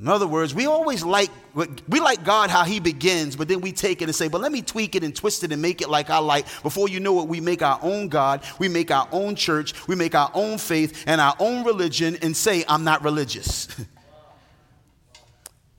In 0.00 0.08
other 0.08 0.26
words, 0.26 0.54
we 0.54 0.64
always 0.64 1.04
like 1.04 1.30
we 1.54 2.00
like 2.00 2.24
God 2.24 2.48
how 2.48 2.64
he 2.64 2.80
begins, 2.80 3.36
but 3.36 3.48
then 3.48 3.60
we 3.60 3.70
take 3.70 4.00
it 4.00 4.04
and 4.04 4.14
say, 4.14 4.28
"But 4.28 4.40
let 4.40 4.50
me 4.50 4.62
tweak 4.62 4.94
it 4.94 5.04
and 5.04 5.14
twist 5.14 5.44
it 5.44 5.52
and 5.52 5.60
make 5.60 5.82
it 5.82 5.90
like 5.90 6.08
I 6.08 6.18
like." 6.18 6.46
Before 6.62 6.88
you 6.88 7.00
know 7.00 7.20
it, 7.20 7.28
we 7.28 7.40
make 7.40 7.60
our 7.60 7.78
own 7.82 8.08
God, 8.08 8.42
we 8.58 8.68
make 8.68 8.90
our 8.90 9.06
own 9.12 9.36
church, 9.36 9.74
we 9.86 9.94
make 9.94 10.14
our 10.14 10.30
own 10.32 10.56
faith 10.56 11.04
and 11.06 11.20
our 11.20 11.36
own 11.38 11.66
religion 11.66 12.16
and 12.22 12.34
say, 12.34 12.64
"I'm 12.66 12.82
not 12.82 13.04
religious." 13.04 13.68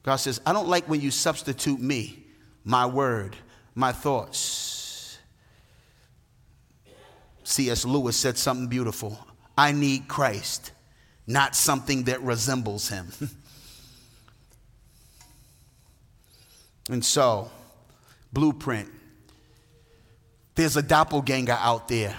God 0.03 0.17
says, 0.17 0.39
"I 0.45 0.53
don't 0.53 0.67
like 0.67 0.87
when 0.87 1.01
you 1.01 1.09
substitute 1.09 1.79
me, 1.79 2.23
my 2.63 2.85
word, 2.85 3.35
my 3.73 3.91
thoughts." 3.91 5.17
C.S. 7.43 7.85
Lewis 7.85 8.15
said 8.15 8.37
something 8.37 8.67
beautiful. 8.67 9.17
I 9.57 9.71
need 9.71 10.07
Christ, 10.07 10.73
not 11.25 11.55
something 11.55 12.03
that 12.03 12.21
resembles 12.21 12.87
him. 12.87 13.11
And 16.91 17.03
so, 17.05 17.49
blueprint. 18.33 18.89
There's 20.55 20.75
a 20.75 20.81
doppelganger 20.81 21.57
out 21.57 21.87
there. 21.87 22.15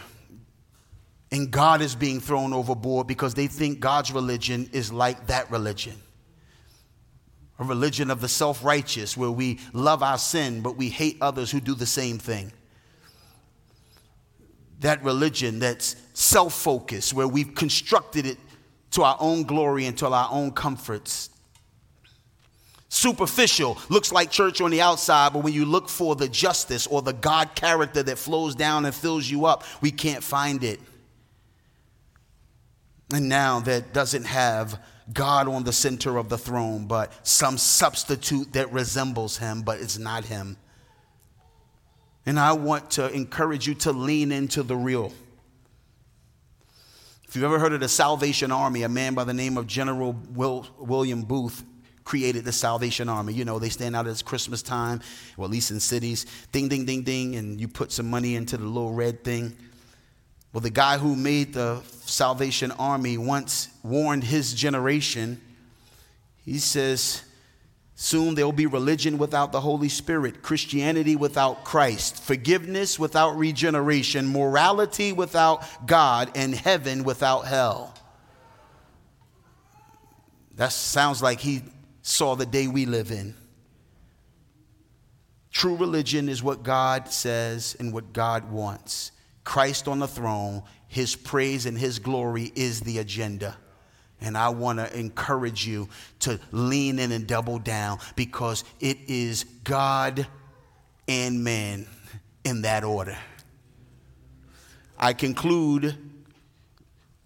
And 1.31 1.51
God 1.51 1.83
is 1.83 1.95
being 1.95 2.21
thrown 2.21 2.55
overboard 2.55 3.07
because 3.07 3.35
they 3.35 3.47
think 3.47 3.81
God's 3.81 4.13
religion 4.13 4.71
is 4.73 4.91
like 4.91 5.27
that 5.27 5.51
religion. 5.51 5.95
A 7.59 7.65
religion 7.65 8.11
of 8.11 8.23
the 8.23 8.29
self 8.29 8.65
righteous 8.65 9.15
where 9.15 9.31
we 9.31 9.61
love 9.75 10.03
our 10.03 10.19
sin 10.19 10.63
but 10.63 10.77
we 10.77 10.89
hate 10.89 11.19
others 11.21 11.51
who 11.51 11.61
do 11.61 11.75
the 11.75 11.87
same 11.87 12.19
thing. 12.19 12.51
That 14.81 15.05
religion 15.05 15.59
that's 15.59 15.97
self 16.15 16.55
focused 16.55 17.13
where 17.13 17.29
we've 17.29 17.55
constructed 17.55 18.25
it 18.25 18.39
to 18.93 19.03
our 19.03 19.17
own 19.21 19.45
glory 19.45 19.85
and 19.85 19.97
to 19.99 20.07
our 20.07 20.29
own 20.31 20.51
comforts 20.51 21.31
superficial, 22.93 23.79
looks 23.89 24.13
like 24.13 24.31
church 24.31 24.61
on 24.61 24.71
the 24.71 24.83
outside, 24.83 25.33
but 25.33 25.43
when 25.43 25.55
you 25.55 25.65
look 25.65 25.89
for 25.89 26.15
the 26.15 26.29
justice 26.29 26.87
or 26.87 27.01
the 27.01 27.15
God 27.15 27.55
character 27.55 28.03
that 28.03 28.19
flows 28.19 28.55
down 28.55 28.85
and 28.85 28.95
fills 28.95 29.29
you 29.29 29.47
up, 29.47 29.65
we 29.81 29.91
can't 29.91 30.23
find 30.23 30.63
it. 30.63 30.79
And 33.11 33.31
now 33.31 33.61
that 33.61 33.95
doesn't 33.95 34.25
have 34.25 34.79
God 35.11 35.49
on 35.49 35.65
the 35.65 35.73
center 35.73 36.19
of 36.19 36.29
the 36.29 36.37
throne, 36.37 36.87
but 36.87 37.11
some 37.27 37.57
substitute 37.57 38.53
that 38.53 38.71
resembles 38.73 39.39
him, 39.39 39.63
but 39.63 39.81
it's 39.81 39.99
not 39.99 40.27
him. 40.27 40.59
And 42.27 42.39
I 42.39 42.53
want 42.53 42.91
to 42.93 43.11
encourage 43.11 43.67
you 43.67 43.75
to 43.77 43.93
lean 43.93 44.31
into 44.31 44.63
the 44.63 44.77
real. 44.77 45.15
If 47.27 47.37
you've 47.37 47.45
ever 47.45 47.59
heard 47.59 47.73
of 47.73 47.81
the 47.81 47.89
Salvation 47.89 48.53
Army, 48.53 48.83
a 48.83 48.89
man 48.91 49.15
by 49.15 49.25
the 49.25 49.33
name 49.33 49.57
of 49.57 49.67
General 49.67 50.15
Will, 50.35 50.67
William 50.79 51.23
Booth 51.23 51.65
created 52.05 52.45
the 52.45 52.53
Salvation 52.53 53.09
Army. 53.09 53.33
You 53.33 53.45
know, 53.45 53.59
they 53.59 53.69
stand 53.69 53.97
out 53.97 54.07
at 54.07 54.25
Christmas 54.25 54.63
time, 54.63 55.01
or 55.37 55.45
at 55.45 55.51
least 55.51 55.71
in 55.71 55.81
cities, 55.81 56.27
ding, 56.53 56.69
ding, 56.69 56.85
ding, 56.85 57.03
ding, 57.03 57.37
and 57.37 57.61
you 57.61 57.69
put 57.69 57.93
some 57.93 58.11
money 58.11 58.35
into 58.35 58.57
the 58.57 58.65
little 58.65 58.93
red 58.93 59.25
thing. 59.25 59.57
Well, 60.53 60.61
the 60.61 60.71
guy 60.71 60.99
who 60.99 61.17
made 61.17 61.55
the 61.55 61.81
Salvation 62.05 62.73
Army 62.73 63.17
once 63.17 63.69
warned 63.83 64.25
his 64.25 64.53
generation. 64.53 65.41
He 66.45 66.59
says, 66.59 67.23
Soon 67.95 68.35
there 68.35 68.45
will 68.45 68.53
be 68.53 68.67
religion 68.67 69.17
without 69.17 69.53
the 69.53 69.61
Holy 69.61 69.89
Spirit, 69.89 70.43
Christianity 70.43 71.15
without 71.15 71.65
Christ, 71.65 72.23
forgiveness 72.23 72.99
without 72.99 73.37
regeneration, 73.37 74.27
morality 74.27 75.13
without 75.13 75.63
God, 75.87 76.31
and 76.35 76.55
heaven 76.55 77.05
without 77.05 77.47
hell. 77.47 77.95
That 80.57 80.73
sounds 80.73 81.23
like 81.23 81.41
he 81.41 81.63
saw 82.03 82.35
the 82.35 82.47
day 82.47 82.67
we 82.67 82.85
live 82.87 83.11
in. 83.11 83.35
True 85.53 85.77
religion 85.77 86.29
is 86.29 86.43
what 86.43 86.63
God 86.63 87.09
says 87.09 87.77
and 87.79 87.93
what 87.93 88.13
God 88.13 88.51
wants. 88.51 89.13
Christ 89.45 89.89
on 89.89 89.99
the 89.99 90.09
throne, 90.09 90.63
his 90.89 91.15
praise 91.15 91.67
and 91.67 91.77
his 91.77 91.99
glory 91.99 92.53
is 92.55 92.81
the 92.81 92.99
agenda. 92.99 93.57
And 94.21 94.37
I 94.39 94.51
want 94.51 94.79
to 94.79 94.99
encourage 94.99 95.67
you 95.67 95.89
to 96.21 96.39
lean 96.53 96.99
in 96.99 97.13
and 97.13 97.27
double 97.27 97.59
down 97.59 97.99
because 98.15 98.65
it 98.81 98.99
is 99.09 99.45
God 99.65 100.27
and 101.09 101.43
man 101.43 101.87
in 102.45 102.63
that 102.63 102.85
order. 102.85 103.19
I 104.99 105.13
conclude 105.13 105.97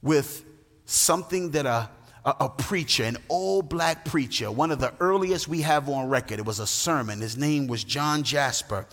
with 0.01 0.45
something 0.87 1.51
that 1.51 1.67
a 1.67 1.91
a, 2.27 2.49
preacher, 2.49 3.05
an 3.05 3.17
old 3.29 3.69
black 3.69 4.05
preacher, 4.05 4.51
one 4.51 4.73
of 4.73 4.81
the 4.81 4.93
earliest 4.99 5.47
we 5.47 5.63
have 5.63 5.89
on 5.89 6.09
record. 6.09 6.41
It 6.41 6.45
was 6.45 6.59
a 6.59 6.67
sermon. 6.67 7.21
His 7.21 7.37
name 7.37 7.69
was 7.69 7.85
John 7.85 8.25
Jasper. 8.25 8.87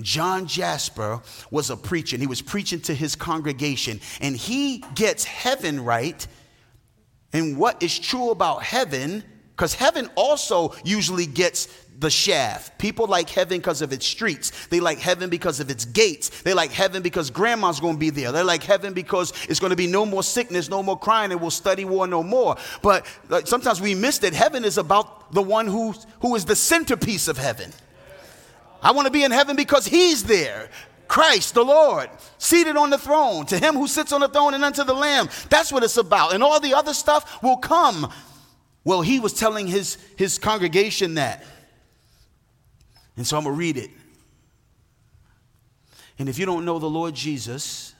John 0.00 0.46
Jasper 0.46 1.20
was 1.50 1.68
a 1.68 1.76
preacher, 1.76 2.16
and 2.16 2.22
he 2.22 2.26
was 2.26 2.40
preaching 2.40 2.80
to 2.82 2.94
his 2.94 3.14
congregation, 3.14 4.00
and 4.22 4.34
he 4.34 4.82
gets 4.94 5.24
heaven 5.24 5.84
right. 5.84 6.26
And 7.34 7.58
what 7.58 7.82
is 7.82 7.98
true 7.98 8.30
about 8.30 8.62
heaven, 8.62 9.22
because 9.50 9.74
heaven 9.74 10.08
also 10.14 10.74
usually 10.82 11.26
gets 11.26 11.68
the 11.98 12.10
shaft. 12.10 12.78
People 12.78 13.08
like 13.08 13.28
heaven 13.28 13.58
because 13.58 13.82
of 13.82 13.92
its 13.92 14.06
streets. 14.06 14.68
They 14.68 14.78
like 14.78 14.98
heaven 14.98 15.28
because 15.28 15.58
of 15.58 15.68
its 15.68 15.84
gates. 15.84 16.42
They 16.42 16.54
like 16.54 16.70
heaven 16.70 17.02
because 17.02 17.28
grandma's 17.30 17.80
going 17.80 17.94
to 17.94 17.98
be 17.98 18.10
there. 18.10 18.30
They 18.30 18.44
like 18.44 18.62
heaven 18.62 18.94
because 18.94 19.32
it's 19.48 19.58
going 19.58 19.70
to 19.70 19.76
be 19.76 19.88
no 19.88 20.06
more 20.06 20.22
sickness, 20.22 20.68
no 20.68 20.82
more 20.82 20.98
crying, 20.98 21.32
and 21.32 21.40
we'll 21.40 21.50
study 21.50 21.84
war 21.84 22.06
no 22.06 22.22
more. 22.22 22.56
But 22.82 23.04
like, 23.28 23.48
sometimes 23.48 23.80
we 23.80 23.96
miss 23.96 24.18
that 24.18 24.32
heaven 24.32 24.64
is 24.64 24.78
about 24.78 25.32
the 25.32 25.42
one 25.42 25.66
who, 25.66 25.92
who 26.20 26.36
is 26.36 26.44
the 26.44 26.54
centerpiece 26.54 27.26
of 27.26 27.36
heaven. 27.36 27.72
I 28.80 28.92
want 28.92 29.06
to 29.06 29.12
be 29.12 29.24
in 29.24 29.32
heaven 29.32 29.56
because 29.56 29.84
he's 29.84 30.22
there. 30.22 30.70
Christ, 31.08 31.54
the 31.54 31.64
Lord, 31.64 32.10
seated 32.36 32.76
on 32.76 32.90
the 32.90 32.98
throne, 32.98 33.46
to 33.46 33.58
him 33.58 33.74
who 33.74 33.88
sits 33.88 34.12
on 34.12 34.20
the 34.20 34.28
throne 34.28 34.54
and 34.54 34.62
unto 34.62 34.84
the 34.84 34.94
Lamb. 34.94 35.28
That's 35.48 35.72
what 35.72 35.82
it's 35.82 35.96
about. 35.96 36.34
And 36.34 36.44
all 36.44 36.60
the 36.60 36.74
other 36.74 36.94
stuff 36.94 37.42
will 37.42 37.56
come. 37.56 38.12
Well, 38.84 39.00
he 39.00 39.18
was 39.18 39.32
telling 39.32 39.66
his, 39.66 39.98
his 40.16 40.38
congregation 40.38 41.14
that. 41.14 41.44
And 43.18 43.26
so 43.26 43.36
I'm 43.36 43.42
going 43.44 43.54
to 43.54 43.58
read 43.58 43.76
it. 43.76 43.90
And 46.18 46.28
if 46.28 46.38
you 46.38 46.46
don't 46.46 46.64
know 46.64 46.78
the 46.78 46.88
Lord 46.88 47.14
Jesus, 47.14 47.94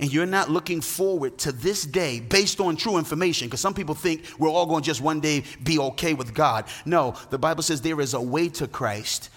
and 0.00 0.12
you're 0.12 0.26
not 0.26 0.50
looking 0.50 0.80
forward 0.80 1.38
to 1.38 1.50
this 1.50 1.84
day 1.84 2.20
based 2.20 2.60
on 2.60 2.76
true 2.76 2.98
information, 2.98 3.48
because 3.48 3.60
some 3.60 3.74
people 3.74 3.94
think 3.94 4.24
we're 4.38 4.50
all 4.50 4.66
going 4.66 4.82
to 4.82 4.86
just 4.86 5.00
one 5.00 5.20
day 5.20 5.44
be 5.62 5.78
okay 5.78 6.14
with 6.14 6.34
God. 6.34 6.66
No, 6.84 7.14
the 7.30 7.38
Bible 7.38 7.62
says 7.62 7.80
there 7.80 8.00
is 8.00 8.14
a 8.14 8.20
way 8.20 8.48
to 8.50 8.68
Christ 8.68 9.30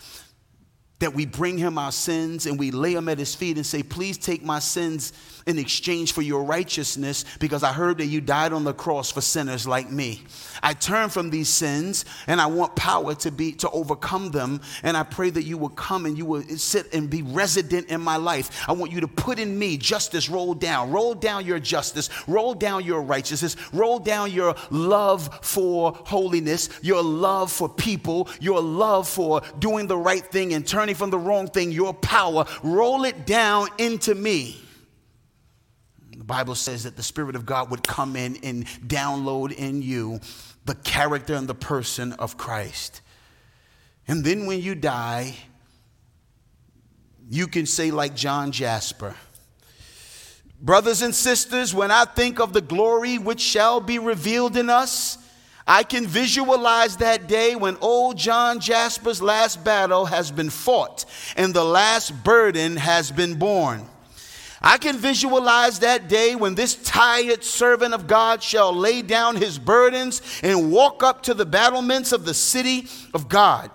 that 1.01 1.13
we 1.13 1.25
bring 1.25 1.57
him 1.57 1.77
our 1.77 1.91
sins 1.91 2.45
and 2.45 2.57
we 2.57 2.71
lay 2.71 2.93
them 2.93 3.09
at 3.09 3.19
his 3.19 3.35
feet 3.35 3.57
and 3.57 3.65
say, 3.65 3.83
Please 3.83 4.17
take 4.17 4.43
my 4.43 4.59
sins 4.59 5.13
in 5.45 5.57
exchange 5.57 6.13
for 6.13 6.21
your 6.21 6.43
righteousness 6.43 7.25
because 7.39 7.63
I 7.63 7.73
heard 7.73 7.97
that 7.97 8.05
you 8.05 8.21
died 8.21 8.53
on 8.53 8.63
the 8.63 8.73
cross 8.73 9.11
for 9.11 9.21
sinners 9.21 9.67
like 9.67 9.89
me. 9.91 10.23
I 10.61 10.73
turn 10.73 11.09
from 11.09 11.29
these 11.29 11.49
sins 11.49 12.05
and 12.27 12.39
I 12.39 12.45
want 12.45 12.75
power 12.75 13.15
to 13.15 13.31
be 13.31 13.51
to 13.53 13.69
overcome 13.71 14.31
them 14.31 14.61
and 14.83 14.95
I 14.95 15.03
pray 15.03 15.29
that 15.31 15.43
you 15.43 15.57
will 15.57 15.69
come 15.69 16.05
and 16.05 16.17
you 16.17 16.25
will 16.25 16.43
sit 16.43 16.93
and 16.93 17.09
be 17.09 17.23
resident 17.23 17.87
in 17.87 18.01
my 18.01 18.17
life. 18.17 18.63
I 18.69 18.73
want 18.73 18.91
you 18.91 19.01
to 19.01 19.07
put 19.07 19.39
in 19.39 19.57
me 19.57 19.77
justice 19.77 20.29
roll 20.29 20.53
down. 20.53 20.91
Roll 20.91 21.13
down 21.13 21.45
your 21.45 21.59
justice, 21.59 22.09
roll 22.27 22.53
down 22.53 22.85
your 22.85 23.01
righteousness, 23.01 23.55
roll 23.73 23.99
down 23.99 24.31
your 24.31 24.55
love 24.69 25.39
for 25.41 25.93
holiness, 26.05 26.69
your 26.81 27.01
love 27.01 27.51
for 27.51 27.67
people, 27.67 28.29
your 28.39 28.61
love 28.61 29.07
for 29.07 29.41
doing 29.59 29.87
the 29.87 29.97
right 29.97 30.23
thing 30.25 30.53
and 30.53 30.67
turning 30.67 30.90
from 30.93 31.09
the 31.09 31.17
wrong 31.17 31.47
thing, 31.47 31.71
your 31.71 31.93
power. 31.93 32.45
Roll 32.63 33.03
it 33.03 33.25
down 33.25 33.67
into 33.77 34.15
me. 34.15 34.61
The 36.17 36.23
Bible 36.23 36.55
says 36.55 36.83
that 36.83 36.95
the 36.95 37.03
Spirit 37.03 37.35
of 37.35 37.45
God 37.45 37.71
would 37.71 37.83
come 37.83 38.15
in 38.15 38.37
and 38.43 38.65
download 38.87 39.51
in 39.51 39.81
you 39.81 40.19
the 40.65 40.75
character 40.75 41.33
and 41.33 41.47
the 41.47 41.55
person 41.55 42.13
of 42.13 42.37
Christ. 42.37 43.01
And 44.07 44.23
then 44.23 44.45
when 44.45 44.61
you 44.61 44.75
die, 44.75 45.35
you 47.29 47.47
can 47.47 47.65
say, 47.65 47.91
like 47.91 48.15
John 48.15 48.51
Jasper, 48.51 49.15
Brothers 50.61 51.01
and 51.01 51.15
sisters, 51.15 51.73
when 51.73 51.89
I 51.89 52.05
think 52.05 52.39
of 52.39 52.53
the 52.53 52.61
glory 52.61 53.17
which 53.17 53.41
shall 53.41 53.81
be 53.81 53.97
revealed 53.97 54.55
in 54.55 54.69
us, 54.69 55.17
I 55.67 55.83
can 55.83 56.07
visualize 56.07 56.97
that 56.97 57.27
day 57.27 57.55
when 57.55 57.77
old 57.81 58.17
John 58.17 58.59
Jasper's 58.59 59.21
last 59.21 59.63
battle 59.63 60.05
has 60.05 60.31
been 60.31 60.49
fought 60.49 61.05
and 61.35 61.53
the 61.53 61.63
last 61.63 62.23
burden 62.23 62.77
has 62.77 63.11
been 63.11 63.35
borne. 63.35 63.87
I 64.63 64.77
can 64.77 64.97
visualize 64.97 65.79
that 65.79 66.07
day 66.07 66.35
when 66.35 66.53
this 66.53 66.75
tired 66.75 67.43
servant 67.43 67.95
of 67.95 68.05
God 68.05 68.43
shall 68.43 68.71
lay 68.73 69.01
down 69.01 69.35
his 69.35 69.57
burdens 69.57 70.21
and 70.43 70.71
walk 70.71 71.01
up 71.01 71.23
to 71.23 71.33
the 71.33 71.47
battlements 71.47 72.11
of 72.11 72.25
the 72.25 72.33
city 72.33 72.87
of 73.13 73.27
God. 73.27 73.71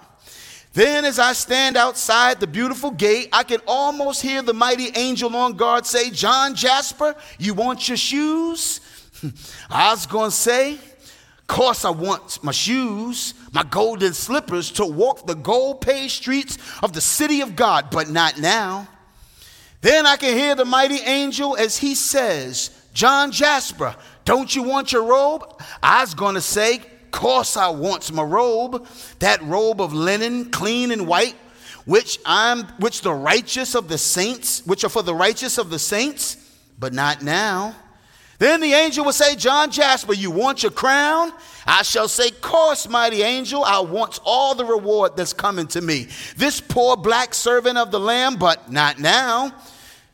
Then, 0.75 1.05
as 1.07 1.19
I 1.19 1.33
stand 1.33 1.77
outside 1.77 2.39
the 2.39 2.47
beautiful 2.47 2.91
gate, 2.91 3.31
I 3.33 3.43
can 3.45 3.61
almost 3.67 4.21
hear 4.21 4.43
the 4.43 4.53
mighty 4.53 4.91
angel 4.95 5.35
on 5.35 5.55
guard 5.55 5.87
say, 5.87 6.11
John 6.11 6.55
Jasper, 6.55 7.17
you 7.39 7.55
want 7.55 7.89
your 7.89 7.97
shoes? 7.97 8.81
I 9.71 9.91
was 9.91 10.07
going 10.07 10.31
to 10.31 10.37
say, 10.37 10.79
course, 11.47 11.85
I 11.85 11.91
want 11.91 12.43
my 12.43 12.53
shoes, 12.53 13.35
my 13.53 13.63
golden 13.63 14.13
slippers 14.13 14.71
to 14.73 14.87
walk 14.87 15.27
the 15.27 15.35
gold 15.35 15.81
paved 15.81 16.13
streets 16.13 16.59
of 16.83 16.93
the 16.93 17.01
city 17.01 17.41
of 17.41 17.57
God, 17.57 17.91
but 17.91 18.09
not 18.09 18.39
now. 18.39 18.89
Then 19.81 20.07
I 20.07 20.17
can 20.17 20.37
hear 20.37 20.55
the 20.55 20.65
mighty 20.65 20.99
angel 21.01 21.57
as 21.57 21.77
he 21.77 21.95
says, 21.95 22.71
John 22.93 23.31
Jasper, 23.31 23.95
don't 24.25 24.55
you 24.55 24.63
want 24.63 24.93
your 24.93 25.05
robe? 25.05 25.63
I 25.83 26.01
was 26.01 26.15
going 26.15 26.35
to 26.35 26.41
say, 26.41 26.81
course 27.17 27.57
I 27.57 27.69
want 27.69 28.13
my 28.13 28.23
robe, 28.23 28.87
that 29.21 29.43
robe 29.43 29.81
of 29.81 29.95
linen, 29.95 30.51
clean 30.51 30.91
and 30.91 31.07
white, 31.07 31.35
which 31.87 32.19
I'm 32.27 32.65
which 32.79 33.01
the 33.01 33.13
righteous 33.13 33.75
of 33.75 33.89
the 33.89 33.97
saints, 33.97 34.65
which 34.67 34.85
are 34.85 34.91
for 34.91 35.03
the 35.03 35.15
righteous 35.15 35.57
of 35.57 35.71
the 35.71 35.79
saints, 35.79 36.37
but 36.79 36.93
not 36.93 37.23
now. 37.23 37.75
Then 38.39 38.61
the 38.61 38.73
angel 38.73 39.05
will 39.05 39.13
say, 39.13 39.35
John 39.37 39.71
Jasper, 39.71 40.13
you 40.13 40.31
want 40.31 40.63
your 40.63 40.73
crown? 40.73 41.33
I 41.67 41.83
shall 41.83 42.09
say, 42.09 42.31
Course, 42.31 42.89
mighty 42.89 43.23
angel, 43.23 43.65
I 43.65 43.81
want 43.81 44.21
all 44.25 44.55
the 44.55 44.65
reward 44.65 45.17
that's 45.17 45.33
coming 45.33 45.67
to 45.69 45.81
me. 45.81 46.09
This 46.37 46.61
poor 46.61 46.97
black 46.97 47.35
servant 47.35 47.79
of 47.79 47.91
the 47.91 48.01
Lamb, 48.01 48.37
but 48.37 48.71
not 48.71 48.99
now. 48.99 49.53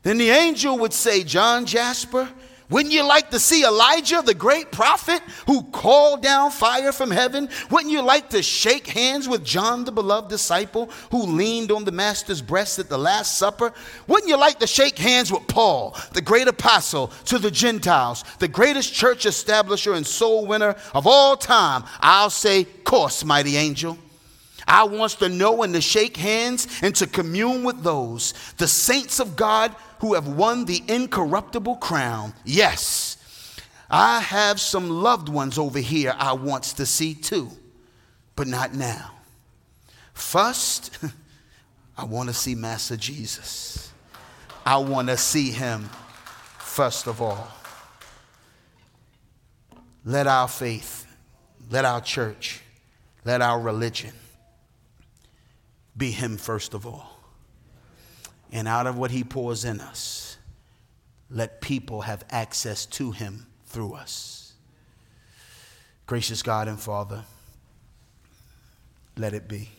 Then 0.03 0.19
the 0.19 0.31
angel 0.31 0.79
would 0.79 0.93
say, 0.93 1.25
John 1.25 1.67
Jasper, 1.67 2.29
wouldn't 2.71 2.95
you 2.95 3.07
like 3.07 3.31
to 3.31 3.39
see 3.39 3.65
Elijah, 3.65 4.23
the 4.23 4.35
great 4.35 4.73
prophet 4.73 5.21
who 5.47 5.63
called 5.65 6.23
down 6.23 6.51
fire 6.51 6.93
from 6.93 7.11
heaven? 7.11 7.49
Wouldn't 7.71 7.93
you 7.93 8.03
like 8.03 8.31
to 8.31 8.43
shake 8.43 8.87
hands 8.87 9.29
with 9.29 9.45
John, 9.45 9.85
the 9.85 9.93
beloved 9.93 10.31
disciple 10.31 10.91
who 11.11 11.23
leaned 11.23 11.71
on 11.71 11.85
the 11.85 11.93
master's 11.93 12.41
breast 12.43 12.79
at 12.79 12.89
the 12.89 12.99
Last 12.99 13.39
Supper? 13.39 13.73
Wouldn't 14.07 14.29
you 14.29 14.39
like 14.39 14.59
to 14.61 14.67
shake 14.67 14.99
hands 14.99 15.33
with 15.33 15.47
Paul, 15.49 15.97
the 16.13 16.23
great 16.23 16.49
apostle 16.49 17.09
to 17.27 17.39
the 17.39 17.51
Gentiles, 17.51 18.25
the 18.39 18.49
greatest 18.49 18.95
church 18.95 19.27
establisher 19.27 19.95
and 19.95 20.07
soul 20.07 20.47
winner 20.47 20.77
of 20.95 21.07
all 21.07 21.37
time? 21.37 21.85
I'll 22.01 22.31
say, 22.31 22.65
course, 22.93 23.25
mighty 23.25 23.57
angel. 23.57 23.97
I 24.67 24.85
wants 24.85 25.17
to 25.17 25.29
know 25.29 25.63
and 25.63 25.75
to 25.75 25.81
shake 25.81 26.17
hands 26.17 26.67
and 26.83 26.95
to 26.97 27.07
commune 27.07 27.65
with 27.65 27.83
those, 27.83 28.35
the 28.59 28.69
saints 28.69 29.21
of 29.21 29.37
God 29.37 29.75
who 30.01 30.15
have 30.15 30.29
won 30.29 30.65
the 30.65 30.83
incorruptible 30.89 31.77
crown. 31.77 32.35
Yes, 32.45 33.17
I 33.91 34.21
have 34.21 34.61
some 34.61 34.89
loved 34.89 35.29
ones 35.29 35.59
over 35.59 35.79
here 35.79 36.15
I 36.19 36.33
wants 36.33 36.75
to 36.75 36.87
see 36.87 37.15
too, 37.15 37.51
but 38.37 38.47
not 38.47 38.75
now. 38.75 39.11
First, 40.15 40.99
I 41.97 42.05
want 42.05 42.29
to 42.29 42.35
see 42.35 42.55
Master 42.55 42.97
Jesus. 42.97 43.93
I 44.65 44.79
want 44.79 45.09
to 45.09 45.17
see 45.17 45.51
him 45.51 45.91
first 46.59 47.07
of 47.07 47.21
all. 47.21 47.49
Let 50.05 50.27
our 50.27 50.49
faith, 50.49 51.07
let 51.71 51.85
our 51.85 52.01
church, 52.01 52.61
let 53.25 53.43
our 53.43 53.61
religion 53.61 54.13
be 55.97 56.11
him 56.11 56.37
first 56.37 56.75
of 56.75 56.87
all. 56.87 57.19
And 58.51 58.69
out 58.69 58.87
of 58.87 58.99
what 58.99 59.11
he 59.11 59.25
pours 59.25 59.65
in 59.65 59.81
us, 59.81 60.37
let 61.31 61.61
people 61.61 62.03
have 62.03 62.25
access 62.31 62.85
to 62.87 63.11
him 63.11 63.47
through 63.67 63.95
us. 63.95 64.53
Gracious 66.07 66.43
God 66.43 66.69
and 66.69 66.79
Father, 66.79 67.25
let 69.17 69.33
it 69.33 69.49
be. 69.49 69.71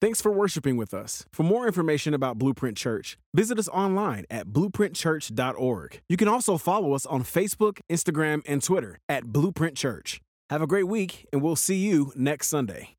Thanks 0.00 0.20
for 0.20 0.30
worshiping 0.30 0.76
with 0.76 0.94
us. 0.94 1.26
For 1.32 1.42
more 1.42 1.66
information 1.66 2.14
about 2.14 2.38
Blueprint 2.38 2.76
Church, 2.76 3.18
visit 3.34 3.58
us 3.58 3.68
online 3.68 4.26
at 4.30 4.46
blueprintchurch.org. 4.46 6.00
You 6.08 6.16
can 6.16 6.28
also 6.28 6.56
follow 6.56 6.92
us 6.92 7.04
on 7.04 7.24
Facebook, 7.24 7.80
Instagram, 7.90 8.42
and 8.46 8.62
Twitter 8.62 9.00
at 9.08 9.24
Blueprint 9.24 9.76
Church. 9.76 10.20
Have 10.50 10.62
a 10.62 10.66
great 10.66 10.88
week, 10.88 11.26
and 11.30 11.42
we'll 11.42 11.56
see 11.56 11.76
you 11.76 12.10
next 12.16 12.48
Sunday. 12.48 12.97